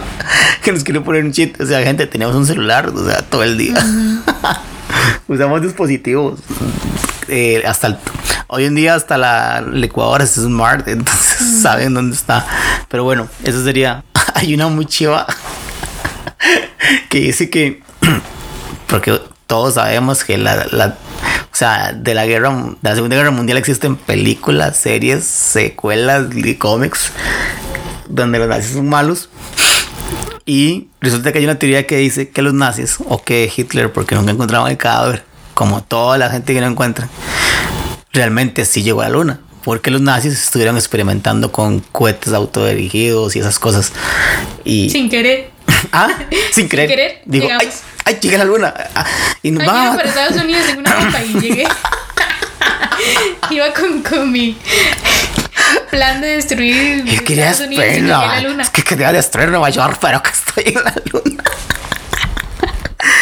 que 0.62 0.72
nos 0.72 0.84
quiere 0.84 1.00
poner 1.00 1.24
un 1.24 1.32
chip. 1.32 1.60
O 1.60 1.66
sea, 1.66 1.82
gente, 1.82 2.06
teníamos 2.06 2.36
un 2.36 2.46
celular, 2.46 2.88
o 2.88 3.04
sea, 3.08 3.22
todo 3.22 3.42
el 3.42 3.58
día. 3.58 3.74
Usamos 5.28 5.62
dispositivos. 5.62 6.40
Eh, 7.32 7.62
hasta 7.66 7.86
el- 7.88 7.98
hoy 8.48 8.66
en 8.66 8.74
día 8.74 8.94
hasta 8.94 9.16
la 9.16 9.62
licuadora 9.62 10.24
es 10.24 10.34
smart, 10.34 10.86
entonces 10.88 11.62
saben 11.62 11.94
dónde 11.94 12.14
está. 12.16 12.46
Pero 12.88 13.04
bueno, 13.04 13.28
eso 13.44 13.64
sería. 13.64 14.04
Hay 14.34 14.54
una 14.54 14.68
muy 14.68 14.86
chiva 14.86 15.26
que 17.08 17.20
dice 17.20 17.50
que 17.50 17.82
porque 18.88 19.20
todos 19.46 19.74
sabemos 19.74 20.24
que 20.24 20.38
la, 20.38 20.66
la- 20.70 20.96
o 21.52 21.54
sea, 21.54 21.92
de 21.92 22.14
la 22.14 22.24
guerra, 22.26 22.50
de 22.80 22.88
la 22.88 22.94
Segunda 22.94 23.16
Guerra 23.16 23.30
Mundial 23.30 23.58
existen 23.58 23.96
películas, 23.96 24.76
series, 24.76 25.24
secuelas 25.24 26.26
y 26.34 26.54
cómics 26.56 27.12
donde 28.08 28.38
los 28.38 28.48
nazis 28.48 28.72
son 28.72 28.88
malos. 28.88 29.28
Y 30.44 30.88
resulta 31.00 31.30
que 31.30 31.38
hay 31.38 31.44
una 31.44 31.58
teoría 31.58 31.86
que 31.86 31.96
dice 31.98 32.30
que 32.30 32.42
los 32.42 32.52
nazis, 32.54 32.96
o 33.06 33.22
que 33.22 33.50
Hitler, 33.54 33.92
porque 33.92 34.14
nunca 34.14 34.32
encontraban 34.32 34.70
el 34.70 34.76
cadáver, 34.78 35.24
como 35.54 35.82
toda 35.82 36.18
la 36.18 36.30
gente 36.30 36.54
que 36.54 36.60
no 36.60 36.66
encuentra, 36.66 37.08
realmente 38.12 38.64
sí 38.64 38.82
llegó 38.82 39.02
a 39.02 39.04
la 39.04 39.10
luna. 39.10 39.40
Porque 39.64 39.92
los 39.92 40.00
nazis 40.00 40.32
estuvieron 40.32 40.76
experimentando 40.76 41.52
con 41.52 41.80
cohetes 41.92 42.32
autodirigidos 42.32 43.36
y 43.36 43.38
esas 43.38 43.58
cosas. 43.60 43.92
Y, 44.64 44.90
Sin 44.90 45.08
querer. 45.08 45.50
ah, 45.92 46.08
sin 46.52 46.68
querer. 46.68 46.88
querer, 46.88 47.22
Digo, 47.26 47.48
ay, 47.60 47.70
ay, 48.04 48.18
llegué 48.20 48.34
a 48.36 48.38
la 48.40 48.44
luna. 48.44 48.74
Ah, 48.94 49.06
Y 49.42 49.52
nos 49.52 49.62
Ay, 49.62 49.66
vamos. 49.68 49.84
iba 49.84 49.96
para 49.96 50.08
Estados 50.08 50.42
Unidos 50.42 50.64
en 50.68 50.78
una 50.78 51.22
y 51.24 51.40
llegué. 51.40 51.68
iba 53.50 53.72
con, 53.72 54.02
con 54.02 54.32
mi 54.32 54.56
plan 55.90 56.20
de 56.20 56.26
destruir 56.28 57.04
Es 57.06 57.22
que 57.22 57.34
ya 57.36 57.50
Estados 57.50 57.68
Unidos 57.68 57.84
y 57.86 58.00
llegué 58.00 58.12
a 58.12 58.26
la 58.26 58.40
luna. 58.40 58.62
Es 58.64 58.70
que 58.70 58.82
quería 58.82 59.12
destruir 59.12 59.48
Nueva 59.50 59.70
York, 59.70 59.98
pero 60.00 60.22
que 60.22 60.30
estoy 60.30 60.74
en 60.74 60.84
la 60.84 60.94
luna. 61.12 61.44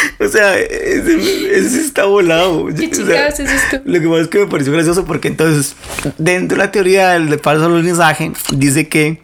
o 0.19 0.27
sea, 0.27 0.57
ese, 0.57 1.57
ese 1.57 1.81
está 1.81 2.05
volado. 2.05 2.67
¿Qué 2.67 2.87
O 2.87 2.95
sea, 2.95 3.05
chingados 3.05 3.39
es 3.39 3.51
esto? 3.51 3.81
Lo 3.85 3.99
que 3.99 4.07
pasa 4.07 4.21
es 4.21 4.27
que 4.27 4.39
me 4.39 4.47
pareció 4.47 4.73
gracioso 4.73 5.05
porque 5.05 5.27
entonces, 5.27 5.75
dentro 6.17 6.57
de 6.57 6.63
la 6.63 6.71
teoría 6.71 7.09
del 7.09 7.29
de 7.29 7.37
falso 7.37 7.65
alunizaje, 7.65 8.31
dice 8.51 8.87
que 8.87 9.21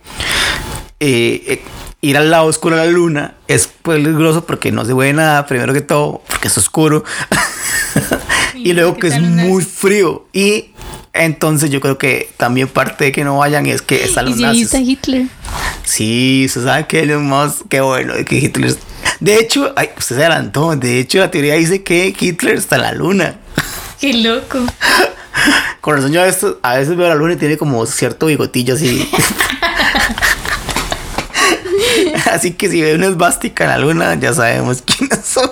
eh, 1.00 1.44
eh, 1.48 1.62
ir 2.02 2.18
al 2.18 2.30
lado 2.32 2.46
oscuro 2.46 2.76
de 2.76 2.86
la 2.86 2.92
luna 2.92 3.36
es 3.48 3.68
peligroso 3.68 4.46
porque 4.46 4.72
no 4.72 4.86
se 4.86 4.94
ve 4.94 5.14
nada, 5.14 5.46
primero 5.46 5.74
que 5.74 5.82
todo, 5.82 6.22
porque 6.28 6.48
es 6.48 6.58
oscuro. 6.58 7.04
y 8.56 8.74
luego 8.74 8.96
¿qué 8.96 9.02
que 9.02 9.08
es 9.08 9.22
muy 9.22 9.64
frío. 9.64 10.26
Y 10.34 10.72
entonces 11.18 11.70
yo 11.70 11.80
creo 11.82 11.98
que 11.98 12.30
también 12.38 12.68
parte 12.68 13.06
de 13.06 13.12
que 13.12 13.24
no 13.24 13.38
vayan 13.38 13.66
es 13.66 13.82
que 13.82 14.04
están 14.04 14.28
Y 14.28 14.32
los 14.32 14.38
ahí 14.40 14.64
nazis. 14.64 14.74
Hitler. 14.74 15.26
Sí, 15.84 16.48
se 16.50 16.64
sabe 16.64 16.88
que 16.88 17.02
Elon 17.02 17.26
Musk, 17.26 17.68
qué 17.70 17.82
bueno, 17.82 18.14
que 18.26 18.36
Hitler. 18.38 18.76
De 19.20 19.40
hecho, 19.40 19.74
ay, 19.76 19.90
usted 19.98 20.16
se 20.16 20.26
adelantó. 20.26 20.76
De 20.76 21.00
hecho, 21.00 21.20
la 21.20 21.32
teoría 21.32 21.56
dice 21.56 21.84
que 21.84 22.16
Hitler 22.18 22.56
está 22.56 22.76
en 22.76 22.82
la 22.84 22.92
luna. 22.94 23.36
Qué 24.00 24.14
loco. 24.14 24.60
Con 25.82 25.96
razón, 25.96 26.12
yo 26.12 26.22
a 26.22 26.26
veces, 26.26 26.54
a 26.62 26.78
veces 26.78 26.96
veo 26.96 27.08
la 27.08 27.16
luna 27.16 27.34
y 27.34 27.38
tiene 27.38 27.58
como 27.58 27.86
cierto 27.86 28.28
bigotillo 28.28 28.76
así. 28.76 29.10
así 32.32 32.54
que 32.54 32.70
si 32.70 32.82
ve 32.82 32.96
una 32.96 33.08
esvástica 33.08 33.64
en 33.64 33.70
la 33.72 33.78
luna, 33.78 34.16
ya 34.16 34.34
sabemos 34.34 34.84
quiénes 34.84 35.26
son. 35.26 35.50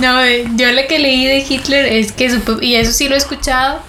No, 0.00 0.22
eh, 0.22 0.46
yo 0.56 0.70
lo 0.72 0.82
que 0.88 0.98
leí 0.98 1.24
de 1.26 1.44
Hitler 1.48 1.86
es 1.86 2.12
que 2.12 2.30
su 2.30 2.58
y 2.60 2.74
eso 2.76 2.92
sí 2.92 3.08
lo 3.08 3.14
he 3.14 3.18
escuchado. 3.18 3.80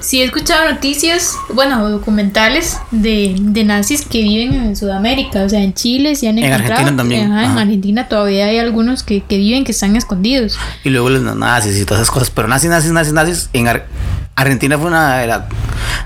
Sí 0.00 0.20
he 0.20 0.24
escuchado 0.24 0.68
noticias, 0.68 1.32
bueno, 1.54 1.88
documentales 1.88 2.76
de, 2.90 3.36
de 3.38 3.62
nazis 3.62 4.04
que 4.04 4.20
viven 4.22 4.52
en 4.54 4.74
Sudamérica, 4.74 5.44
o 5.44 5.48
sea, 5.48 5.60
en 5.62 5.74
Chile 5.74 6.16
se 6.16 6.26
han 6.28 6.38
En. 6.40 6.52
Argentina 6.52 6.96
también, 6.96 7.30
Ajá, 7.30 7.52
en. 7.52 7.58
Argentina 7.58 8.08
todavía 8.08 8.46
hay 8.46 8.58
algunos 8.58 9.04
que, 9.04 9.22
que 9.22 9.36
viven, 9.36 9.62
que 9.62 9.70
están 9.70 9.94
escondidos. 9.94 10.58
Y 10.82 10.90
luego 10.90 11.08
los 11.08 11.22
nazis 11.36 11.78
y 11.78 11.84
todas 11.84 12.02
esas 12.02 12.10
cosas. 12.10 12.30
Pero 12.30 12.48
nazis, 12.48 12.68
nazis, 12.68 12.90
nazis, 12.90 13.12
nazis. 13.12 13.48
En 13.52 13.68
Ar- 13.68 13.86
Argentina 14.34 14.76
fue 14.76 14.88
una. 14.88 15.22
Era, 15.22 15.46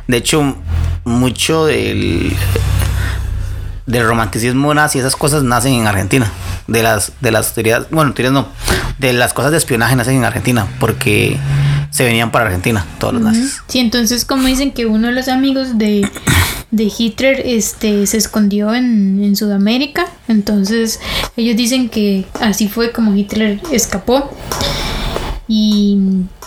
de 0.06 0.16
hecho, 0.18 0.56
mucho 1.04 1.64
del. 1.64 2.36
Del 3.87 4.07
romanticismo 4.07 4.74
nazi, 4.74 4.99
esas 4.99 5.14
cosas 5.16 5.43
nacen 5.43 5.72
en 5.74 5.87
Argentina. 5.87 6.30
De 6.66 6.82
las, 6.82 7.12
de 7.20 7.30
las 7.30 7.55
teorías, 7.55 7.89
bueno, 7.91 8.12
teorías 8.12 8.32
no, 8.32 8.49
de 8.99 9.12
las 9.12 9.32
cosas 9.32 9.53
de 9.53 9.59
espionaje 9.59 9.95
nacen 9.95 10.16
en 10.16 10.24
Argentina, 10.24 10.66
porque 10.80 11.39
se 11.91 12.05
venían 12.05 12.30
para 12.32 12.47
Argentina, 12.47 12.84
todos 12.99 13.14
los 13.14 13.22
nazis. 13.22 13.62
Sí, 13.68 13.78
entonces 13.78 14.24
como 14.24 14.47
dicen 14.49 14.72
que 14.72 14.87
uno 14.87 15.07
de 15.07 15.14
los 15.14 15.28
amigos 15.28 15.78
de, 15.78 16.11
de 16.70 16.93
Hitler 16.99 17.41
este, 17.45 18.07
se 18.07 18.16
escondió 18.16 18.74
en, 18.74 19.22
en 19.22 19.37
Sudamérica, 19.37 20.07
entonces 20.28 21.01
ellos 21.37 21.57
dicen 21.57 21.89
que 21.89 22.26
así 22.41 22.68
fue 22.68 22.93
como 22.93 23.14
Hitler 23.14 23.61
escapó. 23.70 24.37
Y 25.49 25.97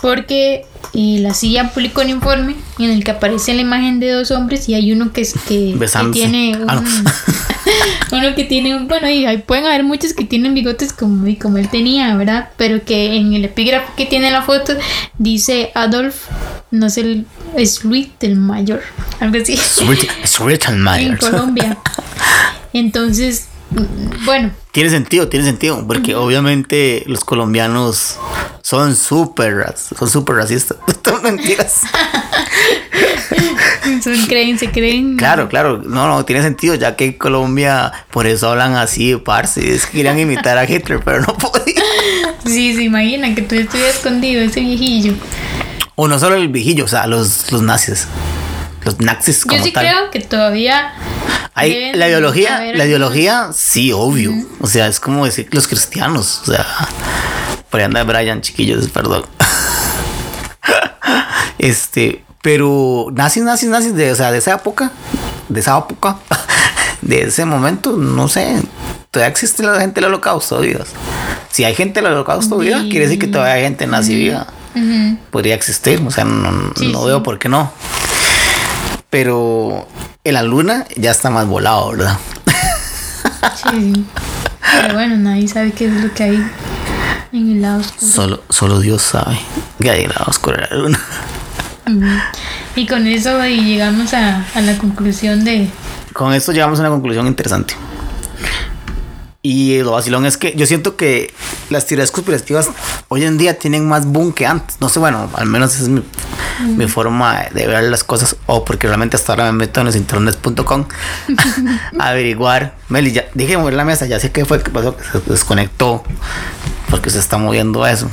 porque 0.02 0.66
eh, 0.92 1.18
la 1.20 1.32
CIA 1.32 1.70
publicó 1.72 2.02
un 2.02 2.10
informe 2.10 2.54
en 2.78 2.90
el 2.90 3.02
que 3.02 3.12
aparece 3.12 3.54
la 3.54 3.62
imagen 3.62 3.98
de 3.98 4.10
dos 4.12 4.30
hombres 4.30 4.68
y 4.68 4.74
hay 4.74 4.92
uno 4.92 5.10
que, 5.12 5.22
es, 5.22 5.32
que, 5.48 5.72
que 5.72 5.74
Besándose. 5.76 6.20
tiene 6.20 6.56
un, 6.58 6.68
Ah, 6.68 6.74
no. 6.76 6.82
uno 8.18 8.34
que 8.34 8.44
tiene 8.44 8.74
un, 8.76 8.88
bueno, 8.88 9.08
y 9.08 9.24
ahí 9.24 9.38
pueden 9.38 9.64
haber 9.66 9.84
muchos 9.84 10.12
que 10.12 10.24
tienen 10.24 10.52
bigotes 10.52 10.92
como, 10.92 11.26
y 11.26 11.36
como 11.36 11.56
él 11.58 11.68
tenía, 11.70 12.14
¿verdad? 12.16 12.50
Pero 12.58 12.84
que 12.84 13.16
en 13.16 13.32
el 13.32 13.44
epígrafo 13.46 13.90
que 13.96 14.04
tiene 14.06 14.30
la 14.30 14.42
foto 14.42 14.74
dice 15.16 15.70
Adolf, 15.74 16.26
no 16.70 16.90
sé, 16.90 17.00
el- 17.00 17.26
es 17.56 17.84
Mayor, 18.36 18.82
algo 19.18 19.38
así, 19.40 19.56
Richard 19.56 20.10
en. 20.76 21.16
Colombia. 21.30 21.78
Entonces, 22.72 23.48
mm, 23.70 24.24
bueno, 24.24 24.50
Tiene 24.72 24.88
sentido, 24.90 25.28
tiene 25.28 25.44
sentido, 25.44 25.84
porque 25.86 26.14
obviamente 26.14 27.02
los 27.06 27.24
colombianos 27.24 28.18
son 28.62 28.94
súper 28.94 29.74
son 29.76 30.08
súper 30.08 30.36
racistas. 30.36 30.78
Son 31.04 31.22
mentiras. 31.24 31.80
son, 34.04 34.26
creen, 34.26 34.58
se 34.58 34.70
creen. 34.70 35.16
Claro, 35.16 35.48
claro, 35.48 35.78
no, 35.78 36.06
no, 36.06 36.24
tiene 36.24 36.40
sentido, 36.42 36.76
ya 36.76 36.94
que 36.94 37.06
en 37.06 37.12
Colombia 37.14 37.90
por 38.12 38.28
eso 38.28 38.48
hablan 38.48 38.76
así, 38.76 39.16
parce, 39.16 39.74
es 39.74 39.86
que 39.86 39.98
querían 39.98 40.20
imitar 40.20 40.56
a 40.56 40.70
Hitler, 40.70 41.00
pero 41.04 41.20
no 41.20 41.36
podían. 41.36 41.82
Sí, 42.46 42.74
se 42.76 42.84
imaginan 42.84 43.34
que 43.34 43.42
tú 43.42 43.56
estuvieras 43.56 43.96
escondido, 43.96 44.40
ese 44.40 44.60
viejillo. 44.60 45.14
O 45.96 46.06
no 46.06 46.18
solo 46.20 46.36
el 46.36 46.48
viejillo, 46.48 46.84
o 46.84 46.88
sea, 46.88 47.08
los, 47.08 47.50
los 47.50 47.62
nazis. 47.62 48.06
Los 48.90 49.00
nazis 49.00 49.44
como 49.44 49.58
Yo 49.58 49.64
sí 49.64 49.72
tal. 49.72 49.86
creo 49.86 50.10
que 50.10 50.20
todavía. 50.20 50.92
Hay, 51.54 51.92
la 51.94 52.08
ideología, 52.08 52.60
la 52.74 52.86
ideología, 52.86 53.50
sí, 53.52 53.92
obvio. 53.92 54.32
O 54.60 54.66
sea, 54.66 54.86
es 54.88 54.98
como 54.98 55.24
decir 55.24 55.48
los 55.52 55.68
cristianos. 55.68 56.40
O 56.42 56.46
sea, 56.52 56.66
por 57.70 57.78
ahí 57.80 57.86
anda 57.86 58.02
Brian, 58.04 58.40
chiquillos, 58.40 58.88
perdón. 58.88 59.24
este, 61.58 62.24
pero 62.42 63.08
nazis, 63.12 63.42
nazis, 63.44 63.68
nazis, 63.68 63.94
de, 63.94 64.12
o 64.12 64.14
sea, 64.14 64.32
de 64.32 64.38
esa 64.38 64.54
época, 64.54 64.90
de 65.48 65.60
esa 65.60 65.78
época, 65.78 66.16
de 67.02 67.22
ese 67.22 67.44
momento, 67.44 67.92
no 67.96 68.28
sé. 68.28 68.62
Todavía 69.10 69.30
existe 69.30 69.62
la 69.62 69.80
gente 69.80 70.00
del 70.00 70.08
holocausto, 70.08 70.60
Dios. 70.60 70.88
Si 71.50 71.64
hay 71.64 71.74
gente 71.74 72.00
del 72.00 72.12
holocausto 72.12 72.58
viva, 72.58 72.80
quiere 72.82 73.06
decir 73.06 73.18
que 73.18 73.26
todavía 73.26 73.54
hay 73.54 73.62
gente 73.62 73.86
nazi 73.86 74.14
viva. 74.14 74.46
Podría 75.32 75.56
existir, 75.56 76.00
o 76.06 76.10
sea, 76.12 76.24
no, 76.24 76.52
no- 76.52 76.72
Sí, 76.76 76.92
no 76.92 77.00
sí. 77.00 77.06
veo 77.06 77.22
por 77.22 77.38
qué 77.40 77.48
no. 77.48 77.72
Pero 79.10 79.88
en 80.24 80.34
la 80.34 80.42
luna 80.42 80.86
ya 80.96 81.10
está 81.10 81.30
más 81.30 81.46
volado, 81.46 81.90
¿verdad? 81.90 82.18
Sí, 83.56 83.92
sí. 83.94 84.06
Pero 84.82 84.94
bueno, 84.94 85.16
nadie 85.16 85.48
sabe 85.48 85.72
qué 85.72 85.86
es 85.86 85.92
lo 85.92 86.14
que 86.14 86.22
hay 86.22 86.50
en 87.32 87.50
el 87.50 87.62
lado 87.62 87.80
oscuro. 87.80 88.12
Solo, 88.12 88.42
solo 88.48 88.80
Dios 88.80 89.02
sabe 89.02 89.38
que 89.80 89.90
hay 89.90 90.04
en 90.04 90.10
la 90.10 90.24
oscura 90.26 90.66
de 90.68 90.76
la 90.76 90.82
luna. 90.82 91.00
Ujú. 91.86 92.06
Y 92.76 92.86
con 92.86 93.06
eso 93.06 93.44
y 93.46 93.64
llegamos 93.64 94.14
a, 94.14 94.46
a 94.54 94.60
la 94.60 94.78
conclusión 94.78 95.44
de. 95.44 95.68
Con 96.12 96.32
esto 96.32 96.52
llegamos 96.52 96.78
a 96.78 96.82
una 96.82 96.90
conclusión 96.90 97.26
interesante. 97.26 97.74
Y 99.42 99.78
lo 99.78 99.92
vacilón 99.92 100.26
es 100.26 100.36
que 100.36 100.54
yo 100.54 100.66
siento 100.66 100.96
que 100.96 101.32
las 101.70 101.86
teorías 101.86 102.10
conspirativas 102.10 102.68
hoy 103.08 103.24
en 103.24 103.38
día 103.38 103.58
tienen 103.58 103.88
más 103.88 104.04
boom 104.04 104.32
que 104.32 104.46
antes. 104.46 104.76
No 104.80 104.88
sé, 104.88 104.98
bueno, 104.98 105.30
al 105.32 105.46
menos 105.46 105.74
esa 105.74 105.84
es 105.84 105.88
mi, 105.88 106.02
mi 106.60 106.86
forma 106.86 107.44
de 107.52 107.66
ver 107.66 107.84
las 107.84 108.04
cosas. 108.04 108.36
O 108.46 108.64
porque 108.64 108.86
realmente 108.86 109.16
hasta 109.16 109.32
ahora 109.32 109.44
me 109.46 109.52
meto 109.52 109.80
en 109.80 109.86
los 109.86 109.96
internet.com 109.96 110.86
a 111.98 112.08
averiguar. 112.08 112.74
Meli, 112.88 113.12
ya 113.12 113.26
dije 113.34 113.56
mover 113.56 113.74
la 113.74 113.84
mesa, 113.84 114.06
ya 114.06 114.20
sé 114.20 114.32
qué 114.32 114.44
fue 114.44 114.62
que 114.62 114.70
pasó, 114.70 114.96
que 114.96 115.04
se 115.04 115.20
desconectó 115.30 116.04
porque 116.90 117.10
se 117.10 117.18
está 117.18 117.38
moviendo 117.38 117.86
eso. 117.86 118.10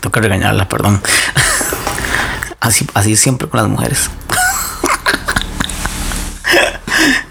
Tengo 0.00 0.12
que 0.12 0.20
regañarla, 0.20 0.68
perdón. 0.68 1.00
Así, 2.60 2.86
así 2.94 3.16
siempre 3.16 3.48
con 3.48 3.60
las 3.60 3.68
mujeres. 3.68 4.10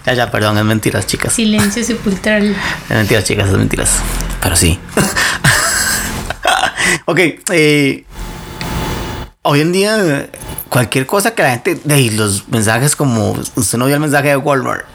ya, 0.06 0.14
ya, 0.14 0.32
perdón, 0.32 0.58
es 0.58 0.64
mentiras, 0.64 1.08
chicas. 1.08 1.34
Silencio 1.34 1.84
sepulcral. 1.84 2.56
Es 2.90 2.96
mentiras, 2.96 3.24
chicas, 3.26 3.50
es 3.50 3.58
mentiras. 3.58 3.90
Pero 4.42 4.56
sí. 4.56 4.80
ok, 7.06 7.20
eh, 7.52 8.06
hoy 9.46 9.62
en 9.62 9.72
día, 9.72 10.30
cualquier 10.70 11.06
cosa 11.06 11.34
que 11.34 11.44
la 11.44 11.52
gente. 11.52 11.76
De 11.84 12.12
los 12.12 12.48
mensajes 12.50 12.96
como. 12.96 13.32
Usted 13.56 13.78
no 13.78 13.86
vio 13.86 13.96
el 13.96 14.02
mensaje 14.02 14.30
de 14.30 14.38
Walmart. 14.38 14.86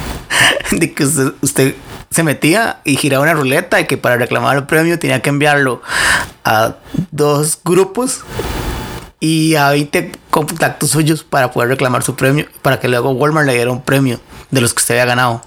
de 0.72 0.92
que 0.92 1.04
usted, 1.04 1.32
usted 1.40 1.76
se 2.10 2.22
metía 2.22 2.80
y 2.84 2.96
giraba 2.96 3.22
una 3.22 3.34
ruleta 3.34 3.80
y 3.80 3.86
que 3.86 3.96
para 3.96 4.16
reclamar 4.16 4.56
el 4.56 4.64
premio 4.64 4.98
tenía 4.98 5.22
que 5.22 5.30
enviarlo 5.30 5.80
a 6.44 6.76
dos 7.10 7.58
grupos 7.64 8.20
y 9.20 9.54
a 9.54 9.70
20 9.70 10.12
contactos 10.30 10.90
suyos 10.90 11.22
para 11.22 11.52
poder 11.52 11.68
reclamar 11.68 12.02
su 12.02 12.16
premio, 12.16 12.46
para 12.60 12.80
que 12.80 12.88
luego 12.88 13.12
Walmart 13.12 13.46
le 13.46 13.54
diera 13.54 13.70
un 13.70 13.82
premio 13.82 14.20
de 14.50 14.60
los 14.60 14.74
que 14.74 14.80
usted 14.80 14.94
había 14.94 15.06
ganado. 15.06 15.42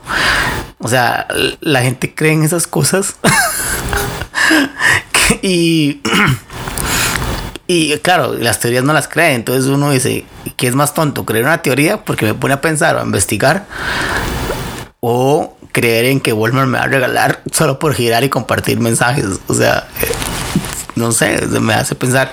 O 0.79 0.87
sea, 0.87 1.27
la 1.59 1.81
gente 1.81 2.13
cree 2.15 2.33
en 2.33 2.43
esas 2.43 2.67
cosas. 2.67 3.15
Y, 5.41 6.01
y 7.67 7.97
claro, 7.97 8.33
las 8.33 8.59
teorías 8.59 8.83
no 8.83 8.93
las 8.93 9.07
cree. 9.07 9.33
Entonces 9.33 9.65
uno 9.65 9.91
dice, 9.91 10.25
¿qué 10.55 10.67
es 10.67 10.75
más 10.75 10.93
tonto? 10.93 11.25
¿Creer 11.25 11.45
una 11.45 11.61
teoría 11.61 12.03
porque 12.03 12.25
me 12.25 12.33
pone 12.33 12.53
a 12.53 12.61
pensar 12.61 12.95
o 12.95 12.99
a 12.99 13.03
investigar? 13.03 13.65
¿O 14.99 15.57
creer 15.71 16.05
en 16.05 16.19
que 16.19 16.33
Walmart 16.33 16.67
me 16.67 16.77
va 16.77 16.85
a 16.85 16.87
regalar 16.87 17.41
solo 17.51 17.79
por 17.79 17.93
girar 17.93 18.23
y 18.23 18.29
compartir 18.29 18.79
mensajes? 18.79 19.25
O 19.47 19.53
sea, 19.53 19.87
eh, 20.01 20.11
no 20.95 21.11
sé, 21.11 21.47
me 21.47 21.73
hace 21.73 21.95
pensar. 21.95 22.31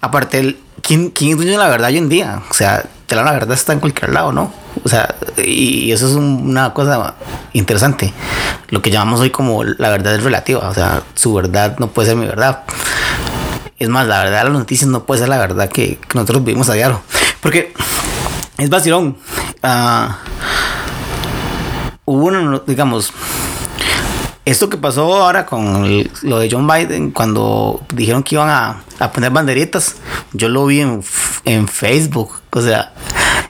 Aparte, 0.00 0.56
¿quién, 0.82 1.10
quién 1.10 1.30
es 1.30 1.36
dueño 1.36 1.52
de 1.52 1.58
la 1.58 1.68
verdad 1.68 1.90
hoy 1.90 1.98
en 1.98 2.08
día? 2.08 2.42
O 2.50 2.54
sea, 2.54 2.84
la 3.14 3.32
verdad 3.32 3.52
está 3.52 3.72
en 3.72 3.80
cualquier 3.80 4.12
lado, 4.12 4.32
¿no? 4.32 4.52
O 4.84 4.88
sea, 4.88 5.14
y 5.36 5.92
eso 5.92 6.08
es 6.08 6.14
una 6.14 6.74
cosa 6.74 7.14
interesante. 7.52 8.12
Lo 8.68 8.82
que 8.82 8.90
llamamos 8.90 9.20
hoy 9.20 9.30
como 9.30 9.62
la 9.64 9.90
verdad 9.90 10.14
es 10.14 10.24
relativa. 10.24 10.68
O 10.68 10.74
sea, 10.74 11.02
su 11.14 11.32
verdad 11.32 11.76
no 11.78 11.88
puede 11.88 12.08
ser 12.08 12.16
mi 12.16 12.26
verdad. 12.26 12.64
Es 13.78 13.88
más, 13.88 14.06
la 14.06 14.24
verdad 14.24 14.44
las 14.44 14.52
noticias 14.52 14.88
no 14.88 15.04
puede 15.04 15.20
ser 15.20 15.28
la 15.28 15.38
verdad 15.38 15.68
que, 15.68 15.98
nosotros 16.14 16.44
vivimos 16.44 16.68
a 16.70 16.74
diario. 16.74 17.02
Porque 17.40 17.74
es 18.56 18.70
vacilón. 18.70 19.18
Uh, 19.62 20.12
hubo 22.06 22.26
una, 22.26 22.62
digamos, 22.66 23.12
esto 24.46 24.70
que 24.70 24.78
pasó 24.78 25.22
ahora 25.22 25.44
con 25.44 26.08
lo 26.22 26.38
de 26.38 26.48
John 26.50 26.66
Biden, 26.66 27.10
cuando 27.10 27.84
dijeron 27.92 28.22
que 28.22 28.36
iban 28.36 28.48
a, 28.48 28.82
a 28.98 29.12
poner 29.12 29.30
banderitas, 29.30 29.96
yo 30.32 30.48
lo 30.48 30.64
vi 30.66 30.80
en, 30.80 31.02
en, 31.44 31.68
Facebook, 31.68 32.40
o 32.52 32.62
sea, 32.62 32.94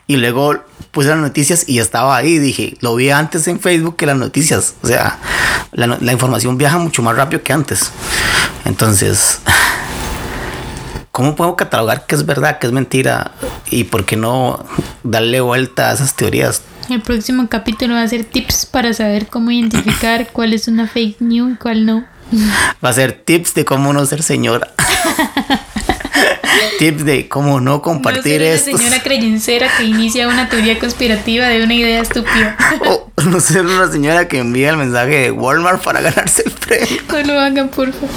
y 0.07 0.17
luego 0.17 0.55
puse 0.91 1.09
las 1.09 1.19
noticias 1.19 1.69
y 1.69 1.79
estaba 1.79 2.17
ahí, 2.17 2.39
dije, 2.39 2.75
lo 2.81 2.95
vi 2.95 3.11
antes 3.11 3.47
en 3.47 3.59
Facebook 3.59 3.95
que 3.95 4.07
las 4.07 4.17
noticias, 4.17 4.73
o 4.81 4.87
sea, 4.87 5.19
la 5.71 6.11
información 6.11 6.57
viaja 6.57 6.79
mucho 6.79 7.03
más 7.03 7.15
rápido 7.15 7.43
que 7.43 7.53
antes. 7.53 7.91
Entonces, 8.65 9.39
¿cómo 11.17 11.35
puedo 11.35 11.55
catalogar 11.55 12.05
qué 12.05 12.13
es 12.13 12.27
verdad, 12.27 12.59
qué 12.59 12.67
es 12.67 12.73
mentira? 12.73 13.31
Y 13.71 13.85
por 13.85 14.05
qué 14.05 14.15
no 14.15 14.63
darle 15.01 15.41
vuelta 15.41 15.89
a 15.89 15.93
esas 15.93 16.15
teorías. 16.15 16.61
El 16.91 17.01
próximo 17.01 17.49
capítulo 17.49 17.95
va 17.95 18.03
a 18.03 18.07
ser 18.07 18.23
tips 18.23 18.67
para 18.67 18.93
saber 18.93 19.25
cómo 19.25 19.49
identificar 19.49 20.29
cuál 20.31 20.53
es 20.53 20.67
una 20.67 20.87
fake 20.87 21.19
news 21.21 21.53
y 21.53 21.55
cuál 21.55 21.87
no. 21.87 22.05
Va 22.85 22.89
a 22.89 22.93
ser 22.93 23.13
tips 23.13 23.55
de 23.55 23.65
cómo 23.65 23.93
no 23.93 24.05
ser 24.05 24.21
señora. 24.21 24.67
tips 26.79 27.05
de 27.05 27.27
cómo 27.27 27.59
no 27.59 27.81
compartir 27.81 28.41
no 28.41 28.47
una 28.47 28.57
señora 28.57 29.01
creyencera 29.03 29.69
que 29.77 29.83
inicia 29.83 30.27
una 30.27 30.49
teoría 30.49 30.79
conspirativa 30.79 31.47
de 31.47 31.63
una 31.63 31.73
idea 31.73 32.01
estúpida. 32.01 32.57
o 32.85 33.11
no 33.25 33.39
ser 33.39 33.65
una 33.65 33.91
señora 33.91 34.27
que 34.27 34.39
envía 34.39 34.69
el 34.69 34.77
mensaje 34.77 35.15
de 35.21 35.31
Walmart 35.31 35.83
para 35.83 36.01
ganarse 36.01 36.43
el 36.45 36.51
premio. 36.51 37.01
No 37.09 37.21
lo 37.23 37.39
hagan, 37.39 37.69
por 37.69 37.91
favor. 37.91 38.09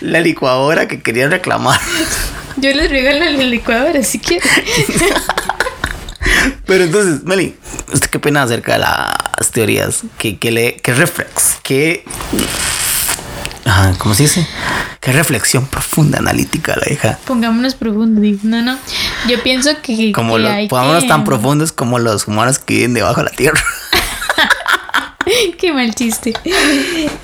La 0.00 0.20
licuadora 0.20 0.88
que 0.88 1.00
querían 1.00 1.30
reclamar. 1.30 1.80
Yo 2.56 2.72
les 2.74 2.90
regalo 2.90 3.24
la 3.24 3.44
licuadora 3.44 4.02
si 4.02 4.18
quieren. 4.18 4.48
Pero 6.66 6.84
entonces, 6.84 7.24
Meli, 7.24 7.56
¿usted 7.92 8.08
qué 8.08 8.18
pena 8.18 8.42
acerca 8.42 8.74
de 8.74 8.78
las 8.80 9.50
teorías? 9.52 10.02
¿Qué, 10.18 10.38
qué, 10.38 10.50
le, 10.50 10.76
qué 10.76 10.94
reflex? 10.94 11.58
¿Qué 11.62 12.04
Ajá, 13.64 13.94
¿cómo 13.98 14.14
se 14.14 14.24
dice? 14.24 14.46
Qué 15.00 15.12
reflexión 15.12 15.66
profunda, 15.66 16.18
analítica 16.18 16.76
la 16.76 16.92
hija. 16.92 17.18
Pongámonos 17.24 17.74
profundos, 17.74 18.44
no, 18.44 18.60
no. 18.60 18.78
Yo 19.28 19.42
pienso 19.42 19.70
que. 19.82 20.12
Como 20.12 20.36
que 20.36 20.66
pongámonos 20.68 21.06
tan 21.06 21.24
profundos 21.24 21.72
como 21.72 21.98
los 21.98 22.28
humanos 22.28 22.58
que 22.58 22.74
viven 22.74 22.94
debajo 22.94 23.20
de 23.20 23.24
la 23.24 23.30
tierra. 23.30 23.60
Qué 25.58 25.72
mal 25.72 25.94
chiste. 25.94 26.34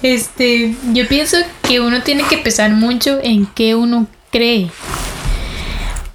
Este, 0.03 0.74
yo 0.93 1.07
pienso 1.09 1.37
que 1.62 1.81
uno 1.81 2.03
tiene 2.03 2.24
que 2.24 2.39
pensar 2.39 2.72
mucho 2.72 3.18
en 3.22 3.47
qué 3.47 3.74
uno 3.74 4.07
cree. 4.31 4.70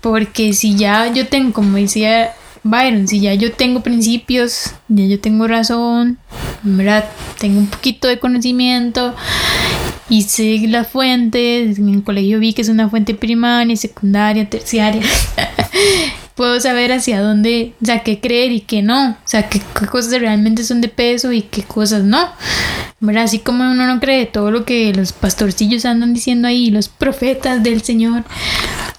Porque 0.01 0.53
si 0.53 0.76
ya 0.76 1.12
yo 1.14 1.28
tengo, 1.28 1.53
como 1.53 1.78
decía 1.78 2.32
Byron, 2.64 3.07
si 3.07 3.20
ya 3.20 3.34
yo 3.34 3.51
tengo 3.53 3.82
principios, 3.82 4.74
ya 4.88 5.05
yo 5.05 5.20
tengo 5.20 5.47
razón, 5.47 6.18
¿verdad? 6.64 7.05
Tengo 7.39 7.59
un 7.59 7.68
poquito 7.68 8.07
de 8.07 8.20
conocimiento 8.20 9.16
y 10.10 10.24
sé 10.24 10.66
las 10.68 10.88
fuentes, 10.88 11.78
en 11.78 11.89
el 11.89 12.04
colegio 12.04 12.39
vi 12.39 12.54
que 12.54 12.62
es 12.62 12.70
una 12.70 12.89
fuente 12.89 13.14
primaria, 13.14 13.76
secundaria, 13.76 14.49
terciaria. 14.49 15.02
Puedo 16.36 16.60
saber 16.60 16.91
hacia 16.91 17.22
dónde, 17.22 17.74
o 17.82 17.86
sea, 17.86 18.04
qué 18.04 18.20
creer 18.20 18.52
y 18.52 18.62
qué 18.62 18.82
no, 18.82 19.12
o 19.12 19.16
sea, 19.26 19.47
qué, 19.49 19.62
cosas 19.88 20.20
realmente 20.20 20.64
son 20.64 20.82
de 20.82 20.88
peso 20.88 21.32
y 21.32 21.43
qué 21.43 21.64
cosas 21.64 22.04
no. 22.04 22.30
¿Verdad? 22.99 23.24
Así 23.24 23.39
como 23.39 23.70
uno 23.70 23.88
no 23.88 23.99
cree 23.99 24.26
todo 24.28 24.52
lo 24.52 24.64
que 24.64 24.93
los 24.93 25.12
pastorcillos 25.12 25.86
andan 25.86 26.14
diciendo 26.14 26.47
ahí, 26.47 26.72
los 26.72 26.88
profetas 26.88 27.64
del 27.64 27.82
Señor. 27.82 28.24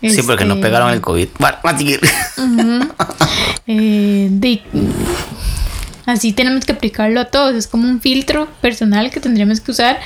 Sí, 0.00 0.22
porque 0.26 0.44
no 0.44 0.54
este, 0.54 0.66
pegaron 0.66 0.90
el 0.90 1.00
COVID. 1.00 1.28
A 1.62 1.78
seguir. 1.78 2.00
eh, 3.66 4.28
de, 4.30 4.62
Así 6.06 6.32
tenemos 6.32 6.64
que 6.64 6.72
aplicarlo 6.72 7.20
a 7.20 7.26
todos. 7.26 7.54
Es 7.54 7.66
como 7.66 7.88
un 7.88 8.00
filtro 8.00 8.48
personal 8.60 9.10
que 9.10 9.20
tendríamos 9.20 9.60
que 9.60 9.70
usar 9.70 10.00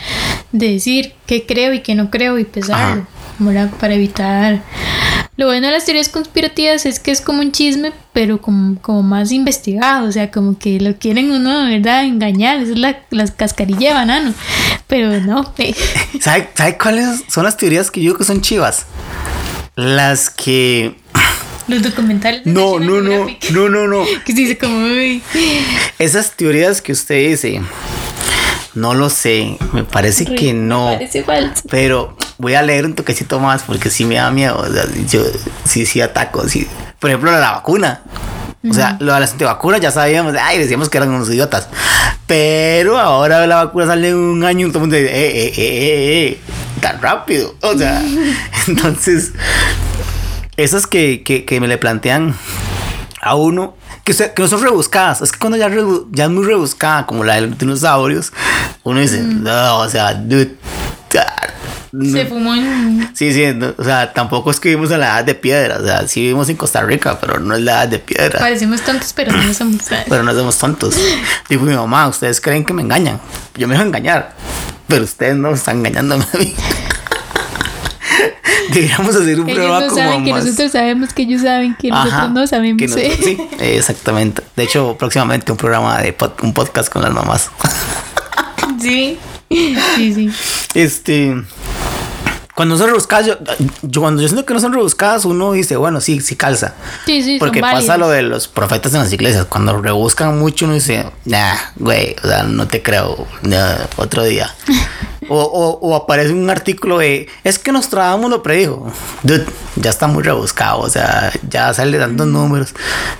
de 0.53 0.73
decir 0.73 1.15
qué 1.27 1.47
creo 1.47 1.73
y 1.73 1.81
qué 1.81 1.95
no 1.95 2.11
creo 2.11 2.39
y 2.39 2.45
pesarlo. 2.45 3.07
Para 3.81 3.95
evitar. 3.95 4.63
Lo 5.37 5.47
bueno 5.47 5.67
de 5.67 5.75
las 5.75 5.85
teorías 5.85 6.09
conspirativas 6.09 6.87
es 6.87 6.99
que 6.99 7.11
es 7.11 7.21
como 7.21 7.43
un 7.43 7.53
chisme, 7.53 7.93
pero 8.15 8.41
como, 8.41 8.81
como 8.81 9.03
más 9.03 9.33
investigado. 9.33 10.09
O 10.09 10.13
sea, 10.13 10.31
como 10.31 10.59
que 10.59 10.81
lo 10.81 10.97
quieren 10.97 11.31
uno, 11.31 11.67
¿verdad? 11.67 12.05
Engañar. 12.05 12.63
es 12.63 12.79
la, 12.79 13.01
la 13.11 13.27
cascarilla 13.27 13.91
de 13.91 13.95
banano. 13.95 14.35
Pero 14.87 15.21
no. 15.21 15.53
¿Sabe, 16.21 16.49
¿Sabe 16.55 16.79
cuáles 16.79 17.25
son 17.29 17.45
las 17.45 17.57
teorías 17.57 17.91
que 17.91 18.01
yo 18.01 18.05
digo 18.05 18.19
que 18.19 18.25
son 18.25 18.41
chivas? 18.41 18.87
Las 19.75 20.31
que 20.31 20.97
los 21.69 21.83
documentales. 21.83 22.43
No, 22.45 22.79
no, 22.79 23.01
no, 23.01 23.27
no, 23.53 23.69
no, 23.69 23.87
no. 23.89 24.05
Que 24.25 24.33
se 24.33 24.41
dice 24.41 24.59
como, 24.59 24.87
Esas 25.99 26.33
teorías 26.33 26.81
que 26.83 26.93
usted 26.93 27.31
dice, 27.31 27.61
no 28.75 28.95
lo 28.95 29.11
sé, 29.11 29.57
me 29.73 29.85
parece 29.85 30.25
que 30.25 30.53
no. 30.53 30.91
Me 30.91 30.95
parece 30.95 31.25
falso. 31.25 31.63
Pero 31.71 32.17
voy 32.39 32.55
a 32.55 32.63
leer 32.63 32.87
un 32.87 32.95
toquecito 32.95 33.41
más 33.41 33.63
porque 33.63 33.91
sí 33.91 34.05
me 34.05 34.17
da 34.17 34.31
miedo. 34.31 34.59
O 34.59 34.73
sea, 34.73 34.85
yo 35.09 35.23
sí, 35.65 35.87
sí 35.87 36.01
ataco. 36.01 36.49
Sí. 36.49 36.67
Por 37.01 37.11
ejemplo, 37.11 37.31
la 37.33 37.53
vacuna. 37.53 38.03
O 38.69 38.75
sea, 38.75 38.97
lo 38.99 39.15
de 39.15 39.21
las 39.21 39.33
antivacunas 39.33 39.81
ya 39.81 39.93
sabíamos, 39.93 40.35
ay, 40.41 40.59
decíamos 40.59 40.89
que 40.89 40.97
eran 40.97 41.11
unos 41.11 41.29
idiotas. 41.29 41.69
Pero 42.27 42.99
ahora 42.99 43.47
la 43.47 43.65
vacuna 43.65 43.87
sale 43.87 44.13
un 44.13 44.43
año 44.45 44.67
y 44.67 44.71
todo 44.71 44.79
el 44.79 44.91
mundo 44.91 44.97
dice, 44.97 45.15
eh, 45.15 45.29
eh, 45.29 45.53
eh, 45.57 45.63
eh, 45.63 46.27
eh, 46.27 46.41
tan 46.81 47.01
rápido. 47.01 47.55
O 47.61 47.79
sea, 47.79 48.03
entonces, 48.67 49.33
esas 50.57 50.87
que, 50.87 51.23
que, 51.23 51.45
que 51.45 51.61
me 51.61 51.69
le 51.69 51.79
plantean 51.79 52.35
a 53.21 53.35
uno, 53.35 53.77
que, 54.05 54.15
que 54.15 54.43
no 54.43 54.49
son 54.49 54.63
rebuscadas. 54.63 55.23
Es 55.23 55.33
que 55.33 55.39
cuando 55.39 55.59
ya, 55.59 55.71
ya 56.13 56.25
es 56.25 56.31
muy 56.31 56.45
rebuscada, 56.45 57.07
como 57.07 57.25
la 57.25 57.35
de 57.35 57.43
los 57.43 57.59
dinosaurios, 57.59 58.33
uno 58.85 59.01
dice, 59.01 59.21
mm. 59.21 59.43
no, 59.43 59.79
o 59.79 59.89
sea, 59.89 60.15
dude, 60.15 60.57
se 62.03 62.27
fumó 62.27 62.55
en... 62.55 63.11
Sí, 63.15 63.33
sí, 63.33 63.43
o 63.77 63.85
sea, 63.85 64.13
tampoco 64.13 64.51
es 64.51 64.61
que 64.61 64.69
vivimos 64.69 64.91
en 64.91 65.01
la 65.01 65.07
edad 65.07 65.25
de 65.25 65.35
piedra, 65.35 65.79
o 65.81 65.85
sea, 65.85 66.07
sí 66.07 66.21
vivimos 66.21 66.49
en 66.49 66.57
Costa 66.57 66.83
Rica, 66.83 67.19
pero 67.21 67.39
no 67.41 67.55
es 67.55 67.63
la 67.63 67.73
edad 67.73 67.89
de 67.89 67.99
piedra. 67.99 68.39
Parecemos 68.39 68.83
tontos, 68.83 69.13
pero 69.15 69.33
no 69.33 69.55
somos 69.55 69.81
Pero 70.09 70.23
no 70.23 70.35
somos 70.35 70.59
tontos. 70.59 70.97
Digo 71.49 71.65
mi 71.65 71.75
mamá, 71.75 72.09
ustedes 72.09 72.41
creen 72.41 72.65
que 72.65 72.73
me 72.75 72.83
engañan. 72.83 73.21
Yo 73.55 73.67
me 73.67 73.75
dejo 73.75 73.87
engañar, 73.87 74.35
pero 74.87 75.05
ustedes 75.05 75.37
no 75.37 75.55
están 75.55 75.79
engañándome 75.79 76.27
a 76.33 76.37
mí. 76.37 76.55
Deberíamos 78.73 79.15
hacer 79.15 79.41
un 79.41 79.47
programa 79.47 79.81
no 79.81 79.87
como 79.89 80.01
saben 80.01 80.25
que 80.25 80.33
nosotros 80.33 80.73
sabemos 80.73 81.13
que 81.13 81.23
ellos 81.23 81.43
saben 81.43 81.77
que 81.79 81.89
nosotros 81.89 82.31
no 82.31 82.47
sabemos. 82.47 82.91
sí, 82.91 83.39
exactamente. 83.61 84.43
De 84.57 84.65
hecho, 84.65 84.97
próximamente 84.99 85.53
un 85.53 85.59
programa 85.59 86.01
de 86.01 86.15
un 86.43 86.53
podcast 86.53 86.93
con 86.93 87.03
las 87.03 87.13
mamás. 87.13 87.51
sí, 88.81 89.19
sí, 89.51 90.15
sí. 90.15 90.31
Este. 90.75 91.37
Cuando 92.55 92.79
son 92.79 92.87
rebuscadas, 92.87 93.27
yo, 93.27 94.01
cuando 94.01 94.23
yo 94.23 94.29
siento 94.29 94.47
que 94.47 94.55
no 94.55 94.61
son 94.61 94.73
rebuscadas, 94.73 95.27
uno 95.27 95.53
dice, 95.53 95.77
bueno, 95.77 96.01
sí, 96.01 96.23
sí 96.23 96.37
calza. 96.37 96.73
Sí, 97.05 97.23
sí, 97.23 97.37
Porque 97.39 97.61
pasa 97.61 97.99
lo 97.99 98.09
de 98.09 98.23
los 98.23 98.49
profetas 98.49 98.95
en 98.95 99.01
las 99.01 99.13
iglesias. 99.13 99.45
Cuando 99.45 99.79
rebuscan 99.83 100.39
mucho, 100.39 100.65
uno 100.65 100.73
dice, 100.73 101.05
nah, 101.27 101.55
güey, 101.77 102.17
o 102.25 102.27
sea, 102.27 102.45
no 102.45 102.67
te 102.67 102.83
creo. 102.83 103.27
otro 103.97 104.25
día. 104.25 104.55
O, 105.29 105.79
o, 105.81 105.97
aparece 105.97 106.33
un 106.33 106.49
artículo 106.51 106.99
de, 106.99 107.29
es 107.45 107.59
que 107.59 107.73
nos 107.73 107.89
trabamos 107.89 108.31
lo 108.31 108.43
predijo. 108.43 108.93
Dude, 109.23 109.47
ya 109.77 109.91
está 109.91 110.07
muy 110.07 110.23
rebuscado, 110.23 110.81
o 110.81 110.91
sea, 110.91 111.33
ya 111.49 111.73
sale 111.75 111.99
dando 111.99 112.27
números, 112.27 112.75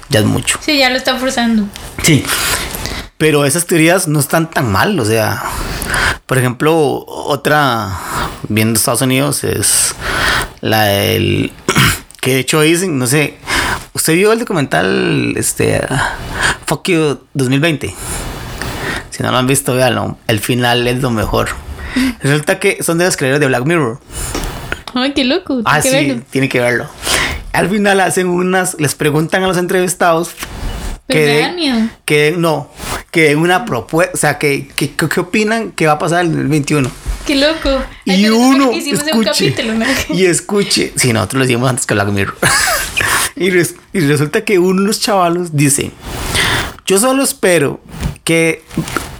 ya 0.09 0.21
es 0.21 0.27
mucho. 0.27 0.59
Sí, 0.61 0.79
ya 0.79 0.91
lo 0.91 0.97
está 0.97 1.17
forzando. 1.17 1.65
Sí. 2.03 2.25
Pero 3.19 3.45
esas 3.47 3.67
teorías 3.67 4.09
no 4.09 4.21
están 4.21 4.51
tan 4.51 4.71
mal, 4.71 4.99
o 5.01 5.05
sea, 5.05 5.43
por 6.27 6.39
ejemplo, 6.39 7.05
otra 7.07 7.99
viendo 8.49 8.79
Estados 8.79 9.03
Unidos 9.03 9.43
es 9.45 9.95
la 10.61 10.85
del 10.85 11.53
que 12.21 12.35
de 12.35 12.41
hecho 12.41 12.61
dicen, 12.61 12.99
no 12.99 13.07
sé, 13.07 13.39
¿usted 13.95 14.15
vio 14.15 14.33
el 14.33 14.41
documental 14.41 15.35
este 15.37 15.81
Fuck 16.67 16.89
You 16.89 17.21
2020? 17.33 17.95
Si 19.11 19.23
no 19.23 19.31
lo 19.31 19.39
han 19.39 19.47
visto, 19.47 19.75
véanlo, 19.75 20.19
el 20.27 20.41
final 20.41 20.87
es 20.87 21.01
lo 21.01 21.11
mejor. 21.11 21.49
Resulta 22.21 22.59
que 22.59 22.83
son 22.83 22.99
de 22.99 23.05
los 23.05 23.17
creadores 23.17 23.41
de 23.41 23.47
Black 23.47 23.65
Mirror. 23.65 24.01
Ay, 24.95 25.13
qué 25.15 25.25
loco. 25.25 25.61
Ah, 25.65 25.81
sí, 25.83 26.23
tiene 26.31 26.49
que 26.49 26.61
verlo. 26.61 26.87
al 27.53 27.69
final 27.71 28.01
hacen 28.01 28.29
unas, 28.29 28.77
les 28.79 28.95
preguntan 28.95 29.43
a 29.43 29.47
los 29.49 29.57
entrevistados 29.59 30.31
que, 31.09 31.51
miedo. 31.55 31.89
que 32.05 32.35
no, 32.37 32.71
que 33.11 33.23
den 33.23 33.39
una 33.39 33.65
propuesta, 33.65 34.13
o 34.15 34.17
sea, 34.17 34.39
que, 34.39 34.69
que, 34.77 34.93
que- 34.95 35.09
¿qué 35.09 35.21
opinan 35.21 35.71
que 35.73 35.87
va 35.87 35.93
a 35.95 35.99
pasar 35.99 36.25
en 36.25 36.39
el 36.39 36.49
21? 36.49 36.91
Qué 37.27 37.37
loco. 37.37 37.83
Y 38.05 38.29
uno 38.29 38.71
que 38.71 38.77
un 38.77 38.97
escuche, 39.01 39.53
capítulo, 39.55 39.75
¿no? 39.75 39.85
y 40.11 40.27
escuche, 40.27 40.93
si 40.97 41.13
nosotros 41.13 41.39
lo 41.41 41.45
hicimos 41.45 41.69
antes 41.71 41.87
que 41.87 41.95
Black 41.95 42.09
Mirror. 42.09 42.37
y, 43.37 43.51
res- 43.51 43.75
y 43.93 44.01
resulta 44.01 44.43
que 44.45 44.59
uno 44.59 44.81
de 44.83 44.87
los 44.89 45.01
chavalos 45.01 45.55
dice, 45.57 45.91
yo 46.87 46.99
solo 46.99 47.23
espero 47.23 47.81
que 48.27 48.65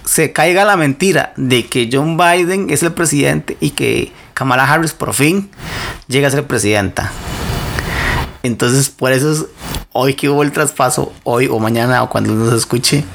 se 0.03 0.33
caiga 0.33 0.65
la 0.65 0.75
mentira 0.75 1.31
de 1.37 1.65
que 1.65 1.89
John 1.89 2.17
Biden 2.17 2.69
es 2.69 2.83
el 2.83 2.91
presidente 2.91 3.55
y 3.61 3.69
que 3.69 4.11
Kamala 4.33 4.69
Harris 4.69 4.91
por 4.91 5.13
fin 5.13 5.49
llega 6.09 6.27
a 6.27 6.31
ser 6.31 6.45
presidenta. 6.45 7.13
Entonces, 8.43 8.89
por 8.89 9.13
eso 9.13 9.31
es 9.31 9.45
hoy 9.93 10.13
que 10.13 10.27
hubo 10.27 10.43
el 10.43 10.51
traspaso, 10.51 11.13
hoy 11.23 11.47
o 11.47 11.57
mañana 11.57 12.03
o 12.03 12.09
cuando 12.09 12.33
nos 12.33 12.53
escuche, 12.53 13.05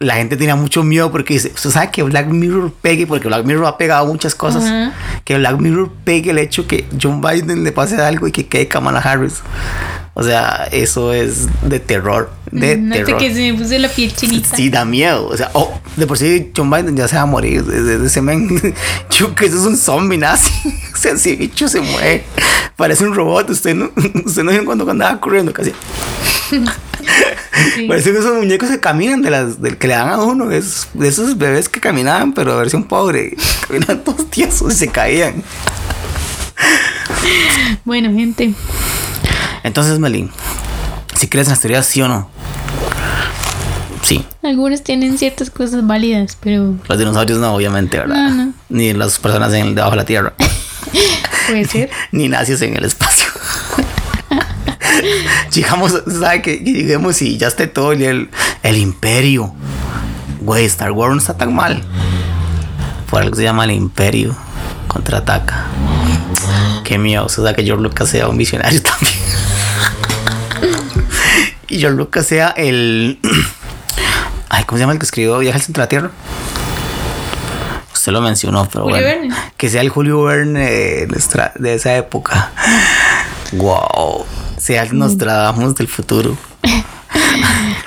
la 0.00 0.14
gente 0.14 0.36
tenía 0.36 0.54
mucho 0.54 0.84
miedo 0.84 1.10
porque 1.10 1.34
dice, 1.34 1.50
usted 1.54 1.70
sabe 1.70 1.90
que 1.90 2.02
Black 2.04 2.28
Mirror 2.28 2.72
pegue, 2.72 3.06
porque 3.06 3.26
Black 3.26 3.44
Mirror 3.44 3.66
ha 3.66 3.76
pegado 3.78 4.06
muchas 4.06 4.34
cosas, 4.34 4.64
Ajá. 4.64 4.92
que 5.24 5.36
Black 5.38 5.58
Mirror 5.58 5.90
pegue 6.04 6.30
el 6.30 6.38
hecho 6.38 6.66
que 6.66 6.86
John 7.00 7.20
Biden 7.20 7.64
le 7.64 7.72
pase 7.72 7.96
algo 8.00 8.28
y 8.28 8.32
que 8.32 8.46
quede 8.46 8.68
Kamala 8.68 9.00
Harris. 9.00 9.42
O 10.14 10.24
sea, 10.24 10.68
eso 10.72 11.12
es 11.12 11.46
de 11.62 11.78
terror, 11.78 12.30
de 12.50 12.76
Note 12.76 13.04
terror. 13.04 13.20
que 13.20 13.32
se 13.32 13.52
me 13.52 13.58
puso 13.58 13.78
la 13.78 13.88
piel 13.88 14.12
chinita. 14.12 14.56
Sí, 14.56 14.68
da 14.68 14.84
miedo. 14.84 15.28
O 15.28 15.36
sea, 15.36 15.50
oh, 15.52 15.80
de 15.96 16.08
por 16.08 16.18
sí 16.18 16.50
John 16.56 16.70
Biden 16.70 16.96
ya 16.96 17.06
se 17.06 17.14
va 17.14 17.22
a 17.22 17.26
morir. 17.26 17.64
Desde 17.64 18.04
ese 18.04 18.20
men, 18.20 18.48
yo 19.10 19.34
que 19.36 19.46
eso 19.46 19.60
es 19.60 19.66
un 19.66 19.76
zombie 19.76 20.18
nazi. 20.18 20.52
O 20.92 21.00
sea, 21.00 21.12
ese 21.12 21.36
bicho 21.36 21.68
se 21.68 21.80
mueve. 21.80 22.24
Parece 22.74 23.04
un 23.04 23.14
robot. 23.14 23.50
Usted 23.50 23.76
no, 23.76 23.90
usted 24.24 24.42
no 24.42 24.50
vio 24.50 24.64
cuando 24.64 24.90
andaba 24.90 25.20
corriendo 25.20 25.52
casi. 25.52 25.72
Sí. 27.74 27.86
Parecen 27.86 28.16
esos 28.16 28.34
muñecos 28.36 28.70
que 28.70 28.80
caminan 28.80 29.22
de 29.22 29.30
las 29.30 29.60
del 29.60 29.78
que 29.78 29.88
le 29.88 29.94
dan 29.94 30.08
a 30.08 30.18
uno. 30.18 30.50
Es, 30.50 30.88
de 30.94 31.08
esos 31.08 31.36
bebés 31.38 31.68
que 31.68 31.80
caminaban, 31.80 32.32
pero 32.32 32.52
de 32.52 32.58
versión 32.58 32.84
pobre. 32.84 33.36
Caminaban 33.66 34.04
todos 34.04 34.28
tiesos 34.30 34.72
y 34.72 34.76
se 34.76 34.88
caían. 34.88 35.42
Bueno, 37.84 38.12
gente. 38.12 38.52
Entonces, 39.62 39.98
Melín, 39.98 40.30
si 41.14 41.28
crees 41.28 41.48
en 41.48 41.52
las 41.52 41.60
teorías, 41.60 41.86
sí 41.86 42.00
o 42.02 42.08
no. 42.08 42.30
Sí. 44.02 44.24
Algunos 44.42 44.82
tienen 44.82 45.18
ciertas 45.18 45.50
cosas 45.50 45.86
válidas, 45.86 46.38
pero 46.40 46.76
Los 46.88 46.98
dinosaurios 46.98 47.38
no, 47.38 47.54
obviamente, 47.54 47.98
¿verdad? 47.98 48.30
No, 48.30 48.44
no. 48.46 48.52
Ni 48.68 48.92
las 48.92 49.18
personas 49.18 49.52
en, 49.52 49.74
debajo 49.74 49.92
de 49.92 49.96
la 49.96 50.04
tierra. 50.04 50.32
puede 51.48 51.64
ser. 51.66 51.90
ni 52.12 52.28
nazis 52.28 52.62
en 52.62 52.76
el 52.76 52.84
espacio. 52.84 53.26
Llegamos, 55.52 56.02
¿sabe 56.20 56.42
que 56.42 56.58
Lleguemos 56.58 57.22
y 57.22 57.38
ya 57.38 57.48
esté 57.48 57.66
todo 57.66 57.92
el, 57.92 58.30
el 58.62 58.76
imperio. 58.76 59.54
Güey, 60.40 60.64
Star 60.66 60.92
Wars 60.92 61.14
no 61.14 61.20
está 61.20 61.36
tan 61.36 61.54
mal. 61.54 61.82
Por 63.10 63.22
algo 63.22 63.36
se 63.36 63.42
llama 63.42 63.64
el 63.64 63.72
imperio. 63.72 64.36
Contraataca. 64.86 65.66
Qué 66.84 66.98
miedo. 66.98 67.26
O 67.26 67.28
sea, 67.28 67.54
que 67.54 67.64
George 67.64 67.82
Lucas 67.82 68.08
sea 68.08 68.28
un 68.28 68.36
visionario 68.36 68.82
también. 68.82 69.14
y 71.68 71.78
George 71.78 71.96
Lucas 71.96 72.26
sea 72.26 72.48
el... 72.56 73.18
Ay, 74.48 74.64
¿cómo 74.64 74.78
se 74.78 74.80
llama 74.82 74.92
el 74.94 74.98
que 74.98 75.04
escribió 75.04 75.38
Viaje 75.38 75.56
al 75.56 75.62
Centro 75.62 75.82
de 75.82 75.84
la 75.84 75.88
Tierra? 75.88 76.10
Usted 77.92 78.12
lo 78.12 78.20
mencionó, 78.22 78.66
pero 78.72 78.84
Julio 78.84 79.00
bueno. 79.00 79.20
Verne. 79.20 79.34
Que 79.56 79.68
sea 79.68 79.80
el 79.82 79.88
Julio 79.90 80.22
Verne 80.22 80.70
de, 80.70 81.06
nuestra, 81.08 81.52
de 81.56 81.74
esa 81.74 81.96
época. 81.96 82.52
Wow. 83.52 84.24
Sea 84.58 84.82
el 84.82 84.98
Nostradamus 84.98 85.74
del 85.74 85.88
futuro. 85.88 86.36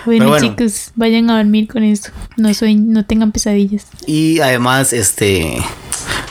Bueno, 0.03 0.29
bueno. 0.29 0.47
chicos, 0.47 0.89
vayan 0.95 1.29
a 1.29 1.37
dormir 1.37 1.67
con 1.67 1.83
esto. 1.83 2.09
No 2.35 2.51
soy, 2.55 2.73
no 2.73 3.05
tengan 3.05 3.31
pesadillas. 3.31 3.85
Y 4.07 4.39
además, 4.39 4.93
este, 4.93 5.63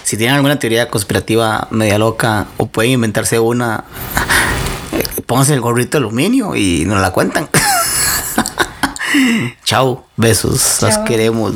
si 0.02 0.16
tienen 0.16 0.34
alguna 0.34 0.58
teoría 0.58 0.88
conspirativa 0.88 1.68
media 1.70 1.96
loca 1.96 2.48
o 2.56 2.66
pueden 2.66 2.90
inventarse 2.92 3.38
una, 3.38 3.84
eh, 4.92 5.04
pónganse 5.24 5.54
el 5.54 5.60
gorrito 5.60 5.98
de 5.98 6.04
aluminio 6.04 6.56
y 6.56 6.84
nos 6.84 7.00
la 7.00 7.12
cuentan. 7.12 7.48
Chao, 9.64 10.04
besos, 10.16 10.82
las 10.82 10.96
Chao. 10.96 11.04
queremos. 11.04 11.54